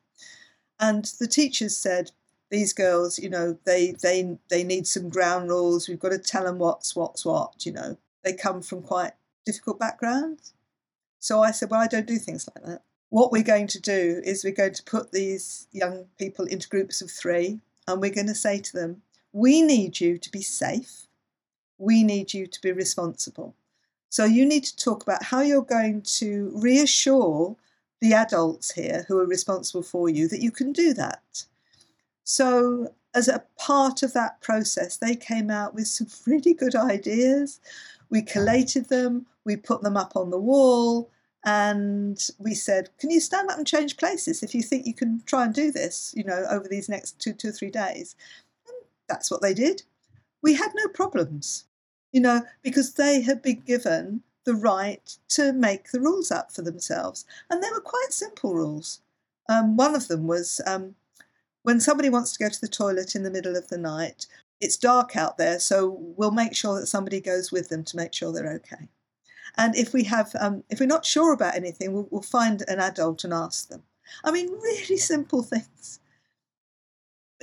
And 0.80 1.06
the 1.20 1.28
teachers 1.28 1.78
said, 1.78 2.12
"These 2.50 2.74
girls, 2.74 3.20
you 3.20 3.30
know, 3.30 3.58
they 3.66 3.94
they 4.02 4.38
they 4.50 4.64
need 4.64 4.88
some 4.88 5.10
ground 5.10 5.50
rules. 5.50 5.88
We've 5.88 6.00
got 6.00 6.10
to 6.10 6.18
tell 6.18 6.46
them 6.46 6.58
what's 6.58 6.96
what's 6.96 7.26
what. 7.26 7.66
You 7.66 7.74
know, 7.74 7.98
they 8.24 8.34
come 8.34 8.62
from 8.62 8.82
quite 8.82 9.14
difficult 9.46 9.80
backgrounds." 9.80 10.54
So 11.20 11.44
I 11.44 11.52
said, 11.52 11.70
"Well, 11.70 11.82
I 11.82 11.88
don't 11.88 12.08
do 12.08 12.18
things 12.18 12.50
like 12.56 12.66
that." 12.66 12.82
What 13.12 13.32
we're 13.32 13.44
going 13.44 13.68
to 13.68 13.80
do 13.80 14.22
is 14.26 14.44
we're 14.44 14.52
going 14.52 14.74
to 14.74 14.84
put 14.84 15.12
these 15.12 15.68
young 15.72 16.06
people 16.18 16.46
into 16.46 16.68
groups 16.68 17.02
of 17.02 17.12
three, 17.12 17.60
and 17.88 18.02
we're 18.02 18.14
going 18.14 18.28
to 18.28 18.36
say 18.36 18.60
to 18.60 18.74
them, 18.74 19.04
We 19.32 19.62
need 19.62 20.02
you 20.02 20.18
to 20.18 20.32
be 20.32 20.42
safe 20.42 21.08
we 21.82 22.04
need 22.04 22.32
you 22.34 22.46
to 22.46 22.62
be 22.62 22.72
responsible. 22.72 23.56
So 24.10 24.24
you 24.24 24.46
need 24.46 24.64
to 24.66 24.76
talk 24.76 25.02
about 25.02 25.24
how 25.24 25.42
you're 25.42 25.64
going 25.64 26.04
to 26.20 26.52
reassure 26.54 27.56
the 28.00 28.14
adults 28.14 28.72
here 28.72 29.06
who 29.08 29.18
are 29.20 29.26
responsible 29.26 29.82
for 29.82 30.08
you 30.08 30.28
that 30.28 30.42
you 30.42 30.52
can 30.52 30.72
do 30.72 30.94
that. 30.94 31.46
So, 32.24 32.94
as 33.14 33.28
a 33.28 33.44
part 33.58 34.04
of 34.04 34.14
that 34.14 34.40
process, 34.42 34.96
they 34.96 35.16
came 35.16 35.50
out 35.50 35.74
with 35.74 35.88
some 35.88 36.08
really 36.26 36.54
good 36.54 36.76
ideas. 36.76 37.60
We 38.10 38.22
collated 38.22 38.90
them, 38.90 39.26
we 39.44 39.56
put 39.56 39.82
them 39.82 39.98
up 39.98 40.16
on 40.16 40.30
the 40.30 40.40
wall, 40.40 41.10
and 41.46 42.20
we 42.38 42.54
said, 42.54 42.90
Can 43.00 43.10
you 43.10 43.20
stand 43.20 43.50
up 43.50 43.58
and 43.58 43.68
change 43.68 43.98
places 43.98 44.44
if 44.44 44.54
you 44.54 44.62
think 44.62 44.86
you 44.86 44.94
can 44.94 45.24
try 45.26 45.46
and 45.46 45.54
do 45.54 45.72
this, 45.72 46.14
you 46.16 46.24
know, 46.24 46.46
over 46.50 46.68
these 46.68 46.90
next 46.90 47.20
two, 47.20 47.34
two 47.34 47.50
or 47.50 47.54
three 47.54 47.72
days? 47.72 48.16
And 48.68 48.76
that's 49.10 49.32
what 49.32 49.42
they 49.42 49.54
did. 49.54 49.84
We 50.44 50.56
had 50.56 50.72
no 50.76 50.88
problems 50.88 51.66
you 52.12 52.20
know, 52.20 52.42
because 52.62 52.94
they 52.94 53.22
had 53.22 53.42
been 53.42 53.62
given 53.62 54.22
the 54.44 54.56
right 54.56 55.18
to 55.30 55.54
make 55.54 55.92
the 55.92 56.00
rules 56.00 56.32
up 56.32 56.52
for 56.52 56.62
themselves. 56.62 57.26
And 57.50 57.64
they 57.64 57.70
were 57.72 57.82
quite 57.82 58.08
simple 58.10 58.54
rules. 58.54 59.02
Um, 59.50 59.78
one 59.78 59.96
of 59.96 60.08
them 60.08 60.28
was 60.28 60.62
um, 60.66 60.96
when 61.64 61.80
somebody 61.80 62.10
wants 62.10 62.34
to 62.34 62.44
go 62.44 62.50
to 62.50 62.62
the 62.62 62.68
toilet 62.68 63.16
in 63.16 63.24
the 63.24 63.32
middle 63.32 63.56
of 63.56 63.70
the 63.70 63.78
night, 63.78 64.28
it's 64.60 64.78
dark 64.78 65.16
out 65.16 65.38
there, 65.38 65.60
so 65.60 65.98
we'll 66.00 66.32
make 66.32 66.56
sure 66.56 66.80
that 66.80 66.88
somebody 66.88 67.20
goes 67.20 67.52
with 67.52 67.70
them 67.70 67.84
to 67.86 67.98
make 67.98 68.14
sure 68.14 68.32
they're 68.32 68.54
okay. 68.54 68.90
And 69.58 69.76
if 69.76 69.94
we 69.94 70.04
have, 70.06 70.36
um, 70.40 70.64
if 70.70 70.80
we're 70.80 70.86
not 70.86 71.06
sure 71.06 71.34
about 71.34 71.56
anything, 71.56 71.94
we'll, 71.94 72.08
we'll 72.10 72.22
find 72.22 72.64
an 72.68 72.80
adult 72.80 73.24
and 73.24 73.34
ask 73.34 73.68
them. 73.68 73.84
I 74.24 74.32
mean, 74.32 74.50
really 74.50 74.98
simple 74.98 75.44
things. 75.44 76.00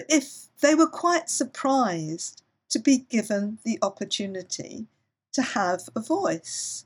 If 0.09 0.49
they 0.61 0.75
were 0.75 0.89
quite 0.89 1.29
surprised 1.29 2.43
to 2.71 2.79
be 2.79 2.99
given 2.99 3.59
the 3.65 3.79
opportunity 3.83 4.87
to 5.33 5.43
have 5.43 5.89
a 5.95 6.01
voice. 6.01 6.85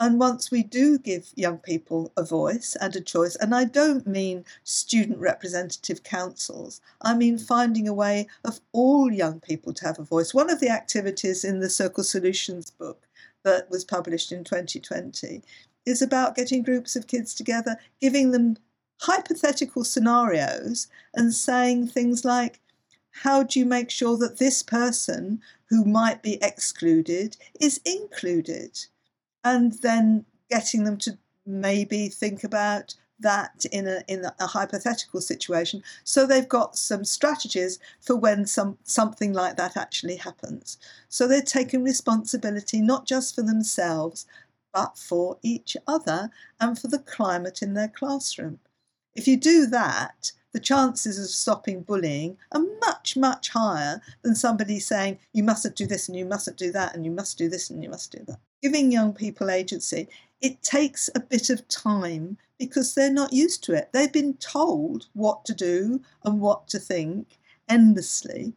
And 0.00 0.18
once 0.18 0.50
we 0.50 0.62
do 0.62 0.98
give 0.98 1.30
young 1.36 1.58
people 1.58 2.12
a 2.16 2.24
voice 2.24 2.76
and 2.80 2.94
a 2.96 3.00
choice, 3.00 3.36
and 3.36 3.54
I 3.54 3.64
don't 3.64 4.06
mean 4.06 4.44
student 4.64 5.18
representative 5.18 6.02
councils, 6.02 6.80
I 7.00 7.14
mean 7.14 7.38
finding 7.38 7.86
a 7.86 7.94
way 7.94 8.26
of 8.44 8.60
all 8.72 9.12
young 9.12 9.40
people 9.40 9.72
to 9.74 9.84
have 9.86 9.98
a 9.98 10.04
voice. 10.04 10.34
One 10.34 10.50
of 10.50 10.60
the 10.60 10.68
activities 10.68 11.44
in 11.44 11.60
the 11.60 11.70
Circle 11.70 12.04
Solutions 12.04 12.70
book 12.70 13.06
that 13.44 13.70
was 13.70 13.84
published 13.84 14.32
in 14.32 14.44
2020 14.44 15.42
is 15.86 16.02
about 16.02 16.34
getting 16.34 16.62
groups 16.62 16.96
of 16.96 17.06
kids 17.06 17.34
together, 17.34 17.76
giving 18.00 18.30
them 18.30 18.56
hypothetical 19.00 19.84
scenarios, 19.84 20.88
and 21.14 21.34
saying 21.34 21.86
things 21.86 22.24
like, 22.24 22.60
how 23.10 23.42
do 23.42 23.60
you 23.60 23.66
make 23.66 23.90
sure 23.90 24.16
that 24.16 24.38
this 24.38 24.62
person 24.62 25.40
who 25.68 25.84
might 25.84 26.22
be 26.22 26.38
excluded 26.42 27.36
is 27.60 27.80
included? 27.84 28.78
And 29.44 29.74
then 29.74 30.24
getting 30.50 30.84
them 30.84 30.96
to 30.98 31.18
maybe 31.46 32.08
think 32.08 32.42
about 32.44 32.94
that 33.20 33.64
in 33.72 33.86
a 33.86 34.02
in 34.08 34.24
a 34.24 34.46
hypothetical 34.46 35.20
situation. 35.20 35.82
So 36.02 36.26
they've 36.26 36.48
got 36.48 36.76
some 36.76 37.04
strategies 37.04 37.78
for 38.00 38.16
when 38.16 38.46
some 38.46 38.78
something 38.84 39.32
like 39.32 39.56
that 39.56 39.76
actually 39.76 40.16
happens. 40.16 40.78
So 41.08 41.26
they're 41.26 41.42
taking 41.42 41.84
responsibility 41.84 42.80
not 42.80 43.06
just 43.06 43.34
for 43.34 43.42
themselves 43.42 44.26
but 44.72 44.98
for 44.98 45.38
each 45.40 45.76
other 45.86 46.30
and 46.60 46.76
for 46.76 46.88
the 46.88 46.98
climate 46.98 47.62
in 47.62 47.74
their 47.74 47.86
classroom. 47.88 48.58
If 49.14 49.28
you 49.28 49.36
do 49.36 49.66
that 49.66 50.32
the 50.54 50.60
chances 50.60 51.18
of 51.18 51.26
stopping 51.26 51.82
bullying 51.82 52.38
are 52.52 52.64
much, 52.80 53.16
much 53.16 53.48
higher 53.50 54.00
than 54.22 54.36
somebody 54.36 54.78
saying, 54.78 55.18
you 55.32 55.42
mustn't 55.42 55.74
do 55.74 55.84
this 55.84 56.08
and 56.08 56.16
you 56.16 56.24
mustn't 56.24 56.56
do 56.56 56.70
that 56.70 56.94
and 56.94 57.04
you 57.04 57.10
must 57.10 57.36
do 57.36 57.48
this 57.48 57.68
and 57.70 57.82
you 57.82 57.90
must 57.90 58.12
do 58.12 58.24
that. 58.28 58.38
Giving 58.62 58.92
young 58.92 59.12
people 59.12 59.50
agency, 59.50 60.08
it 60.44 60.62
takes 60.62 61.08
a 61.14 61.20
bit 61.20 61.48
of 61.48 61.66
time 61.68 62.36
because 62.58 62.94
they're 62.94 63.10
not 63.10 63.32
used 63.32 63.64
to 63.64 63.72
it. 63.72 63.88
They've 63.92 64.12
been 64.12 64.34
told 64.34 65.06
what 65.14 65.46
to 65.46 65.54
do 65.54 66.02
and 66.22 66.38
what 66.38 66.68
to 66.68 66.78
think 66.78 67.38
endlessly. 67.66 68.52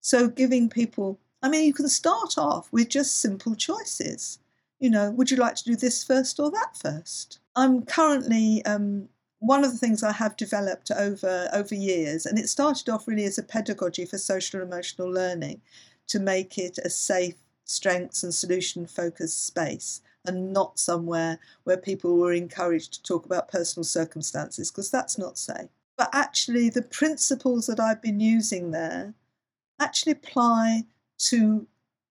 So 0.00 0.28
giving 0.28 0.68
people, 0.68 1.18
I 1.42 1.48
mean, 1.48 1.66
you 1.66 1.74
can 1.74 1.88
start 1.88 2.38
off 2.38 2.72
with 2.72 2.90
just 2.90 3.20
simple 3.20 3.56
choices. 3.56 4.38
You 4.78 4.90
know, 4.90 5.10
would 5.10 5.32
you 5.32 5.36
like 5.36 5.56
to 5.56 5.64
do 5.64 5.74
this 5.74 6.04
first 6.04 6.38
or 6.38 6.48
that 6.52 6.76
first? 6.76 7.40
I'm 7.56 7.82
currently 7.82 8.64
um, 8.64 9.08
one 9.40 9.64
of 9.64 9.72
the 9.72 9.78
things 9.78 10.04
I 10.04 10.12
have 10.12 10.36
developed 10.36 10.92
over 10.92 11.48
over 11.52 11.74
years, 11.74 12.24
and 12.24 12.38
it 12.38 12.48
started 12.48 12.88
off 12.88 13.08
really 13.08 13.24
as 13.24 13.38
a 13.38 13.42
pedagogy 13.42 14.04
for 14.04 14.16
social 14.16 14.60
and 14.60 14.72
emotional 14.72 15.10
learning, 15.10 15.60
to 16.06 16.20
make 16.20 16.56
it 16.56 16.78
a 16.84 16.90
safe, 16.90 17.34
strengths 17.64 18.22
and 18.22 18.32
solution 18.32 18.86
focused 18.86 19.44
space, 19.44 20.02
and 20.24 20.52
not 20.52 20.78
somewhere 20.78 21.38
where 21.64 21.76
people 21.76 22.16
were 22.16 22.32
encouraged 22.32 22.94
to 22.94 23.02
talk 23.02 23.26
about 23.26 23.50
personal 23.50 23.84
circumstances, 23.84 24.70
because 24.70 24.90
that's 24.90 25.18
not 25.18 25.38
safe. 25.38 25.68
But 25.96 26.10
actually, 26.12 26.70
the 26.70 26.82
principles 26.82 27.66
that 27.66 27.80
I've 27.80 28.02
been 28.02 28.20
using 28.20 28.70
there 28.70 29.14
actually 29.80 30.12
apply 30.12 30.84
to 31.18 31.66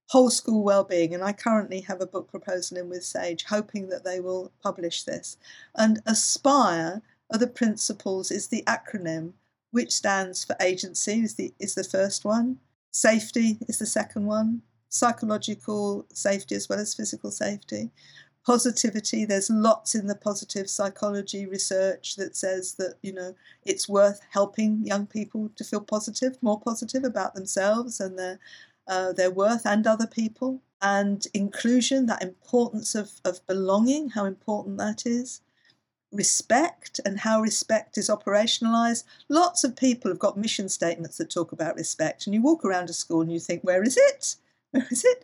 whole 0.10 0.30
school 0.30 0.62
well-being 0.62 1.13
and 1.13 1.24
i 1.24 1.32
currently 1.32 1.80
have 1.80 2.02
a 2.02 2.06
book 2.06 2.30
proposal 2.30 2.78
in 2.78 2.89
with 2.89 3.02
sage 3.02 3.45
hoping 3.45 3.88
that 3.88 4.04
they 4.04 4.19
will 4.19 4.52
publish 4.62 5.04
this. 5.04 5.38
And 5.76 6.02
aspire 6.06 7.02
are 7.32 7.39
the 7.39 7.47
principles 7.47 8.30
is 8.30 8.50
the 8.50 8.63
acronym 8.63 9.32
which 9.71 9.93
stands 9.93 10.43
for 10.43 10.58
agency 10.62 11.21
is 11.21 11.36
the 11.36 11.54
is 11.60 11.76
the 11.76 11.84
first 11.86 12.26
one. 12.26 12.58
Safety 12.91 13.58
is 13.69 13.80
the 13.80 13.86
second 13.86 14.26
one 14.26 14.63
psychological 14.91 16.06
safety 16.13 16.54
as 16.54 16.69
well 16.69 16.80
as 16.80 16.93
physical 16.93 17.32
safety. 17.32 17.89
Positivity 18.45 19.25
there's 19.25 19.49
lots 19.49 19.95
in 19.95 20.08
the 20.08 20.15
positive 20.15 20.69
psychology 20.69 21.45
research 21.45 22.15
that 22.17 22.36
says 22.36 22.73
that 22.75 22.95
you 23.01 23.13
know 23.13 23.36
it's 23.65 23.88
worth 23.88 24.19
helping 24.32 24.86
young 24.86 25.06
people 25.06 25.49
to 25.56 25.63
feel 25.63 25.82
positive 25.82 26.38
more 26.41 26.60
positive 26.60 27.04
about 27.04 27.36
themselves 27.36 27.99
and 27.99 28.17
their 28.17 28.39
uh, 28.88 29.13
their 29.13 29.32
worth 29.32 29.65
and 29.65 29.88
other 29.88 30.08
people. 30.08 30.62
And 30.82 31.25
inclusion 31.34 32.08
that 32.08 32.23
importance 32.23 32.95
of, 32.95 33.12
of 33.23 33.45
belonging 33.45 34.10
how 34.10 34.25
important 34.25 34.80
that 34.80 35.06
is. 35.06 35.41
Respect 36.12 36.99
and 37.06 37.19
how 37.19 37.39
respect 37.39 37.97
is 37.97 38.10
operationalized. 38.10 39.04
Lots 39.30 39.63
of 39.63 39.75
people 39.75 40.10
have 40.10 40.19
got 40.19 40.38
mission 40.38 40.67
statements 40.67 41.17
that 41.17 41.30
talk 41.30 41.51
about 41.51 41.75
respect 41.75 42.25
and 42.25 42.34
you 42.34 42.41
walk 42.41 42.65
around 42.65 42.89
a 42.89 42.93
school 42.93 43.21
and 43.21 43.32
you 43.32 43.39
think 43.39 43.62
where 43.63 43.84
is 43.84 43.95
it 43.95 44.36
is 44.92 45.04
it 45.06 45.24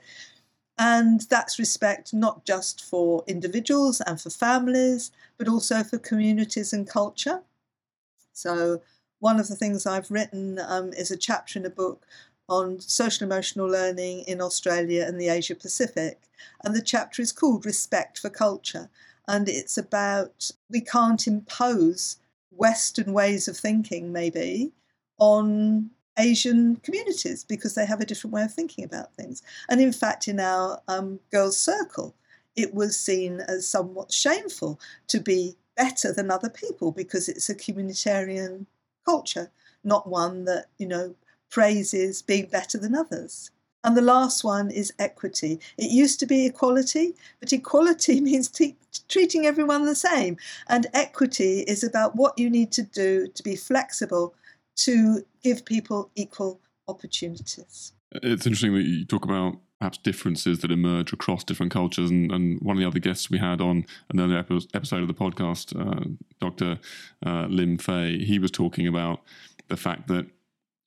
and 0.78 1.22
that's 1.22 1.58
respect 1.58 2.14
not 2.14 2.46
just 2.46 2.84
for 2.84 3.24
individuals 3.28 4.00
and 4.02 4.22
for 4.22 4.30
families, 4.30 5.12
but 5.38 5.48
also 5.48 5.84
for 5.84 5.98
communities 5.98 6.72
and 6.72 6.88
culture. 6.88 7.42
So, 8.34 8.82
one 9.20 9.40
of 9.40 9.48
the 9.48 9.56
things 9.56 9.88
I've 9.88 10.12
written 10.12 10.60
um, 10.60 10.94
is 10.94 11.10
a 11.10 11.18
chapter 11.18 11.58
in 11.58 11.66
a 11.66 11.72
book 11.72 12.06
on 12.48 12.80
social 12.80 13.26
emotional 13.26 13.68
learning 13.68 14.26
in 14.28 14.40
Australia 14.40 15.04
and 15.08 15.20
the 15.20 15.30
Asia 15.30 15.56
Pacific. 15.56 16.22
And 16.64 16.76
the 16.76 16.82
chapter 16.82 17.24
is 17.24 17.32
called 17.32 17.66
Respect 17.66 18.20
for 18.20 18.30
Culture. 18.30 18.90
And 19.28 19.50
it's 19.50 19.78
about 19.78 20.52
we 20.70 20.82
can't 20.82 21.26
impose 21.26 22.18
Western 22.52 23.14
ways 23.14 23.48
of 23.48 23.58
thinking, 23.58 24.14
maybe, 24.14 24.72
on 25.18 25.90
Asian 26.18 26.78
communities 26.78 27.44
because 27.44 27.76
they 27.76 27.86
have 27.86 28.02
a 28.02 28.06
different 28.06 28.34
way 28.34 28.44
of 28.44 28.54
thinking 28.54 28.84
about 28.84 29.14
things. 29.16 29.42
And 29.70 29.80
in 29.80 29.92
fact, 29.92 30.28
in 30.28 30.40
our 30.40 30.82
um, 30.88 31.20
girls' 31.32 31.58
circle, 31.58 32.16
it 32.56 32.74
was 32.74 32.98
seen 32.98 33.42
as 33.42 33.68
somewhat 33.68 34.12
shameful 34.12 34.80
to 35.08 35.20
be 35.20 35.56
better 35.76 36.12
than 36.12 36.32
other 36.32 36.50
people 36.50 36.92
because 36.92 37.30
it's 37.30 37.50
a 37.50 37.56
communitarian 37.56 38.66
culture, 39.06 39.52
not 39.84 40.10
one 40.10 40.46
that, 40.46 40.66
you 40.78 40.88
know, 40.88 41.16
praises 41.50 42.22
being 42.22 42.48
better 42.48 42.78
than 42.78 42.96
others. 42.96 43.52
And 43.84 43.96
the 43.96 44.02
last 44.02 44.44
one 44.44 44.70
is 44.72 44.92
equity. 45.00 45.60
It 45.78 45.92
used 45.92 46.20
to 46.20 46.26
be 46.26 46.46
equality, 46.46 47.16
but 47.40 47.54
equality 47.54 48.20
means 48.30 48.52
treating 49.08 49.46
everyone 49.46 49.86
the 49.86 49.96
same. 49.96 50.38
And 50.68 50.88
equity 50.94 51.62
is 51.62 51.84
about 51.84 52.16
what 52.16 52.38
you 52.38 52.50
need 52.50 52.72
to 52.74 52.84
do 52.84 53.28
to 53.28 53.44
be 53.44 53.56
flexible 53.56 54.34
to 54.78 55.26
give 55.44 55.66
people 55.66 56.12
equal 56.16 56.60
opportunities. 56.88 57.94
It's 58.12 58.46
interesting 58.46 58.74
that 58.76 58.84
you 58.84 59.06
talk 59.06 59.26
about 59.26 59.58
perhaps 59.80 59.98
differences 60.00 60.60
that 60.60 60.72
emerge 60.72 61.14
across 61.14 61.44
different 61.44 61.72
cultures. 61.72 62.10
And, 62.10 62.32
and 62.32 62.60
one 62.62 62.76
of 62.76 62.80
the 62.80 62.88
other 62.88 63.00
guests 63.00 63.30
we 63.30 63.38
had 63.38 63.62
on 63.62 63.86
another 64.10 64.38
episode 64.74 65.02
of 65.02 65.08
the 65.08 65.14
podcast, 65.14 65.76
uh, 65.80 66.10
Dr. 66.40 66.80
Uh, 67.26 67.46
Lim 67.48 67.78
Fei, 67.78 68.18
he 68.24 68.40
was 68.40 68.52
talking 68.52 68.88
about 68.88 69.22
the 69.68 69.78
fact 69.78 70.08
that 70.08 70.26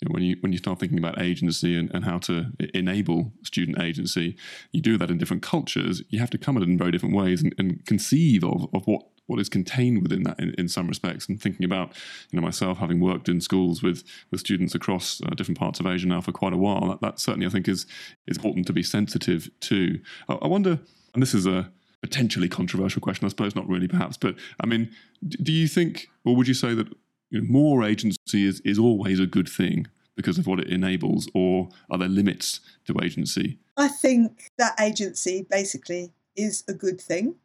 you 0.00 0.09
know, 0.09 0.14
when 0.14 0.22
you 0.22 0.37
when 0.40 0.50
you 0.53 0.59
start 0.59 0.81
thinking 0.81 0.98
about 0.98 1.20
agency 1.20 1.79
and, 1.79 1.90
and 1.94 2.05
how 2.05 2.16
to 2.18 2.46
enable 2.72 3.33
student 3.44 3.79
agency, 3.81 4.35
you 4.72 4.81
do 4.81 4.96
that 4.96 5.11
in 5.11 5.18
different 5.18 5.42
cultures. 5.42 6.03
You 6.09 6.20
have 6.20 6.31
to 6.31 6.38
come 6.38 6.57
at 6.57 6.62
it 6.62 6.70
in 6.70 6.79
very 6.79 6.90
different 6.90 7.14
ways 7.14 7.42
and, 7.42 7.55
and 7.59 7.85
conceive 7.85 8.42
of, 8.42 8.66
of 8.72 8.87
what 8.87 9.03
what 9.30 9.40
is 9.40 9.48
contained 9.48 10.02
within 10.02 10.24
that 10.24 10.38
in, 10.40 10.54
in 10.58 10.68
some 10.68 10.88
respects. 10.88 11.28
And 11.28 11.40
thinking 11.40 11.64
about, 11.64 11.92
you 12.30 12.38
know, 12.38 12.44
myself 12.44 12.78
having 12.78 13.00
worked 13.00 13.28
in 13.28 13.40
schools 13.40 13.82
with 13.82 14.02
with 14.30 14.40
students 14.40 14.74
across 14.74 15.22
uh, 15.22 15.30
different 15.30 15.58
parts 15.58 15.78
of 15.78 15.86
Asia 15.86 16.08
now 16.08 16.20
for 16.20 16.32
quite 16.32 16.52
a 16.52 16.56
while, 16.56 16.88
that, 16.88 17.00
that, 17.00 17.20
certainly 17.20 17.46
I 17.46 17.50
think 17.50 17.68
is 17.68 17.86
is 18.26 18.36
important 18.36 18.66
to 18.66 18.72
be 18.72 18.82
sensitive 18.82 19.48
to. 19.60 20.00
I, 20.28 20.34
I 20.34 20.46
wonder, 20.48 20.80
and 21.14 21.22
this 21.22 21.32
is 21.32 21.46
a 21.46 21.70
potentially 22.02 22.48
controversial 22.48 23.00
question, 23.00 23.26
I 23.26 23.28
suppose, 23.28 23.54
not 23.54 23.68
really, 23.68 23.86
perhaps, 23.86 24.16
but 24.16 24.34
I 24.60 24.66
mean, 24.66 24.90
do 25.28 25.52
you 25.52 25.68
think, 25.68 26.08
or 26.24 26.34
would 26.34 26.48
you 26.48 26.54
say 26.54 26.74
that 26.74 26.88
you 27.28 27.40
know, 27.40 27.46
more 27.46 27.84
agency 27.84 28.46
is, 28.46 28.60
is 28.60 28.78
always 28.78 29.20
a 29.20 29.26
good 29.26 29.48
thing 29.48 29.86
because 30.16 30.38
of 30.38 30.46
what 30.46 30.58
it 30.58 30.68
enables, 30.68 31.28
or 31.34 31.68
are 31.90 31.98
there 31.98 32.08
limits 32.08 32.60
to 32.86 32.96
agency? 33.02 33.58
I 33.76 33.88
think 33.88 34.50
that 34.58 34.80
agency 34.80 35.46
basically 35.48 36.12
is 36.36 36.64
a 36.66 36.72
good 36.72 37.00
thing 37.00 37.36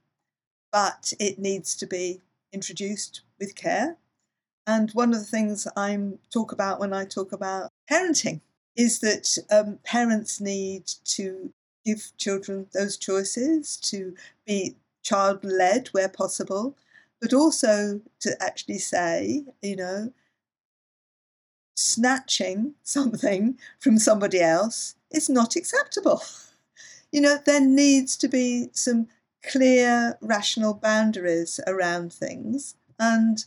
but 0.75 1.13
it 1.21 1.39
needs 1.39 1.73
to 1.73 1.87
be 1.87 2.19
introduced 2.51 3.21
with 3.39 3.55
care. 3.55 3.95
And 4.67 4.91
one 4.91 5.13
of 5.13 5.19
the 5.19 5.25
things 5.25 5.65
I 5.77 5.97
talk 6.33 6.51
about 6.51 6.81
when 6.81 6.91
I 6.91 7.05
talk 7.05 7.31
about 7.31 7.69
parenting 7.89 8.41
is 8.75 8.99
that 8.99 9.37
um, 9.49 9.79
parents 9.85 10.41
need 10.41 10.85
to 11.15 11.53
give 11.85 12.11
children 12.17 12.67
those 12.73 12.97
choices, 12.97 13.77
to 13.77 14.15
be 14.45 14.75
child 15.01 15.45
led 15.45 15.87
where 15.93 16.09
possible, 16.09 16.75
but 17.21 17.31
also 17.33 18.01
to 18.19 18.43
actually 18.43 18.79
say, 18.79 19.45
you 19.61 19.77
know, 19.77 20.11
snatching 21.77 22.73
something 22.83 23.57
from 23.79 23.97
somebody 23.97 24.41
else 24.41 24.95
is 25.09 25.29
not 25.29 25.55
acceptable. 25.55 26.21
You 27.13 27.21
know, 27.21 27.37
there 27.45 27.61
needs 27.61 28.17
to 28.17 28.27
be 28.27 28.67
some 28.73 29.07
clear, 29.51 30.17
rational 30.21 30.73
boundaries 30.73 31.59
around 31.67 32.13
things, 32.13 32.75
and 32.99 33.45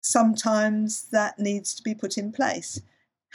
sometimes 0.00 1.04
that 1.10 1.38
needs 1.38 1.74
to 1.74 1.82
be 1.82 1.94
put 1.94 2.16
in 2.16 2.32
place. 2.32 2.80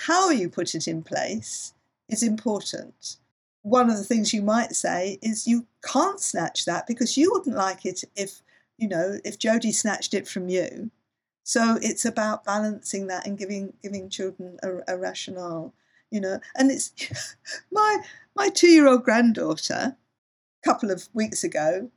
How 0.08 0.30
you 0.30 0.50
put 0.50 0.74
it 0.74 0.88
in 0.88 1.04
place 1.04 1.74
is 2.10 2.24
important. 2.24 3.17
One 3.62 3.89
of 3.89 3.97
the 3.97 4.04
things 4.04 4.34
you 4.34 4.41
might 4.41 4.76
say 4.76 5.19
is 5.21 5.47
you 5.47 5.67
can't 5.84 6.19
snatch 6.19 6.65
that 6.65 6.88
because 6.88 7.17
you 7.17 7.32
wouldn't 7.32 7.56
like 7.56 7.86
it 7.86 8.04
if, 8.15 8.41
you 8.78 8.88
know, 8.88 9.19
if 9.24 9.38
Jodie 9.38 9.74
snatched 9.74 10.13
it 10.13 10.28
from 10.28 10.50
you. 10.50 10.89
So 11.43 11.78
it's 11.82 12.06
about 12.06 12.45
balancing 12.45 13.08
that 13.08 13.26
and 13.28 13.38
giving 13.38 13.74
giving 13.82 14.10
children 14.10 14.58
a, 14.63 14.93
a 14.93 14.97
rationale, 14.97 15.74
you 16.10 16.21
know. 16.21 16.39
And 16.56 16.71
it's 16.71 16.91
my 17.71 17.97
my 18.36 18.50
two 18.50 18.69
year 18.69 18.88
old 18.88 19.04
granddaughter, 19.04 19.97
a 20.63 20.63
couple 20.63 20.91
of 20.91 21.10
weeks 21.13 21.43
ago, 21.43 21.89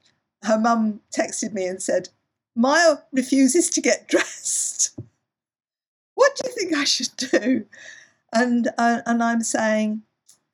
her 0.44 0.58
mum 0.58 1.00
texted 1.16 1.52
me 1.52 1.66
and 1.66 1.82
said, 1.82 2.08
Maya 2.56 2.96
refuses 3.12 3.70
to 3.70 3.80
get 3.80 4.08
dressed. 4.08 4.98
what 6.14 6.36
do 6.36 6.48
you 6.48 6.54
think 6.54 6.74
I 6.74 6.84
should 6.84 7.16
do? 7.16 7.66
And, 8.32 8.68
uh, 8.78 9.00
and 9.06 9.22
I'm 9.22 9.42
saying 9.42 10.02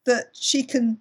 that 0.07 0.31
she 0.33 0.63
can 0.63 0.99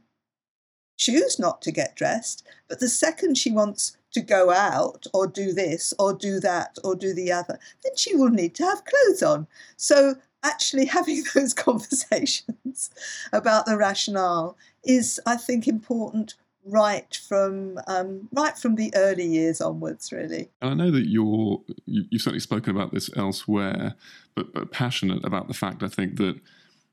choose 0.98 1.40
not 1.40 1.62
to 1.64 1.72
get 1.72 1.96
dressed, 1.96 2.46
but 2.68 2.80
the 2.80 2.90
second 2.90 3.38
she 3.38 3.52
wants 3.52 3.98
to 4.12 4.22
go 4.22 4.52
out 4.52 5.06
or 5.14 5.28
do 5.28 5.54
this 5.54 5.94
or 6.00 6.14
do 6.14 6.40
that 6.40 6.78
or 6.84 6.96
do 6.96 7.14
the 7.14 7.32
other, 7.32 7.60
then 7.84 7.96
she 7.96 8.16
will 8.16 8.30
need 8.30 8.56
to 8.56 8.64
have 8.64 8.84
clothes 8.86 9.24
on. 9.24 9.48
So 9.78 10.16
actually 10.44 10.86
having 10.98 11.24
those 11.34 11.54
conversations 11.68 12.90
about 13.32 13.66
the 13.66 13.78
rationale 13.78 14.58
is, 14.84 15.20
I 15.26 15.38
think, 15.38 15.68
important 15.68 16.36
right 16.70 17.14
from 17.28 17.80
um, 17.88 18.28
right 18.32 18.58
from 18.58 18.76
the 18.76 18.92
early 18.96 19.26
years 19.26 19.62
onwards, 19.62 20.12
really. 20.12 20.50
And 20.62 20.72
I 20.72 20.74
know 20.74 20.92
that 20.92 21.08
you're 21.08 21.62
you, 21.86 22.06
have 22.12 22.22
certainly 22.22 22.40
spoken 22.40 22.76
about 22.76 22.94
this 22.94 23.10
elsewhere, 23.16 23.96
but, 24.36 24.54
but 24.54 24.72
passionate 24.72 25.24
about 25.26 25.48
the 25.48 25.54
fact 25.54 25.84
I 25.84 25.88
think 25.88 26.18
that 26.18 26.40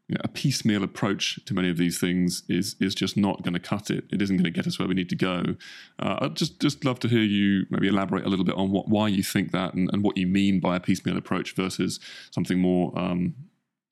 you 0.08 0.14
know, 0.14 0.20
a 0.22 0.28
piecemeal 0.28 0.84
approach 0.84 1.40
to 1.46 1.54
many 1.54 1.68
of 1.68 1.76
these 1.76 1.98
things 1.98 2.44
is 2.48 2.76
is 2.80 2.94
just 2.94 3.16
not 3.16 3.42
going 3.42 3.54
to 3.54 3.60
cut 3.60 3.90
it. 3.90 4.04
It 4.10 4.22
isn't 4.22 4.36
going 4.36 4.44
to 4.44 4.50
get 4.50 4.66
us 4.66 4.78
where 4.78 4.86
we 4.86 4.94
need 4.94 5.08
to 5.10 5.16
go. 5.16 5.56
Uh, 5.98 6.18
I'd 6.20 6.36
just 6.36 6.60
just 6.60 6.84
love 6.84 7.00
to 7.00 7.08
hear 7.08 7.22
you 7.22 7.66
maybe 7.70 7.88
elaborate 7.88 8.24
a 8.24 8.28
little 8.28 8.44
bit 8.44 8.56
on 8.56 8.70
what 8.70 8.88
why 8.88 9.08
you 9.08 9.22
think 9.22 9.52
that 9.52 9.74
and, 9.74 9.90
and 9.92 10.04
what 10.04 10.16
you 10.16 10.26
mean 10.26 10.60
by 10.60 10.76
a 10.76 10.80
piecemeal 10.80 11.18
approach 11.18 11.54
versus 11.54 11.98
something 12.30 12.58
more 12.58 12.96
um, 12.96 13.34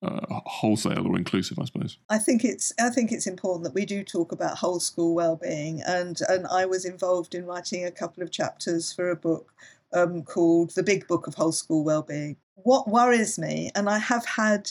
uh, 0.05 0.41
wholesale 0.47 1.07
or 1.07 1.17
inclusive, 1.17 1.59
I 1.59 1.65
suppose. 1.65 1.99
I 2.11 2.19
think 2.19 2.45
it's 2.45 2.73
I 2.79 2.91
think 2.91 3.13
it's 3.13 3.27
important 3.27 3.65
that 3.65 3.75
we 3.75 3.87
do 3.87 4.05
talk 4.05 4.33
about 4.33 4.59
whole 4.59 4.81
school 4.81 5.15
well-being, 5.15 5.83
and 5.83 6.21
and 6.29 6.47
I 6.47 6.67
was 6.67 6.85
involved 6.85 7.35
in 7.35 7.47
writing 7.47 7.85
a 7.85 7.91
couple 7.91 8.23
of 8.23 8.31
chapters 8.31 8.93
for 8.93 9.11
a 9.11 9.17
book 9.17 9.53
um, 9.93 10.23
called 10.23 10.71
The 10.71 10.83
Big 10.83 11.07
Book 11.07 11.27
of 11.27 11.35
Whole 11.35 11.53
School 11.53 11.85
Well-being. 11.85 12.37
What 12.57 12.89
worries 12.89 13.39
me, 13.39 13.71
and 13.75 13.89
I 13.89 13.99
have 13.99 14.25
had 14.27 14.71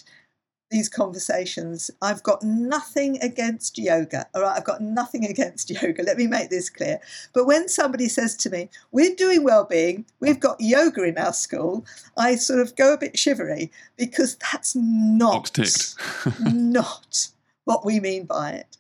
these 0.74 0.90
conversations. 0.90 1.92
I've 2.02 2.24
got 2.24 2.42
nothing 2.42 3.22
against 3.22 3.78
yoga, 3.78 4.26
all 4.34 4.42
right? 4.42 4.58
I've 4.58 4.66
got 4.66 4.82
nothing 4.82 5.24
against 5.30 5.70
yoga. 5.70 6.04
Let 6.04 6.18
me 6.18 6.28
make 6.28 6.50
this 6.50 6.70
clear. 6.70 7.00
But 7.32 7.46
when 7.46 7.70
somebody 7.70 8.10
says 8.10 8.36
to 8.38 8.50
me, 8.50 8.70
We're 8.92 9.16
doing 9.16 9.44
well-being, 9.44 10.06
we've 10.20 10.40
got 10.40 10.60
yoga 10.60 11.04
in 11.04 11.18
our 11.18 11.32
school, 11.32 11.86
I 12.18 12.36
sort 12.36 12.60
of 12.60 12.76
go 12.76 12.94
a 12.94 12.98
bit 12.98 13.18
shivery 13.18 13.72
because 13.96 14.36
that's 14.52 14.76
not, 14.76 15.96
not 16.42 17.30
what 17.66 17.86
we 17.86 18.00
mean 18.00 18.26
by 18.26 18.52
it. 18.52 18.78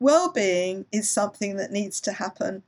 well-being 0.00 0.86
is 0.92 1.08
something 1.08 1.56
that 1.56 1.70
needs 1.70 2.00
to 2.02 2.12
happen 2.12 2.62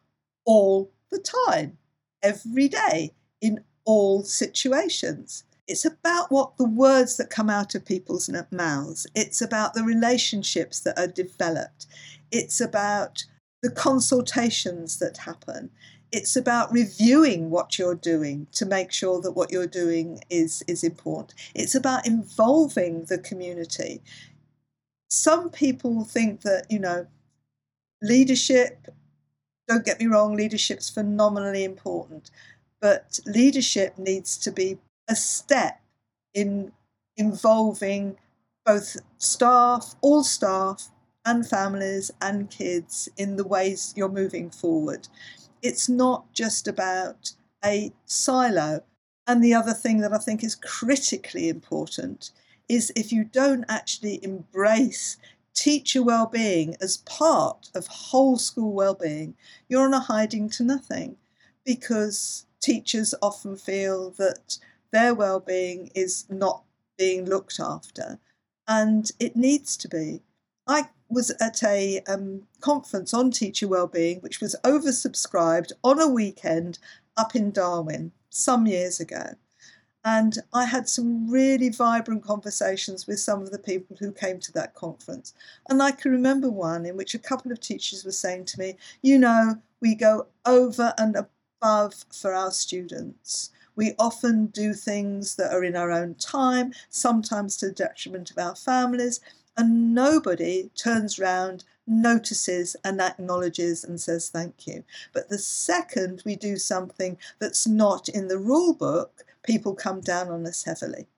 all 0.44 0.90
the 1.10 1.18
time, 1.18 1.76
every 2.22 2.68
day, 2.68 3.12
in 3.40 3.64
all 3.84 4.22
situations. 4.22 5.44
It's 5.70 5.84
about 5.84 6.32
what 6.32 6.56
the 6.56 6.68
words 6.68 7.16
that 7.16 7.30
come 7.30 7.48
out 7.48 7.76
of 7.76 7.84
people's 7.84 8.28
mouths. 8.50 9.06
It's 9.14 9.40
about 9.40 9.74
the 9.74 9.84
relationships 9.84 10.80
that 10.80 10.98
are 10.98 11.06
developed. 11.06 11.86
It's 12.32 12.60
about 12.60 13.24
the 13.62 13.70
consultations 13.70 14.98
that 14.98 15.18
happen. 15.18 15.70
It's 16.10 16.34
about 16.34 16.72
reviewing 16.72 17.50
what 17.50 17.78
you're 17.78 17.94
doing 17.94 18.48
to 18.50 18.66
make 18.66 18.90
sure 18.90 19.20
that 19.20 19.36
what 19.36 19.52
you're 19.52 19.68
doing 19.68 20.20
is, 20.28 20.64
is 20.66 20.82
important. 20.82 21.34
It's 21.54 21.76
about 21.76 22.04
involving 22.04 23.04
the 23.04 23.18
community. 23.18 24.02
Some 25.08 25.50
people 25.50 26.02
think 26.02 26.40
that, 26.40 26.66
you 26.68 26.80
know, 26.80 27.06
leadership, 28.02 28.88
don't 29.68 29.84
get 29.84 30.00
me 30.00 30.06
wrong, 30.06 30.34
leadership's 30.34 30.90
phenomenally 30.90 31.62
important, 31.62 32.32
but 32.80 33.20
leadership 33.24 33.96
needs 33.98 34.36
to 34.38 34.50
be 34.50 34.76
a 35.10 35.16
step 35.16 35.80
in 36.32 36.72
involving 37.16 38.16
both 38.64 38.96
staff, 39.18 39.96
all 40.00 40.22
staff, 40.22 40.88
and 41.26 41.46
families 41.46 42.10
and 42.22 42.48
kids 42.48 43.08
in 43.16 43.36
the 43.36 43.46
ways 43.46 43.92
you're 43.96 44.08
moving 44.08 44.48
forward. 44.48 45.08
It's 45.62 45.88
not 45.88 46.32
just 46.32 46.66
about 46.66 47.32
a 47.62 47.92
silo. 48.06 48.82
And 49.26 49.44
the 49.44 49.52
other 49.52 49.74
thing 49.74 49.98
that 49.98 50.14
I 50.14 50.18
think 50.18 50.42
is 50.42 50.54
critically 50.54 51.48
important 51.48 52.30
is 52.68 52.92
if 52.96 53.12
you 53.12 53.24
don't 53.24 53.64
actually 53.68 54.24
embrace 54.24 55.18
teacher 55.54 56.02
well-being 56.02 56.76
as 56.80 56.98
part 56.98 57.68
of 57.74 57.86
whole 57.88 58.38
school 58.38 58.72
well-being, 58.72 59.34
you're 59.68 59.84
on 59.84 59.92
a 59.92 60.00
hiding 60.00 60.48
to 60.50 60.62
nothing 60.62 61.16
because 61.64 62.46
teachers 62.62 63.14
often 63.20 63.56
feel 63.56 64.10
that 64.12 64.58
their 64.92 65.14
well-being 65.14 65.90
is 65.94 66.26
not 66.28 66.64
being 66.98 67.24
looked 67.24 67.58
after 67.60 68.18
and 68.68 69.10
it 69.18 69.36
needs 69.36 69.76
to 69.76 69.88
be. 69.88 70.22
I 70.66 70.88
was 71.08 71.30
at 71.40 71.62
a 71.64 72.00
um, 72.08 72.42
conference 72.60 73.12
on 73.12 73.30
teacher 73.30 73.66
well-being 73.66 74.20
which 74.20 74.40
was 74.40 74.54
oversubscribed 74.64 75.72
on 75.82 76.00
a 76.00 76.08
weekend 76.08 76.78
up 77.16 77.34
in 77.34 77.50
Darwin 77.50 78.12
some 78.30 78.66
years 78.66 79.00
ago. 79.00 79.34
And 80.02 80.38
I 80.54 80.64
had 80.64 80.88
some 80.88 81.28
really 81.28 81.68
vibrant 81.68 82.24
conversations 82.24 83.06
with 83.06 83.20
some 83.20 83.42
of 83.42 83.50
the 83.50 83.58
people 83.58 83.96
who 83.98 84.12
came 84.12 84.40
to 84.40 84.52
that 84.52 84.74
conference. 84.74 85.34
And 85.68 85.82
I 85.82 85.90
can 85.90 86.10
remember 86.10 86.48
one 86.48 86.86
in 86.86 86.96
which 86.96 87.14
a 87.14 87.18
couple 87.18 87.52
of 87.52 87.60
teachers 87.60 88.04
were 88.04 88.12
saying 88.12 88.46
to 88.46 88.58
me, 88.58 88.76
You 89.02 89.18
know, 89.18 89.56
we 89.80 89.94
go 89.94 90.28
over 90.46 90.94
and 90.96 91.16
above 91.16 92.06
for 92.12 92.32
our 92.32 92.50
students. 92.50 93.50
We 93.76 93.94
often 93.98 94.46
do 94.46 94.74
things 94.74 95.36
that 95.36 95.52
are 95.52 95.64
in 95.64 95.76
our 95.76 95.90
own 95.90 96.14
time, 96.16 96.72
sometimes 96.88 97.56
to 97.58 97.66
the 97.66 97.72
detriment 97.72 98.30
of 98.30 98.38
our 98.38 98.56
families, 98.56 99.20
and 99.56 99.94
nobody 99.94 100.70
turns 100.74 101.18
round, 101.18 101.64
notices, 101.86 102.76
and 102.84 103.00
acknowledges 103.00 103.84
and 103.84 104.00
says 104.00 104.30
thank 104.30 104.66
you. 104.66 104.84
But 105.12 105.28
the 105.28 105.38
second 105.38 106.22
we 106.24 106.36
do 106.36 106.56
something 106.56 107.18
that's 107.38 107.66
not 107.66 108.08
in 108.08 108.28
the 108.28 108.38
rule 108.38 108.74
book, 108.74 109.24
people 109.42 109.74
come 109.74 110.00
down 110.00 110.28
on 110.28 110.46
us 110.46 110.64
heavily. 110.64 111.08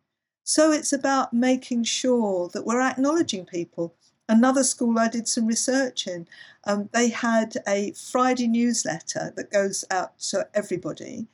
So 0.45 0.73
it's 0.73 0.93
about 0.93 1.33
making 1.33 1.85
sure 1.85 2.49
that 2.53 2.67
we're 2.67 2.81
acknowledging 2.81 3.45
people. 3.47 3.95
Another 4.29 4.65
school 4.65 4.99
I 4.99 5.09
did 5.09 5.29
some 5.29 5.47
research 5.47 6.07
in, 6.07 6.27
um, 6.65 6.89
they 6.93 7.11
had 7.11 7.57
a 7.67 7.93
Friday 7.93 8.49
newsletter 8.49 9.33
that 9.37 9.53
goes 9.53 9.85
out 9.91 10.19
to 10.31 10.49
everybody. 10.55 11.27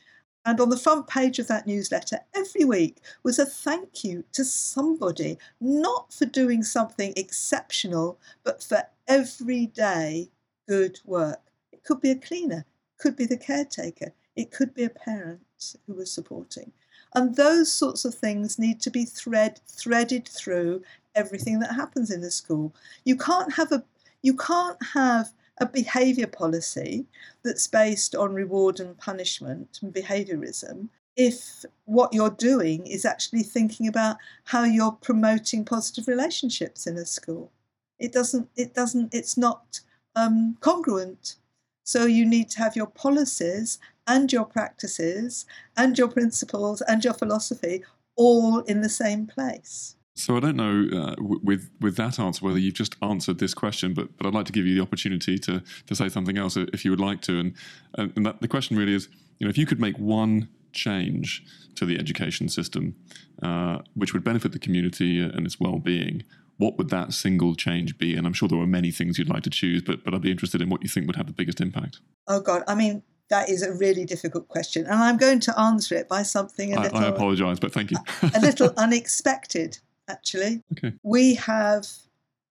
And 0.49 0.63
on 0.63 0.71
the 0.71 0.79
front 0.79 1.07
page 1.07 1.39
of 1.39 1.47
that 1.49 1.67
newsletter 1.67 2.21
every 2.35 2.65
week 2.65 3.03
was 3.23 3.39
a 3.39 3.45
thank 3.45 4.03
you 4.03 4.25
to 4.33 4.47
somebody, 4.47 5.37
not 5.61 6.11
for 6.11 6.25
doing 6.25 6.63
something 6.63 7.13
exceptional, 7.17 8.19
but 8.45 8.63
for 8.63 8.85
everyday 9.07 10.31
good 10.67 11.01
work. 11.05 11.43
It 11.71 11.85
could 11.85 12.01
be 12.01 12.11
a 12.11 12.17
cleaner, 12.17 12.65
it 12.95 12.99
could 12.99 13.15
be 13.15 13.27
the 13.27 13.37
caretaker, 13.37 14.15
it 14.37 14.51
could 14.51 14.73
be 14.73 14.85
a 14.85 14.89
parent 14.89 15.43
who 15.87 15.93
was 15.93 16.11
supporting. 16.11 16.73
And 17.15 17.37
those 17.37 17.71
sorts 17.71 18.07
of 18.07 18.15
things 18.15 18.59
need 18.59 18.81
to 18.81 18.91
be 18.91 19.05
thread 19.05 19.61
threaded 19.69 20.27
through 20.27 20.83
everything 21.15 21.61
that 21.61 21.75
happens 21.75 22.11
in 22.11 22.23
the 22.23 22.31
school. 22.31 22.75
You 23.05 23.19
can't 23.19 23.53
have 23.53 23.71
a 23.71 23.85
you 24.23 24.35
can't 24.35 24.83
have 24.95 25.31
a 25.61 25.67
behaviour 25.67 26.27
policy 26.27 27.07
that's 27.43 27.67
based 27.67 28.15
on 28.15 28.35
reward 28.35 28.81
and 28.81 28.97
punishment 28.99 29.79
and 29.83 29.93
behaviourism 29.93 30.89
if 31.17 31.65
what 31.85 32.15
you're 32.15 32.31
doing 32.31 32.87
is 32.87 33.05
actually 33.05 33.43
thinking 33.43 33.89
about 33.89 34.17
how 34.45 34.63
you're 34.63 34.93
promoting 34.93 35.65
positive 35.65 36.07
relationships 36.07 36.87
in 36.87 36.97
a 36.97 37.05
school. 37.05 37.51
It 37.99 38.13
doesn't 38.13 38.49
it 38.57 38.73
doesn't 38.73 39.13
it's 39.13 39.37
not 39.37 39.81
um, 40.15 40.57
congruent. 40.61 41.37
So 41.83 42.07
you 42.07 42.25
need 42.25 42.51
to 42.51 42.59
have 42.61 42.77
your 42.77 42.87
policies 42.87 43.79
and 44.07 44.33
your 44.33 44.45
practices 44.45 45.45
and 45.77 45.99
your 45.99 46.09
principles 46.09 46.83
and 46.83 47.05
your 47.05 47.15
philosophy 47.15 47.83
all 48.15 48.61
in 48.61 48.81
the 48.81 48.89
same 48.89 49.27
place. 49.27 49.97
So 50.19 50.37
I 50.37 50.41
don't 50.41 50.57
know 50.57 50.89
uh, 50.93 51.15
with 51.19 51.71
with 51.81 51.97
that 51.97 52.19
answer 52.19 52.45
whether 52.45 52.59
you've 52.59 52.75
just 52.75 52.97
answered 53.03 53.39
this 53.39 53.55
question, 53.55 53.95
but 53.95 54.17
but 54.17 54.27
I'd 54.27 54.35
like 54.35 54.47
to 54.47 54.53
give 54.53 54.67
you 54.67 54.75
the 54.75 54.83
opportunity 54.83 55.39
to 55.39 55.63
to 55.87 55.95
say 55.95 56.09
something 56.09 56.37
else 56.37 56.57
if 56.57 56.85
you 56.85 56.91
would 56.91 57.01
like 57.01 57.21
to. 57.23 57.39
And 57.39 57.55
and 57.95 58.27
that, 58.27 58.41
the 58.41 58.49
question 58.49 58.77
really 58.77 58.95
is, 58.95 59.09
you 59.39 59.47
know, 59.47 59.51
if 59.51 59.57
you 59.57 59.67
could 59.67 59.81
make 59.81 59.97
one 59.99 60.49
change 60.73 61.45
to 61.77 61.87
the 61.87 61.99
education 61.99 62.49
system 62.49 62.95
uh, 63.43 63.79
which 63.95 64.13
would 64.13 64.25
benefit 64.25 64.53
the 64.53 64.59
community 64.59 65.21
and 65.21 65.47
its 65.47 65.59
well-being, 65.61 66.25
what 66.57 66.77
would 66.77 66.91
that 66.91 67.13
single 67.13 67.55
change 67.55 67.97
be? 67.99 68.15
And 68.15 68.27
I'm 68.27 68.33
sure 68.33 68.49
there 68.49 68.59
are 68.59 68.67
many 68.67 68.91
things 68.91 69.19
you'd 69.19 69.29
like 69.29 69.45
to 69.45 69.51
choose, 69.51 69.83
but 69.83 70.05
but 70.05 70.15
I'd 70.15 70.23
be 70.23 70.31
interested 70.31 70.61
in 70.61 70.69
what 70.69 70.83
you 70.83 70.89
think 70.89 71.07
would 71.07 71.17
have 71.17 71.27
the 71.27 71.33
biggest 71.33 71.61
impact. 71.61 72.01
Oh 72.27 72.41
God, 72.41 72.65
I 72.67 72.75
mean, 72.75 73.03
that 73.31 73.49
is 73.49 73.63
a 73.63 73.73
really 73.73 74.05
difficult 74.05 74.49
question, 74.49 74.85
and 74.87 74.95
I'm 74.95 75.17
going 75.17 75.39
to 75.41 75.59
answer 75.59 75.95
it 75.95 76.09
by 76.09 76.25
something 76.25 76.75
a 76.75 76.81
I, 76.81 76.83
little. 76.83 76.99
I 76.99 77.07
apologise, 77.07 77.61
but 77.61 77.73
thank 77.73 77.93
you. 77.93 77.99
a 78.35 78.41
little 78.41 78.73
unexpected, 78.77 79.79
actually. 80.09 80.63
Okay. 80.73 80.95
We 81.03 81.35
have 81.35 81.87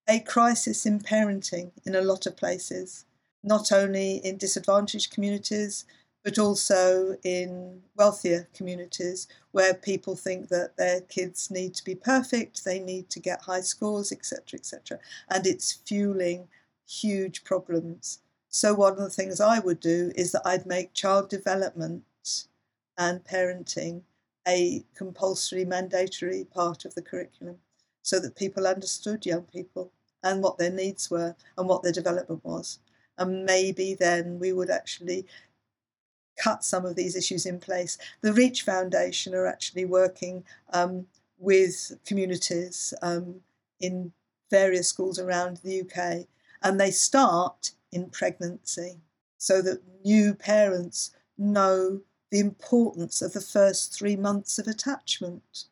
a 0.08 0.20
crisis 0.20 0.86
in 0.86 1.00
parenting 1.00 1.72
in 1.84 1.94
a 1.94 2.00
lot 2.00 2.26
of 2.26 2.36
places, 2.36 3.04
not 3.42 3.72
only 3.72 4.16
in 4.16 4.36
disadvantaged 4.36 5.12
communities, 5.12 5.84
but 6.24 6.38
also 6.38 7.16
in 7.22 7.82
wealthier 7.96 8.48
communities 8.54 9.28
where 9.52 9.74
people 9.74 10.16
think 10.16 10.48
that 10.48 10.76
their 10.76 11.00
kids 11.00 11.50
need 11.50 11.74
to 11.74 11.84
be 11.84 11.94
perfect, 11.94 12.64
they 12.64 12.78
need 12.78 13.08
to 13.10 13.20
get 13.20 13.42
high 13.42 13.60
scores, 13.60 14.12
etc., 14.12 14.58
etc., 14.58 14.98
and 15.28 15.46
it's 15.46 15.72
fueling 15.72 16.48
huge 16.86 17.44
problems 17.44 18.20
so, 18.48 18.74
one 18.74 18.92
of 18.94 18.98
the 18.98 19.10
things 19.10 19.40
I 19.40 19.58
would 19.58 19.80
do 19.80 20.12
is 20.16 20.32
that 20.32 20.42
I'd 20.44 20.66
make 20.66 20.94
child 20.94 21.28
development 21.28 22.04
and 22.96 23.22
parenting 23.22 24.02
a 24.48 24.84
compulsory, 24.94 25.64
mandatory 25.64 26.44
part 26.44 26.84
of 26.84 26.94
the 26.94 27.02
curriculum 27.02 27.56
so 28.02 28.18
that 28.18 28.36
people 28.36 28.66
understood 28.66 29.26
young 29.26 29.42
people 29.42 29.92
and 30.22 30.42
what 30.42 30.58
their 30.58 30.70
needs 30.70 31.10
were 31.10 31.36
and 31.56 31.68
what 31.68 31.82
their 31.82 31.92
development 31.92 32.44
was. 32.44 32.78
And 33.18 33.44
maybe 33.44 33.94
then 33.94 34.38
we 34.38 34.52
would 34.52 34.70
actually 34.70 35.26
cut 36.42 36.64
some 36.64 36.86
of 36.86 36.96
these 36.96 37.16
issues 37.16 37.46
in 37.46 37.58
place. 37.58 37.98
The 38.20 38.32
Reach 38.32 38.62
Foundation 38.62 39.34
are 39.34 39.46
actually 39.46 39.84
working 39.84 40.44
um, 40.72 41.06
with 41.38 41.98
communities 42.06 42.94
um, 43.02 43.40
in 43.80 44.12
various 44.50 44.88
schools 44.88 45.18
around 45.18 45.58
the 45.58 45.82
UK, 45.82 46.26
and 46.62 46.80
they 46.80 46.90
start 46.90 47.72
in 47.92 48.08
pregnancy 48.10 48.96
so 49.36 49.60
that 49.62 49.82
new 50.04 50.34
parents 50.34 51.10
know 51.36 52.00
the 52.30 52.40
importance 52.40 53.22
of 53.22 53.32
the 53.32 53.40
first 53.40 53.94
three 53.94 54.16
months 54.16 54.58
of 54.58 54.66
attachment 54.66 55.64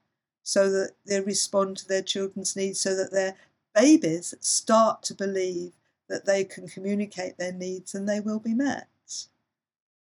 so 0.42 0.70
that 0.70 0.92
they 1.04 1.20
respond 1.20 1.76
to 1.76 1.88
their 1.88 2.02
children's 2.02 2.56
needs 2.56 2.80
so 2.80 2.94
that 2.94 3.12
their 3.12 3.34
babies 3.74 4.34
start 4.40 5.02
to 5.02 5.14
believe 5.14 5.72
that 6.08 6.24
they 6.24 6.44
can 6.44 6.68
communicate 6.68 7.36
their 7.36 7.52
needs 7.52 7.94
and 7.94 8.08
they 8.08 8.20
will 8.20 8.38
be 8.38 8.54
met. 8.54 8.88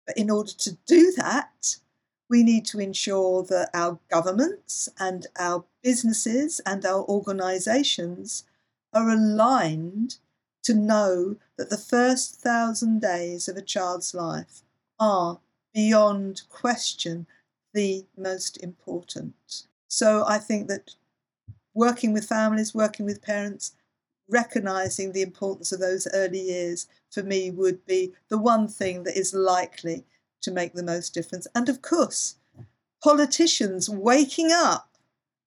But 0.06 0.18
in 0.18 0.30
order 0.30 0.51
to 0.51 0.78
do 0.86 1.12
that, 1.18 1.78
we 2.30 2.43
need 2.43 2.66
to 2.66 2.80
ensure 2.80 3.43
that 3.43 3.70
our 3.74 3.99
governments 4.10 4.89
and 4.99 5.28
our 5.38 5.66
businesses 5.84 6.62
and 6.66 6.86
our 6.86 7.03
organisations 7.06 8.45
are 8.93 9.10
aligned 9.10 10.18
to 10.64 10.74
know 10.74 11.38
that 11.58 11.70
the 11.70 11.78
first 11.78 12.36
thousand 12.36 13.01
days 13.01 13.47
of 13.47 13.58
a 13.58 13.62
child's 13.62 14.14
life 14.14 14.64
are 14.99 15.39
beyond 15.76 16.41
question 16.49 17.28
the 17.73 18.05
most 18.17 18.57
important. 18.63 19.67
So 19.89 20.23
I 20.26 20.39
think 20.39 20.67
that 20.69 20.95
working 21.76 22.13
with 22.13 22.26
families, 22.26 22.73
working 22.73 23.05
with 23.05 23.21
parents, 23.21 23.73
recognizing 24.30 25.11
the 25.11 25.21
importance 25.21 25.71
of 25.71 25.80
those 25.80 26.07
early 26.13 26.39
years 26.39 26.88
for 27.11 27.21
me 27.21 27.51
would 27.51 27.86
be 27.86 28.13
the 28.30 28.38
one 28.38 28.67
thing 28.67 29.03
that 29.03 29.17
is 29.17 29.34
likely 29.34 30.05
to 30.41 30.51
make 30.51 30.73
the 30.73 30.84
most 30.84 31.13
difference. 31.13 31.45
And 31.53 31.67
of 31.69 31.82
course, 31.82 32.38
politicians 33.03 33.89
waking 33.89 34.51
up 34.51 34.89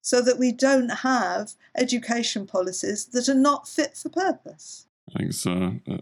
so 0.03 0.21
that 0.21 0.39
we 0.39 0.53
don't 0.53 0.91
have 0.91 1.55
education 1.77 2.47
policies 2.47 3.07
that 3.07 3.29
are 3.29 3.35
not 3.35 3.67
fit 3.67 3.97
for 3.97 4.11
purpose. 4.11 4.87
I 5.15 5.19
think 5.19 5.33
so. 5.33 5.75
Uh, 5.91 5.99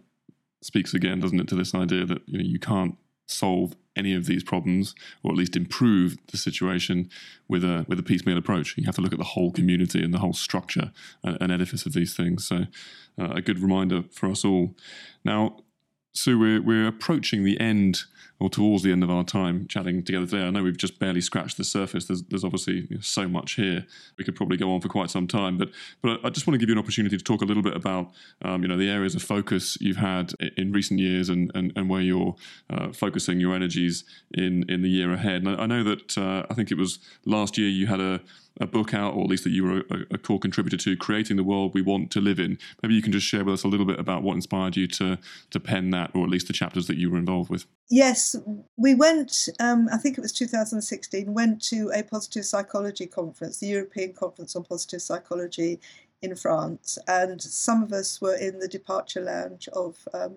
speaks 0.62 0.92
again, 0.94 1.20
doesn't 1.20 1.40
it, 1.40 1.48
to 1.48 1.54
this 1.54 1.74
idea 1.74 2.04
that 2.04 2.22
you 2.26 2.38
know 2.38 2.44
you 2.44 2.58
can't 2.58 2.96
solve 3.26 3.76
any 3.96 4.14
of 4.14 4.26
these 4.26 4.44
problems, 4.44 4.94
or 5.22 5.32
at 5.32 5.36
least 5.36 5.56
improve 5.56 6.16
the 6.28 6.36
situation 6.36 7.10
with 7.48 7.64
a 7.64 7.84
with 7.88 7.98
a 7.98 8.02
piecemeal 8.02 8.38
approach. 8.38 8.76
You 8.76 8.84
have 8.84 8.94
to 8.96 9.00
look 9.00 9.12
at 9.12 9.18
the 9.18 9.24
whole 9.24 9.50
community 9.50 10.02
and 10.02 10.12
the 10.12 10.18
whole 10.18 10.32
structure 10.32 10.92
uh, 11.24 11.38
and 11.40 11.50
edifice 11.50 11.86
of 11.86 11.92
these 11.92 12.14
things. 12.14 12.46
So, 12.46 12.66
uh, 13.18 13.30
a 13.30 13.42
good 13.42 13.58
reminder 13.58 14.04
for 14.12 14.30
us 14.30 14.44
all. 14.44 14.74
Now, 15.24 15.56
Sue, 16.16 16.38
we're, 16.38 16.62
we're 16.62 16.86
approaching 16.86 17.44
the 17.44 17.60
end 17.60 18.04
or 18.38 18.50
towards 18.50 18.82
the 18.82 18.92
end 18.92 19.02
of 19.02 19.10
our 19.10 19.24
time 19.24 19.66
chatting 19.66 20.02
together 20.02 20.26
today. 20.26 20.46
I 20.46 20.50
know 20.50 20.62
we've 20.62 20.76
just 20.76 20.98
barely 20.98 21.20
scratched 21.20 21.56
the 21.56 21.64
surface. 21.64 22.06
There's, 22.06 22.22
there's 22.24 22.44
obviously 22.44 22.86
so 23.00 23.28
much 23.28 23.52
here. 23.52 23.86
We 24.18 24.24
could 24.24 24.36
probably 24.36 24.58
go 24.58 24.74
on 24.74 24.80
for 24.80 24.88
quite 24.88 25.10
some 25.10 25.26
time, 25.26 25.56
but 25.56 25.70
but 26.02 26.20
I 26.22 26.28
just 26.28 26.46
want 26.46 26.54
to 26.54 26.58
give 26.58 26.68
you 26.68 26.74
an 26.74 26.78
opportunity 26.78 27.16
to 27.16 27.24
talk 27.24 27.40
a 27.40 27.46
little 27.46 27.62
bit 27.62 27.74
about 27.74 28.12
um, 28.42 28.62
you 28.62 28.68
know 28.68 28.76
the 28.76 28.90
areas 28.90 29.14
of 29.14 29.22
focus 29.22 29.78
you've 29.80 29.96
had 29.96 30.32
in 30.56 30.72
recent 30.72 31.00
years 31.00 31.28
and 31.30 31.50
and, 31.54 31.72
and 31.76 31.88
where 31.88 32.02
you're 32.02 32.36
uh, 32.68 32.92
focusing 32.92 33.40
your 33.40 33.54
energies 33.54 34.04
in 34.34 34.68
in 34.68 34.82
the 34.82 34.90
year 34.90 35.12
ahead. 35.12 35.42
And 35.42 35.48
I, 35.48 35.62
I 35.62 35.66
know 35.66 35.82
that 35.84 36.18
uh, 36.18 36.44
I 36.50 36.54
think 36.54 36.70
it 36.70 36.76
was 36.76 36.98
last 37.24 37.56
year 37.56 37.68
you 37.68 37.86
had 37.86 38.00
a 38.00 38.20
a 38.60 38.66
book 38.66 38.94
out, 38.94 39.14
or 39.14 39.22
at 39.24 39.28
least 39.28 39.44
that 39.44 39.50
you 39.50 39.64
were 39.64 39.78
a, 39.90 40.14
a, 40.14 40.18
core 40.18 40.38
contributor 40.38 40.76
to, 40.76 40.96
creating 40.96 41.36
the 41.36 41.44
world 41.44 41.74
we 41.74 41.82
want 41.82 42.10
to 42.10 42.20
live 42.20 42.38
in. 42.38 42.58
Maybe 42.82 42.94
you 42.94 43.02
can 43.02 43.12
just 43.12 43.26
share 43.26 43.44
with 43.44 43.54
us 43.54 43.64
a 43.64 43.68
little 43.68 43.86
bit 43.86 43.98
about 43.98 44.22
what 44.22 44.34
inspired 44.34 44.76
you 44.76 44.86
to 44.88 45.18
to 45.50 45.60
pen 45.60 45.90
that, 45.90 46.10
or 46.14 46.24
at 46.24 46.30
least 46.30 46.46
the 46.46 46.52
chapters 46.52 46.86
that 46.86 46.96
you 46.96 47.10
were 47.10 47.18
involved 47.18 47.50
with. 47.50 47.66
Yes, 47.90 48.34
we 48.76 48.94
went. 48.94 49.48
Um, 49.60 49.88
I 49.92 49.98
think 49.98 50.16
it 50.16 50.22
was 50.22 50.32
2016. 50.32 51.32
Went 51.32 51.62
to 51.64 51.90
a 51.94 52.02
positive 52.02 52.44
psychology 52.44 53.06
conference, 53.06 53.58
the 53.58 53.66
European 53.66 54.12
Conference 54.12 54.56
on 54.56 54.64
Positive 54.64 55.02
Psychology 55.02 55.78
in 56.22 56.34
France, 56.34 56.98
and 57.06 57.40
some 57.42 57.82
of 57.82 57.92
us 57.92 58.20
were 58.20 58.36
in 58.36 58.58
the 58.58 58.68
departure 58.68 59.20
lounge 59.20 59.68
of 59.68 60.08
um, 60.14 60.36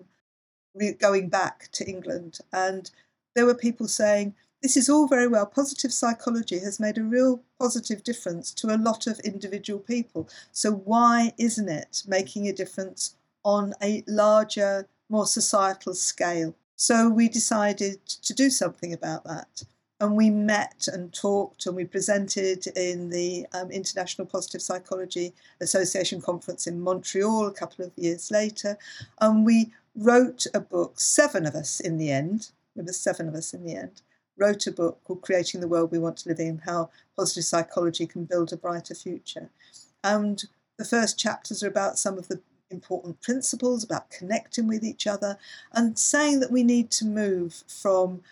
going 0.98 1.28
back 1.28 1.68
to 1.72 1.88
England, 1.88 2.38
and 2.52 2.90
there 3.34 3.46
were 3.46 3.54
people 3.54 3.88
saying 3.88 4.34
this 4.62 4.76
is 4.76 4.90
all 4.90 5.06
very 5.06 5.26
well. 5.26 5.46
Positive 5.46 5.92
psychology 5.92 6.58
has 6.58 6.78
made 6.78 6.98
a 6.98 7.02
real 7.02 7.42
positive 7.58 8.04
difference 8.04 8.52
to 8.54 8.74
a 8.74 8.76
lot 8.76 9.06
of 9.06 9.18
individual 9.20 9.80
people. 9.80 10.28
So, 10.52 10.72
why 10.72 11.32
isn't 11.38 11.68
it 11.68 12.02
making 12.06 12.46
a 12.46 12.52
difference 12.52 13.16
on 13.42 13.72
a 13.82 14.04
larger, 14.06 14.86
more 15.08 15.26
societal 15.26 15.94
scale? 15.94 16.54
So, 16.76 17.08
we 17.08 17.28
decided 17.28 18.04
to 18.06 18.34
do 18.34 18.50
something 18.50 18.92
about 18.92 19.24
that. 19.24 19.64
And 19.98 20.16
we 20.16 20.30
met 20.30 20.88
and 20.90 21.12
talked 21.12 21.66
and 21.66 21.76
we 21.76 21.84
presented 21.84 22.66
in 22.68 23.10
the 23.10 23.46
um, 23.52 23.70
International 23.70 24.26
Positive 24.26 24.62
Psychology 24.62 25.34
Association 25.60 26.22
conference 26.22 26.66
in 26.66 26.80
Montreal 26.80 27.46
a 27.46 27.52
couple 27.52 27.84
of 27.84 27.92
years 27.96 28.30
later. 28.30 28.78
And 29.20 29.44
we 29.44 29.72
wrote 29.94 30.46
a 30.54 30.60
book, 30.60 31.00
seven 31.00 31.44
of 31.44 31.54
us 31.54 31.80
in 31.80 31.98
the 31.98 32.10
end. 32.10 32.50
There 32.74 32.84
were 32.84 32.92
seven 32.92 33.28
of 33.28 33.34
us 33.34 33.52
in 33.52 33.64
the 33.64 33.76
end 33.76 34.00
wrote 34.40 34.66
a 34.66 34.72
book 34.72 34.98
called 35.04 35.20
Creating 35.20 35.60
the 35.60 35.68
World 35.68 35.92
We 35.92 35.98
Want 35.98 36.16
to 36.18 36.28
Live 36.30 36.40
in 36.40 36.58
How 36.64 36.90
Positive 37.16 37.44
Psychology 37.44 38.06
Can 38.06 38.24
Build 38.24 38.52
a 38.52 38.56
Brighter 38.56 38.94
Future. 38.94 39.50
And 40.02 40.42
the 40.78 40.84
first 40.84 41.18
chapters 41.18 41.62
are 41.62 41.68
about 41.68 41.98
some 41.98 42.16
of 42.16 42.28
the 42.28 42.40
important 42.70 43.20
principles 43.20 43.84
about 43.84 44.10
connecting 44.10 44.66
with 44.66 44.82
each 44.82 45.06
other 45.06 45.36
and 45.72 45.98
saying 45.98 46.40
that 46.40 46.50
we 46.50 46.62
need 46.62 46.90
to 46.92 47.04
move 47.04 47.64
from 47.68 48.22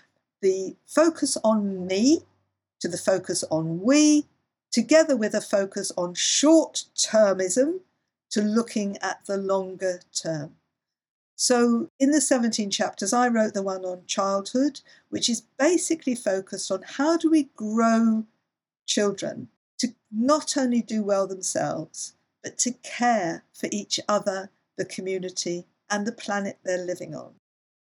the 0.40 0.76
focus 0.86 1.36
on 1.44 1.86
me 1.86 2.20
to 2.80 2.88
the 2.88 2.96
focus 2.96 3.44
on 3.50 3.82
we, 3.82 4.24
together 4.70 5.16
with 5.16 5.34
a 5.34 5.40
focus 5.40 5.92
on 5.96 6.14
short 6.14 6.84
termism 6.96 7.80
to 8.30 8.40
looking 8.40 8.96
at 8.98 9.24
the 9.26 9.36
longer 9.36 10.00
term. 10.14 10.54
So, 11.40 11.88
in 12.00 12.10
the 12.10 12.20
17 12.20 12.68
chapters, 12.68 13.12
I 13.12 13.28
wrote 13.28 13.54
the 13.54 13.62
one 13.62 13.84
on 13.84 14.04
childhood, 14.06 14.80
which 15.08 15.28
is 15.28 15.42
basically 15.56 16.16
focused 16.16 16.68
on 16.72 16.82
how 16.82 17.16
do 17.16 17.30
we 17.30 17.44
grow 17.54 18.26
children 18.86 19.46
to 19.78 19.94
not 20.10 20.56
only 20.56 20.82
do 20.82 21.04
well 21.04 21.28
themselves, 21.28 22.14
but 22.42 22.58
to 22.58 22.72
care 22.82 23.44
for 23.54 23.68
each 23.70 24.00
other, 24.08 24.50
the 24.76 24.84
community, 24.84 25.64
and 25.88 26.08
the 26.08 26.12
planet 26.12 26.58
they're 26.64 26.84
living 26.84 27.14
on. 27.14 27.34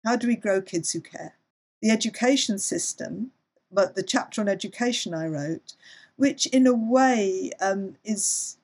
How 0.04 0.18
do 0.18 0.28
we 0.28 0.36
grow 0.36 0.62
kids 0.62 0.92
who 0.92 1.00
care? 1.00 1.36
The 1.82 1.92
education 1.92 2.60
system, 2.60 3.32
but 3.72 3.96
the 3.96 4.04
chapter 4.04 4.42
on 4.42 4.50
education 4.50 5.14
I 5.14 5.28
wrote, 5.28 5.76
which 6.18 6.46
in 6.48 6.68
a 6.68 6.74
way 6.74 7.52
um, 7.62 7.96
is 8.04 8.58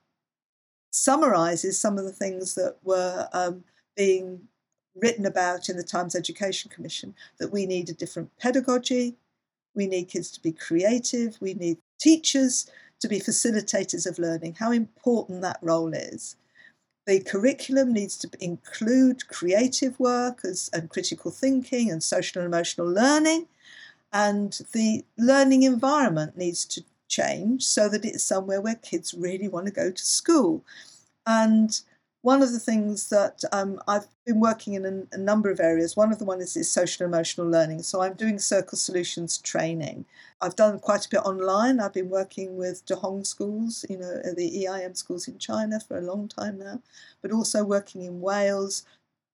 summarizes 0.91 1.79
some 1.79 1.97
of 1.97 2.03
the 2.03 2.11
things 2.11 2.55
that 2.55 2.75
were 2.83 3.29
um, 3.31 3.63
being 3.95 4.49
written 5.01 5.25
about 5.25 5.67
in 5.67 5.77
the 5.77 5.83
Times 5.83 6.15
Education 6.15 6.69
Commission 6.69 7.15
that 7.39 7.51
we 7.51 7.65
need 7.65 7.89
a 7.89 7.93
different 7.93 8.29
pedagogy, 8.39 9.15
we 9.73 9.87
need 9.87 10.09
kids 10.09 10.29
to 10.31 10.41
be 10.41 10.51
creative, 10.51 11.37
we 11.41 11.53
need 11.53 11.77
teachers 11.99 12.69
to 12.99 13.07
be 13.07 13.19
facilitators 13.19 14.05
of 14.05 14.19
learning, 14.19 14.55
how 14.59 14.71
important 14.71 15.41
that 15.41 15.59
role 15.61 15.93
is. 15.93 16.35
The 17.07 17.19
curriculum 17.19 17.93
needs 17.93 18.15
to 18.17 18.29
include 18.39 19.27
creative 19.27 19.99
work 19.99 20.43
and 20.71 20.89
critical 20.89 21.31
thinking 21.31 21.89
and 21.89 22.03
social 22.03 22.41
and 22.41 22.53
emotional 22.53 22.87
learning. 22.87 23.47
And 24.13 24.59
the 24.71 25.03
learning 25.17 25.63
environment 25.63 26.37
needs 26.37 26.63
to 26.65 26.83
change 27.07 27.63
so 27.63 27.89
that 27.89 28.05
it's 28.05 28.23
somewhere 28.23 28.61
where 28.61 28.75
kids 28.75 29.15
really 29.15 29.47
want 29.47 29.65
to 29.65 29.71
go 29.71 29.89
to 29.89 30.05
school. 30.05 30.63
And 31.25 31.81
one 32.21 32.43
of 32.43 32.51
the 32.51 32.59
things 32.59 33.09
that 33.09 33.43
um, 33.51 33.81
I've 33.87 34.07
been 34.25 34.39
working 34.39 34.73
in 34.75 34.85
a, 34.85 35.15
a, 35.15 35.17
number 35.17 35.49
of 35.49 35.59
areas. 35.59 35.97
One 35.97 36.11
of 36.11 36.19
the 36.19 36.25
ones 36.25 36.55
is 36.55 36.69
social 36.69 37.05
emotional 37.05 37.49
learning. 37.49 37.81
So 37.81 38.01
I'm 38.01 38.13
doing 38.13 38.37
Circle 38.37 38.77
Solutions 38.77 39.39
training. 39.39 40.05
I've 40.39 40.55
done 40.55 40.79
quite 40.79 41.05
a 41.05 41.09
bit 41.09 41.21
online. 41.21 41.79
I've 41.79 41.93
been 41.93 42.09
working 42.09 42.57
with 42.57 42.85
Dehong 42.85 43.25
schools, 43.25 43.85
you 43.89 43.97
know, 43.97 44.21
the 44.35 44.67
EIM 44.67 44.95
schools 44.95 45.27
in 45.27 45.39
China 45.39 45.79
for 45.79 45.97
a 45.97 46.01
long 46.01 46.27
time 46.27 46.59
now, 46.59 46.81
but 47.21 47.31
also 47.31 47.63
working 47.63 48.03
in 48.03 48.21
Wales, 48.21 48.83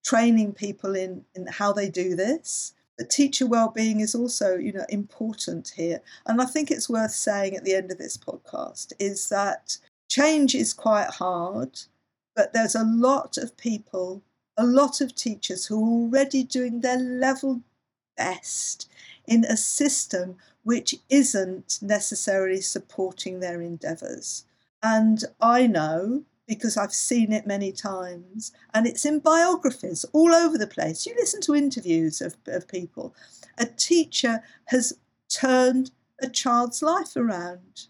training 0.05 0.53
people 0.53 0.95
in, 0.95 1.25
in 1.35 1.47
how 1.47 1.73
they 1.73 1.89
do 1.89 2.15
this. 2.15 2.73
But 2.97 3.09
teacher 3.09 3.45
well-being 3.45 3.99
is 3.99 4.15
also, 4.15 4.55
you 4.55 4.71
know, 4.71 4.85
important 4.89 5.73
here. 5.75 6.01
And 6.25 6.41
I 6.41 6.45
think 6.45 6.71
it's 6.71 6.89
worth 6.89 7.11
saying 7.11 7.55
at 7.55 7.65
the 7.65 7.75
end 7.75 7.91
of 7.91 7.97
this 7.97 8.17
podcast 8.17 8.93
is 8.97 9.27
that 9.29 9.77
change 10.09 10.55
is 10.55 10.73
quite 10.73 11.09
hard 11.09 11.79
but 12.37 12.53
there's 12.53 12.75
a 12.75 12.83
lot 12.83 13.35
of 13.35 13.57
people, 13.57 14.21
a 14.55 14.63
lot 14.63 15.01
of 15.01 15.15
teachers 15.15 15.65
who 15.65 15.83
are 15.83 16.03
already 16.03 16.43
doing 16.43 16.81
their 16.81 16.99
level 16.99 17.63
best 18.15 18.87
in 19.27 19.43
a 19.43 19.57
system 19.57 20.37
which 20.61 20.93
isn't 21.09 21.79
necessarily 21.81 22.61
supporting 22.61 23.39
their 23.39 23.59
endeavours. 23.59 24.45
And 24.83 25.23
I 25.41 25.65
know 25.65 26.25
because 26.47 26.77
I've 26.77 26.93
seen 26.93 27.33
it 27.33 27.47
many 27.47 27.71
times, 27.71 28.53
and 28.73 28.85
it's 28.87 29.03
in 29.03 29.19
biographies 29.19 30.05
all 30.13 30.33
over 30.33 30.57
the 30.57 30.67
place. 30.67 31.05
You 31.05 31.13
listen 31.15 31.41
to 31.41 31.55
interviews 31.55 32.21
of, 32.21 32.37
of 32.45 32.67
people. 32.67 33.15
A 33.57 33.65
teacher 33.65 34.43
has 34.65 34.93
turned 35.27 35.91
a 36.21 36.29
child's 36.29 36.81
life 36.81 37.15
around. 37.15 37.87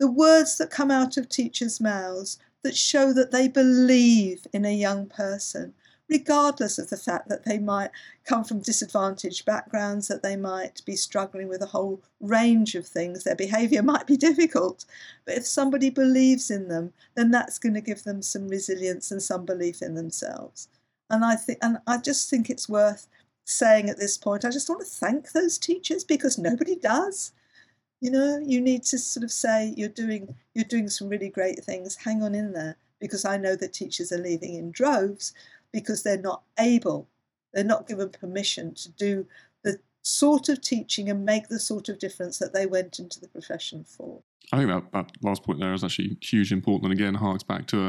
The 0.00 0.10
words 0.10 0.56
that 0.58 0.70
come 0.70 0.90
out 0.90 1.16
of 1.16 1.28
teachers' 1.28 1.80
mouths 1.80 2.38
that 2.62 2.76
show 2.76 3.12
that 3.12 3.30
they 3.30 3.48
believe 3.48 4.46
in 4.52 4.64
a 4.64 4.74
young 4.74 5.06
person, 5.06 5.74
regardless 6.08 6.78
of 6.78 6.90
the 6.90 6.96
fact 6.96 7.28
that 7.28 7.44
they 7.44 7.58
might 7.58 7.90
come 8.24 8.44
from 8.44 8.60
disadvantaged 8.60 9.44
backgrounds, 9.44 10.08
that 10.08 10.22
they 10.22 10.36
might 10.36 10.84
be 10.84 10.96
struggling 10.96 11.48
with 11.48 11.62
a 11.62 11.66
whole 11.66 12.02
range 12.20 12.74
of 12.74 12.86
things. 12.86 13.24
Their 13.24 13.36
behaviour 13.36 13.82
might 13.92 14.06
be 14.06 14.16
difficult, 14.16 14.84
but 15.24 15.36
if 15.36 15.46
somebody 15.46 15.90
believes 15.90 16.50
in 16.50 16.68
them, 16.68 16.92
then 17.14 17.30
that's 17.30 17.58
going 17.58 17.74
to 17.74 17.80
give 17.80 18.04
them 18.04 18.22
some 18.22 18.48
resilience 18.48 19.10
and 19.10 19.22
some 19.22 19.44
belief 19.44 19.82
in 19.82 19.94
themselves. 19.94 20.68
And 21.08 21.24
I 21.24 21.36
think, 21.36 21.58
and 21.62 21.78
I 21.86 21.98
just 21.98 22.30
think 22.30 22.50
it's 22.50 22.68
worth 22.68 23.08
saying 23.44 23.90
at 23.90 23.98
this 23.98 24.16
point, 24.16 24.44
I 24.44 24.50
just 24.50 24.68
want 24.68 24.80
to 24.80 24.86
thank 24.86 25.32
those 25.32 25.58
teachers 25.58 26.04
because 26.04 26.38
nobody 26.38 26.76
does. 26.76 27.32
You 28.00 28.10
know, 28.10 28.38
you 28.44 28.60
need 28.60 28.82
to 28.84 28.98
sort 28.98 29.24
of 29.24 29.30
say 29.30 29.74
you're 29.76 29.88
doing 29.88 30.34
you're 30.54 30.64
doing 30.64 30.88
some 30.88 31.08
really 31.08 31.28
great 31.28 31.62
things. 31.64 31.96
Hang 31.96 32.22
on 32.22 32.34
in 32.34 32.52
there 32.52 32.76
because 33.00 33.24
I 33.24 33.36
know 33.36 33.56
that 33.56 33.72
teachers 33.72 34.12
are 34.12 34.18
leaving 34.18 34.54
in 34.54 34.70
droves 34.70 35.32
because 35.72 36.02
they're 36.02 36.18
not 36.18 36.42
able, 36.58 37.08
they're 37.52 37.64
not 37.64 37.88
given 37.88 38.10
permission 38.10 38.74
to 38.74 38.90
do 38.90 39.26
the 39.64 39.78
sort 40.02 40.48
of 40.48 40.60
teaching 40.60 41.08
and 41.08 41.24
make 41.24 41.48
the 41.48 41.58
sort 41.58 41.88
of 41.88 41.98
difference 41.98 42.38
that 42.38 42.52
they 42.52 42.66
went 42.66 42.98
into 42.98 43.18
the 43.20 43.28
profession 43.28 43.84
for. 43.84 44.22
I 44.52 44.58
think 44.58 44.68
that, 44.68 44.92
that 44.92 45.12
last 45.22 45.44
point 45.44 45.60
there 45.60 45.72
is 45.72 45.84
actually 45.84 46.18
hugely 46.20 46.56
important, 46.56 46.90
and 46.90 47.00
again 47.00 47.14
harks 47.14 47.42
back 47.42 47.66
to 47.68 47.88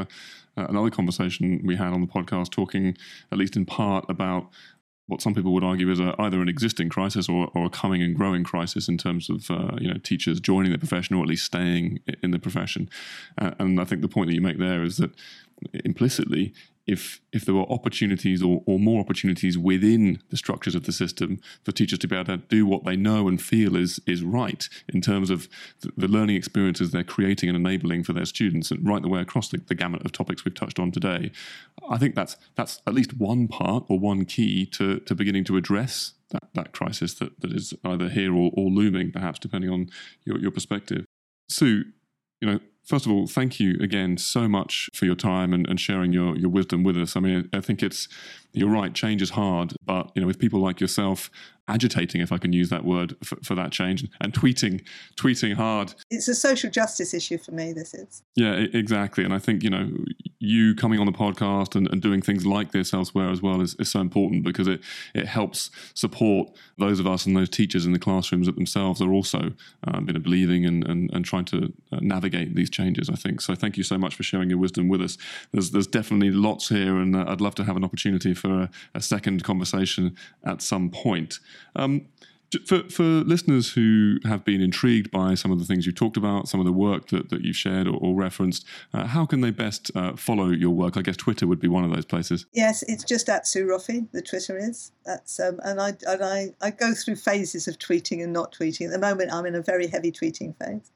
uh, 0.56 0.66
another 0.68 0.90
conversation 0.90 1.60
we 1.64 1.76
had 1.76 1.92
on 1.92 2.00
the 2.00 2.06
podcast, 2.06 2.50
talking 2.50 2.96
at 3.30 3.38
least 3.38 3.56
in 3.56 3.66
part 3.66 4.04
about 4.08 4.48
what 5.06 5.20
some 5.20 5.34
people 5.34 5.52
would 5.52 5.64
argue 5.64 5.90
is 5.90 6.00
a, 6.00 6.14
either 6.18 6.40
an 6.40 6.48
existing 6.48 6.88
crisis 6.88 7.28
or, 7.28 7.50
or, 7.54 7.66
a 7.66 7.70
coming 7.70 8.02
and 8.02 8.16
growing 8.16 8.44
crisis 8.44 8.88
in 8.88 8.96
terms 8.96 9.28
of 9.28 9.50
uh, 9.50 9.76
you 9.78 9.88
know 9.88 9.98
teachers 10.02 10.40
joining 10.40 10.72
the 10.72 10.78
profession 10.78 11.16
or 11.16 11.22
at 11.22 11.28
least 11.28 11.44
staying 11.44 12.00
in 12.22 12.30
the 12.30 12.38
profession. 12.38 12.88
Uh, 13.38 13.52
and 13.58 13.80
I 13.80 13.84
think 13.84 14.02
the 14.02 14.08
point 14.08 14.28
that 14.28 14.34
you 14.34 14.40
make 14.40 14.58
there 14.58 14.82
is 14.82 14.98
that 14.98 15.10
implicitly 15.84 16.52
if 16.86 17.20
if 17.32 17.44
there 17.44 17.54
were 17.54 17.70
opportunities 17.70 18.42
or, 18.42 18.62
or 18.66 18.78
more 18.78 19.00
opportunities 19.00 19.56
within 19.56 20.20
the 20.30 20.36
structures 20.36 20.74
of 20.74 20.84
the 20.84 20.92
system 20.92 21.40
for 21.64 21.72
teachers 21.72 21.98
to 22.00 22.08
be 22.08 22.16
able 22.16 22.24
to 22.24 22.36
do 22.48 22.66
what 22.66 22.84
they 22.84 22.96
know 22.96 23.28
and 23.28 23.40
feel 23.40 23.76
is 23.76 24.00
is 24.06 24.22
right 24.22 24.68
in 24.92 25.00
terms 25.00 25.30
of 25.30 25.48
the, 25.80 25.92
the 25.96 26.08
learning 26.08 26.36
experiences 26.36 26.90
they're 26.90 27.04
creating 27.04 27.48
and 27.48 27.56
enabling 27.56 28.02
for 28.02 28.12
their 28.12 28.24
students 28.24 28.70
and 28.70 28.86
right 28.86 29.02
the 29.02 29.08
way 29.08 29.20
across 29.20 29.48
the, 29.48 29.58
the 29.58 29.74
gamut 29.74 30.04
of 30.04 30.12
topics 30.12 30.44
we've 30.44 30.54
touched 30.54 30.78
on 30.78 30.90
today, 30.90 31.30
I 31.88 31.98
think 31.98 32.14
that's 32.14 32.36
that's 32.56 32.80
at 32.86 32.94
least 32.94 33.18
one 33.18 33.48
part 33.48 33.84
or 33.88 33.98
one 33.98 34.24
key 34.24 34.66
to 34.66 34.98
to 35.00 35.14
beginning 35.14 35.44
to 35.44 35.56
address 35.56 36.14
that, 36.32 36.48
that 36.54 36.72
crisis 36.72 37.14
that, 37.14 37.40
that 37.40 37.52
is 37.52 37.74
either 37.84 38.08
here 38.08 38.34
or, 38.34 38.50
or 38.54 38.70
looming, 38.70 39.12
perhaps 39.12 39.38
depending 39.38 39.70
on 39.70 39.88
your, 40.24 40.38
your 40.38 40.50
perspective. 40.50 41.04
Sue, 41.48 41.84
you 42.40 42.50
know, 42.50 42.60
first 42.84 43.06
of 43.06 43.12
all, 43.12 43.26
thank 43.26 43.60
you 43.60 43.76
again 43.80 44.16
so 44.16 44.48
much 44.48 44.88
for 44.94 45.04
your 45.04 45.14
time 45.14 45.52
and, 45.52 45.66
and 45.68 45.80
sharing 45.80 46.12
your, 46.12 46.36
your 46.36 46.50
wisdom 46.50 46.82
with 46.82 46.96
us. 46.96 47.16
I 47.16 47.20
mean, 47.20 47.48
I 47.52 47.60
think 47.60 47.82
it's, 47.82 48.08
you're 48.52 48.70
right, 48.70 48.92
change 48.92 49.22
is 49.22 49.30
hard, 49.30 49.74
but, 49.86 50.10
you 50.14 50.20
know, 50.20 50.26
with 50.26 50.38
people 50.38 50.60
like 50.60 50.80
yourself 50.80 51.30
agitating, 51.68 52.20
if 52.20 52.32
I 52.32 52.38
can 52.38 52.52
use 52.52 52.68
that 52.70 52.84
word, 52.84 53.16
for, 53.24 53.36
for, 53.42 53.54
that 53.54 53.70
change 53.70 54.04
and 54.20 54.32
tweeting, 54.32 54.84
tweeting 55.16 55.54
hard. 55.54 55.94
It's 56.10 56.28
a 56.28 56.34
social 56.34 56.70
justice 56.70 57.14
issue 57.14 57.38
for 57.38 57.52
me, 57.52 57.72
this 57.72 57.94
is. 57.94 58.22
Yeah, 58.34 58.52
exactly. 58.72 59.24
And 59.24 59.32
I 59.32 59.38
think, 59.38 59.62
you 59.62 59.70
know, 59.70 59.88
you 60.38 60.74
coming 60.74 60.98
on 60.98 61.06
the 61.06 61.12
podcast 61.12 61.76
and, 61.76 61.88
and 61.90 62.02
doing 62.02 62.20
things 62.20 62.44
like 62.44 62.72
this 62.72 62.92
elsewhere 62.92 63.30
as 63.30 63.40
well 63.40 63.60
is, 63.60 63.74
is 63.76 63.90
so 63.90 64.00
important 64.00 64.44
because 64.44 64.66
it, 64.66 64.80
it 65.14 65.26
helps 65.26 65.70
support 65.94 66.50
those 66.78 66.98
of 66.98 67.06
us 67.06 67.26
and 67.26 67.36
those 67.36 67.48
teachers 67.48 67.86
in 67.86 67.92
the 67.92 67.98
classrooms 67.98 68.46
that 68.46 68.56
themselves 68.56 69.00
are 69.00 69.12
also 69.12 69.52
um, 69.86 70.06
you 70.08 70.14
know, 70.14 70.20
believing 70.20 70.66
and, 70.66 70.86
and, 70.86 71.10
and 71.12 71.24
trying 71.24 71.44
to 71.44 71.72
uh, 71.92 71.98
navigate 72.00 72.56
these 72.56 72.70
changes, 72.72 73.08
I 73.10 73.14
think. 73.14 73.40
So 73.40 73.54
thank 73.54 73.76
you 73.76 73.82
so 73.82 73.98
much 73.98 74.14
for 74.14 74.22
sharing 74.22 74.50
your 74.50 74.58
wisdom 74.58 74.88
with 74.88 75.02
us. 75.02 75.18
There's, 75.52 75.70
there's 75.70 75.86
definitely 75.86 76.30
lots 76.30 76.68
here, 76.68 76.96
and 76.96 77.14
uh, 77.14 77.24
I'd 77.28 77.40
love 77.40 77.54
to 77.56 77.64
have 77.64 77.76
an 77.76 77.84
opportunity 77.84 78.34
for 78.34 78.62
a, 78.62 78.70
a 78.94 79.00
second 79.00 79.44
conversation 79.44 80.16
at 80.44 80.62
some 80.62 80.90
point. 80.90 81.38
Um, 81.76 82.06
for, 82.66 82.82
for 82.88 83.02
listeners 83.02 83.72
who 83.72 84.18
have 84.24 84.44
been 84.44 84.60
intrigued 84.60 85.10
by 85.10 85.34
some 85.34 85.50
of 85.50 85.58
the 85.58 85.64
things 85.64 85.86
you 85.86 85.92
talked 85.92 86.16
about, 86.16 86.48
some 86.48 86.60
of 86.60 86.66
the 86.66 86.72
work 86.72 87.08
that, 87.08 87.30
that 87.30 87.42
you've 87.42 87.56
shared 87.56 87.86
or, 87.86 87.96
or 87.96 88.14
referenced, 88.14 88.64
uh, 88.92 89.06
how 89.06 89.26
can 89.26 89.40
they 89.40 89.50
best 89.50 89.90
uh, 89.94 90.14
follow 90.16 90.48
your 90.48 90.70
work? 90.70 90.96
I 90.96 91.02
guess 91.02 91.16
Twitter 91.16 91.46
would 91.46 91.60
be 91.60 91.68
one 91.68 91.84
of 91.84 91.92
those 91.92 92.04
places. 92.04 92.46
Yes, 92.52 92.82
it's 92.84 93.04
just 93.04 93.28
at 93.28 93.46
Sue 93.46 93.66
Roffey. 93.66 94.10
The 94.12 94.22
Twitter 94.22 94.58
is 94.58 94.92
that's 95.04 95.40
um, 95.40 95.60
and 95.64 95.80
I 95.80 95.96
and 96.06 96.22
I, 96.22 96.54
I 96.60 96.70
go 96.70 96.94
through 96.94 97.16
phases 97.16 97.68
of 97.68 97.78
tweeting 97.78 98.22
and 98.22 98.32
not 98.32 98.52
tweeting. 98.52 98.86
At 98.86 98.92
the 98.92 98.98
moment, 98.98 99.32
I'm 99.32 99.46
in 99.46 99.54
a 99.54 99.62
very 99.62 99.86
heavy 99.86 100.12
tweeting 100.12 100.54
phase. 100.58 100.90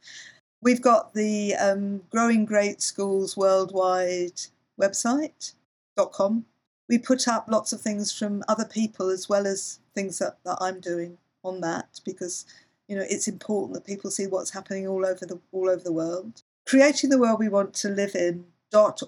We've 0.66 0.82
got 0.82 1.14
the 1.14 1.54
um, 1.54 2.02
Growing 2.10 2.44
Great 2.44 2.82
Schools 2.82 3.36
Worldwide 3.36 4.40
website 4.76 5.54
.com. 6.10 6.44
We 6.88 6.98
put 6.98 7.28
up 7.28 7.46
lots 7.48 7.72
of 7.72 7.80
things 7.80 8.10
from 8.10 8.42
other 8.48 8.64
people 8.64 9.08
as 9.08 9.28
well 9.28 9.46
as 9.46 9.78
things 9.94 10.18
that, 10.18 10.38
that 10.44 10.58
I'm 10.60 10.80
doing 10.80 11.18
on 11.44 11.60
that 11.60 12.00
because 12.04 12.46
you 12.88 12.96
know 12.96 13.04
it's 13.08 13.28
important 13.28 13.74
that 13.74 13.86
people 13.86 14.10
see 14.10 14.26
what's 14.26 14.50
happening 14.50 14.88
all 14.88 15.06
over 15.06 15.24
the 15.24 15.38
all 15.52 15.70
over 15.70 15.84
the 15.84 15.92
world. 15.92 16.42
Creating 16.66 17.10
the 17.10 17.18
world 17.20 17.38
we 17.38 17.48
want 17.48 17.72
to 17.74 17.88
live 17.88 18.16
in 18.16 18.46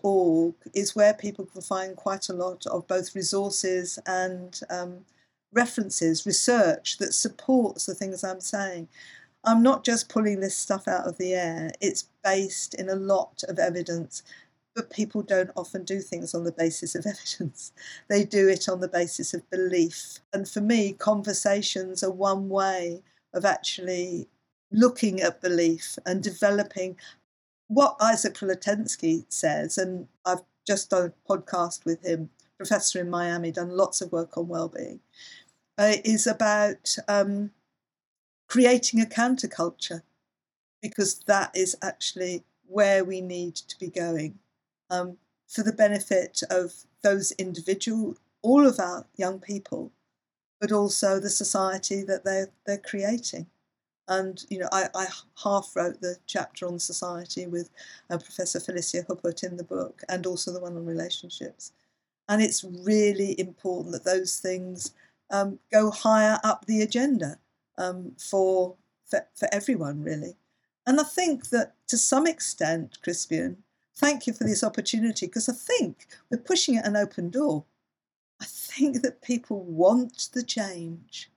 .org 0.04 0.54
is 0.74 0.94
where 0.94 1.12
people 1.12 1.44
can 1.44 1.60
find 1.60 1.96
quite 1.96 2.28
a 2.28 2.34
lot 2.34 2.68
of 2.68 2.86
both 2.86 3.16
resources 3.16 3.98
and 4.06 4.60
um, 4.70 5.06
references, 5.52 6.24
research 6.24 6.98
that 6.98 7.14
supports 7.14 7.86
the 7.86 7.96
things 7.96 8.22
I'm 8.22 8.40
saying. 8.40 8.86
I'm 9.48 9.62
not 9.62 9.84
just 9.84 10.08
pulling 10.08 10.40
this 10.40 10.56
stuff 10.56 10.86
out 10.86 11.06
of 11.06 11.18
the 11.18 11.34
air. 11.34 11.70
It's 11.80 12.08
based 12.22 12.74
in 12.74 12.88
a 12.88 12.94
lot 12.94 13.42
of 13.48 13.58
evidence 13.58 14.22
but 14.78 14.90
people 14.90 15.22
don't 15.22 15.50
often 15.56 15.82
do 15.82 15.98
things 15.98 16.36
on 16.36 16.44
the 16.44 16.52
basis 16.52 16.94
of 16.94 17.04
evidence. 17.06 17.72
They 18.06 18.22
do 18.24 18.48
it 18.48 18.68
on 18.68 18.78
the 18.78 18.86
basis 18.86 19.34
of 19.34 19.50
belief. 19.50 20.20
And 20.32 20.48
for 20.48 20.60
me, 20.60 20.92
conversations 20.92 22.04
are 22.04 22.12
one 22.12 22.48
way 22.48 23.02
of 23.34 23.44
actually 23.44 24.28
looking 24.70 25.20
at 25.20 25.40
belief 25.40 25.98
and 26.06 26.22
developing 26.22 26.96
what 27.66 27.96
Isaac 28.00 28.34
Prilleltensky 28.34 29.24
says. 29.28 29.78
And 29.78 30.06
I've 30.24 30.44
just 30.64 30.90
done 30.90 31.12
a 31.12 31.28
podcast 31.28 31.84
with 31.84 32.06
him, 32.06 32.30
professor 32.56 33.00
in 33.00 33.10
Miami, 33.10 33.50
done 33.50 33.70
lots 33.70 34.00
of 34.00 34.12
work 34.12 34.38
on 34.38 34.46
well-being. 34.46 35.00
Uh, 35.76 35.94
is 36.04 36.28
about 36.28 36.96
um, 37.08 37.50
creating 38.48 39.00
a 39.00 39.04
counterculture 39.04 40.02
because 40.82 41.20
that 41.26 41.54
is 41.54 41.76
actually 41.82 42.44
where 42.66 43.04
we 43.04 43.20
need 43.20 43.54
to 43.54 43.78
be 43.78 43.88
going 43.88 44.38
um, 44.90 45.16
for 45.46 45.62
the 45.62 45.72
benefit 45.72 46.42
of 46.50 46.72
those 47.02 47.32
individual, 47.32 48.16
all 48.42 48.66
of 48.66 48.78
our 48.78 49.06
young 49.16 49.38
people, 49.38 49.92
but 50.60 50.72
also 50.72 51.18
the 51.18 51.30
society 51.30 52.02
that 52.02 52.24
they're 52.24 52.50
they're 52.66 52.78
creating. 52.78 53.46
And 54.06 54.42
you 54.48 54.58
know, 54.58 54.68
I, 54.72 54.88
I 54.94 55.06
half 55.42 55.76
wrote 55.76 56.00
the 56.00 56.16
chapter 56.26 56.66
on 56.66 56.78
society 56.78 57.46
with 57.46 57.70
uh, 58.10 58.18
Professor 58.18 58.60
Felicia 58.60 59.02
Huppert 59.02 59.44
in 59.44 59.56
the 59.56 59.64
book, 59.64 60.02
and 60.08 60.26
also 60.26 60.52
the 60.52 60.60
one 60.60 60.76
on 60.76 60.86
relationships. 60.86 61.72
And 62.28 62.42
it's 62.42 62.64
really 62.64 63.38
important 63.38 63.92
that 63.92 64.04
those 64.04 64.38
things 64.38 64.92
um, 65.30 65.58
go 65.72 65.90
higher 65.90 66.38
up 66.44 66.66
the 66.66 66.82
agenda 66.82 67.38
um, 67.78 68.12
for, 68.18 68.76
for 69.06 69.26
for 69.34 69.48
everyone, 69.52 70.02
really. 70.02 70.36
And 70.86 71.00
I 71.00 71.04
think 71.04 71.50
that 71.50 71.74
to 71.88 71.96
some 71.96 72.26
extent, 72.26 72.98
Crispian, 73.02 73.56
thank 73.96 74.26
you 74.26 74.32
for 74.32 74.44
this 74.44 74.64
opportunity 74.64 75.26
because 75.26 75.48
I 75.48 75.52
think 75.52 76.06
we're 76.30 76.38
pushing 76.38 76.76
at 76.76 76.86
an 76.86 76.96
open 76.96 77.30
door. 77.30 77.64
I 78.40 78.44
think 78.46 79.02
that 79.02 79.22
people 79.22 79.62
want 79.64 80.28
the 80.32 80.42
change 80.42 81.30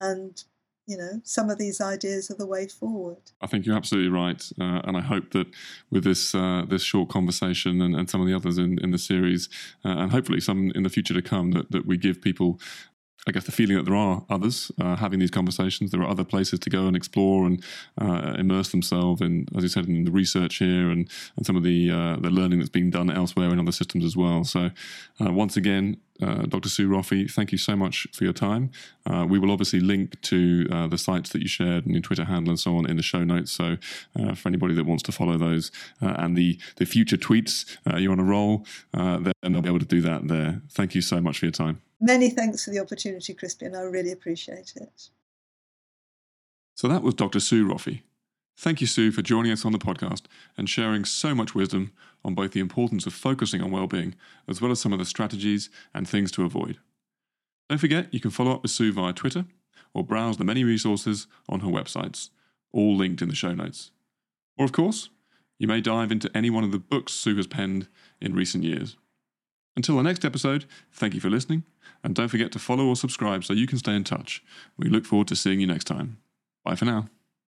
and 0.00 0.44
you 0.86 0.96
know 0.96 1.20
some 1.22 1.48
of 1.48 1.58
these 1.58 1.80
ideas 1.80 2.30
are 2.30 2.34
the 2.34 2.46
way 2.46 2.66
forward 2.66 3.30
i 3.40 3.46
think 3.46 3.64
you're 3.64 3.76
absolutely 3.76 4.10
right 4.10 4.50
uh, 4.60 4.80
and 4.84 4.96
i 4.96 5.00
hope 5.00 5.30
that 5.30 5.46
with 5.90 6.02
this 6.02 6.34
uh, 6.34 6.64
this 6.68 6.82
short 6.82 7.08
conversation 7.08 7.80
and, 7.80 7.94
and, 7.94 8.10
some 8.10 8.20
of 8.20 8.26
the 8.26 8.34
others 8.34 8.58
in, 8.58 8.78
in 8.80 8.90
the 8.90 8.98
series 8.98 9.48
uh, 9.84 9.90
and 9.90 10.10
hopefully 10.10 10.40
some 10.40 10.72
in 10.74 10.82
the 10.82 10.90
future 10.90 11.14
to 11.14 11.22
come 11.22 11.52
that, 11.52 11.70
that 11.70 11.86
we 11.86 11.96
give 11.96 12.20
people 12.20 12.58
I 13.26 13.30
guess 13.30 13.44
the 13.44 13.52
feeling 13.52 13.76
that 13.76 13.84
there 13.84 13.94
are 13.94 14.24
others 14.28 14.72
uh, 14.80 14.96
having 14.96 15.20
these 15.20 15.30
conversations. 15.30 15.90
There 15.90 16.02
are 16.02 16.08
other 16.08 16.24
places 16.24 16.58
to 16.60 16.70
go 16.70 16.86
and 16.86 16.96
explore 16.96 17.46
and 17.46 17.62
uh, 18.00 18.34
immerse 18.36 18.70
themselves 18.70 19.20
in, 19.20 19.46
as 19.56 19.62
you 19.62 19.68
said, 19.68 19.86
in 19.86 20.04
the 20.04 20.10
research 20.10 20.56
here 20.56 20.90
and, 20.90 21.08
and 21.36 21.46
some 21.46 21.56
of 21.56 21.62
the 21.62 21.90
uh, 21.90 22.16
the 22.16 22.30
learning 22.30 22.58
that's 22.58 22.70
being 22.70 22.90
done 22.90 23.10
elsewhere 23.10 23.50
in 23.50 23.60
other 23.60 23.72
systems 23.72 24.04
as 24.04 24.16
well. 24.16 24.42
So, 24.42 24.70
uh, 25.20 25.32
once 25.32 25.56
again, 25.56 25.98
uh, 26.20 26.42
Dr. 26.42 26.68
Sue 26.68 26.88
Roffey, 26.88 27.30
thank 27.30 27.52
you 27.52 27.58
so 27.58 27.74
much 27.76 28.06
for 28.12 28.24
your 28.24 28.32
time. 28.32 28.70
Uh, 29.06 29.26
we 29.28 29.38
will 29.38 29.50
obviously 29.50 29.80
link 29.80 30.20
to 30.22 30.68
uh, 30.70 30.86
the 30.86 30.98
sites 30.98 31.30
that 31.30 31.42
you 31.42 31.48
shared 31.48 31.84
and 31.84 31.94
your 31.94 32.02
Twitter 32.02 32.24
handle 32.24 32.50
and 32.50 32.60
so 32.60 32.76
on 32.76 32.88
in 32.88 32.96
the 32.96 33.02
show 33.02 33.24
notes. 33.24 33.50
So 33.52 33.76
uh, 34.18 34.34
for 34.34 34.48
anybody 34.48 34.74
that 34.74 34.84
wants 34.84 35.02
to 35.04 35.12
follow 35.12 35.38
those 35.38 35.70
uh, 36.00 36.14
and 36.18 36.36
the, 36.36 36.58
the 36.76 36.86
future 36.86 37.16
tweets, 37.16 37.76
uh, 37.90 37.96
you're 37.96 38.12
on 38.12 38.20
a 38.20 38.24
roll, 38.24 38.66
then 38.92 39.32
they'll 39.42 39.62
be 39.62 39.68
able 39.68 39.78
to 39.78 39.84
do 39.84 40.00
that 40.02 40.28
there. 40.28 40.62
Thank 40.70 40.94
you 40.94 41.00
so 41.00 41.20
much 41.20 41.38
for 41.38 41.46
your 41.46 41.52
time. 41.52 41.80
Many 42.00 42.30
thanks 42.30 42.64
for 42.64 42.70
the 42.70 42.80
opportunity, 42.80 43.34
Crispian. 43.34 43.76
I 43.76 43.82
really 43.82 44.12
appreciate 44.12 44.72
it. 44.76 45.08
So 46.74 46.88
that 46.88 47.02
was 47.02 47.14
Dr. 47.14 47.40
Sue 47.40 47.66
Roffey. 47.66 48.02
Thank 48.62 48.80
you, 48.80 48.86
Sue, 48.86 49.10
for 49.10 49.22
joining 49.22 49.50
us 49.50 49.64
on 49.64 49.72
the 49.72 49.78
podcast 49.78 50.26
and 50.56 50.70
sharing 50.70 51.04
so 51.04 51.34
much 51.34 51.52
wisdom 51.52 51.90
on 52.24 52.36
both 52.36 52.52
the 52.52 52.60
importance 52.60 53.06
of 53.06 53.12
focusing 53.12 53.60
on 53.60 53.72
well-being 53.72 54.14
as 54.46 54.60
well 54.60 54.70
as 54.70 54.78
some 54.78 54.92
of 54.92 55.00
the 55.00 55.04
strategies 55.04 55.68
and 55.92 56.08
things 56.08 56.30
to 56.30 56.44
avoid. 56.44 56.78
Don't 57.68 57.78
forget 57.78 58.14
you 58.14 58.20
can 58.20 58.30
follow 58.30 58.52
up 58.52 58.62
with 58.62 58.70
Sue 58.70 58.92
via 58.92 59.12
Twitter 59.14 59.46
or 59.94 60.04
browse 60.04 60.36
the 60.36 60.44
many 60.44 60.62
resources 60.62 61.26
on 61.48 61.58
her 61.58 61.68
websites, 61.68 62.30
all 62.72 62.94
linked 62.94 63.20
in 63.20 63.28
the 63.28 63.34
show 63.34 63.52
notes. 63.52 63.90
Or, 64.56 64.64
of 64.64 64.70
course, 64.70 65.08
you 65.58 65.66
may 65.66 65.80
dive 65.80 66.12
into 66.12 66.30
any 66.32 66.48
one 66.48 66.62
of 66.62 66.70
the 66.70 66.78
books 66.78 67.14
Sue 67.14 67.34
has 67.38 67.48
penned 67.48 67.88
in 68.20 68.32
recent 68.32 68.62
years. 68.62 68.96
Until 69.76 69.96
the 69.96 70.04
next 70.04 70.24
episode, 70.24 70.66
thank 70.92 71.14
you 71.14 71.20
for 71.20 71.30
listening, 71.30 71.64
and 72.04 72.14
don't 72.14 72.28
forget 72.28 72.52
to 72.52 72.60
follow 72.60 72.86
or 72.86 72.94
subscribe 72.94 73.42
so 73.42 73.54
you 73.54 73.66
can 73.66 73.78
stay 73.78 73.96
in 73.96 74.04
touch. 74.04 74.40
We 74.78 74.88
look 74.88 75.04
forward 75.04 75.26
to 75.28 75.36
seeing 75.36 75.58
you 75.58 75.66
next 75.66 75.88
time. 75.88 76.18
Bye 76.64 76.76
for 76.76 76.84
now. 76.84 77.08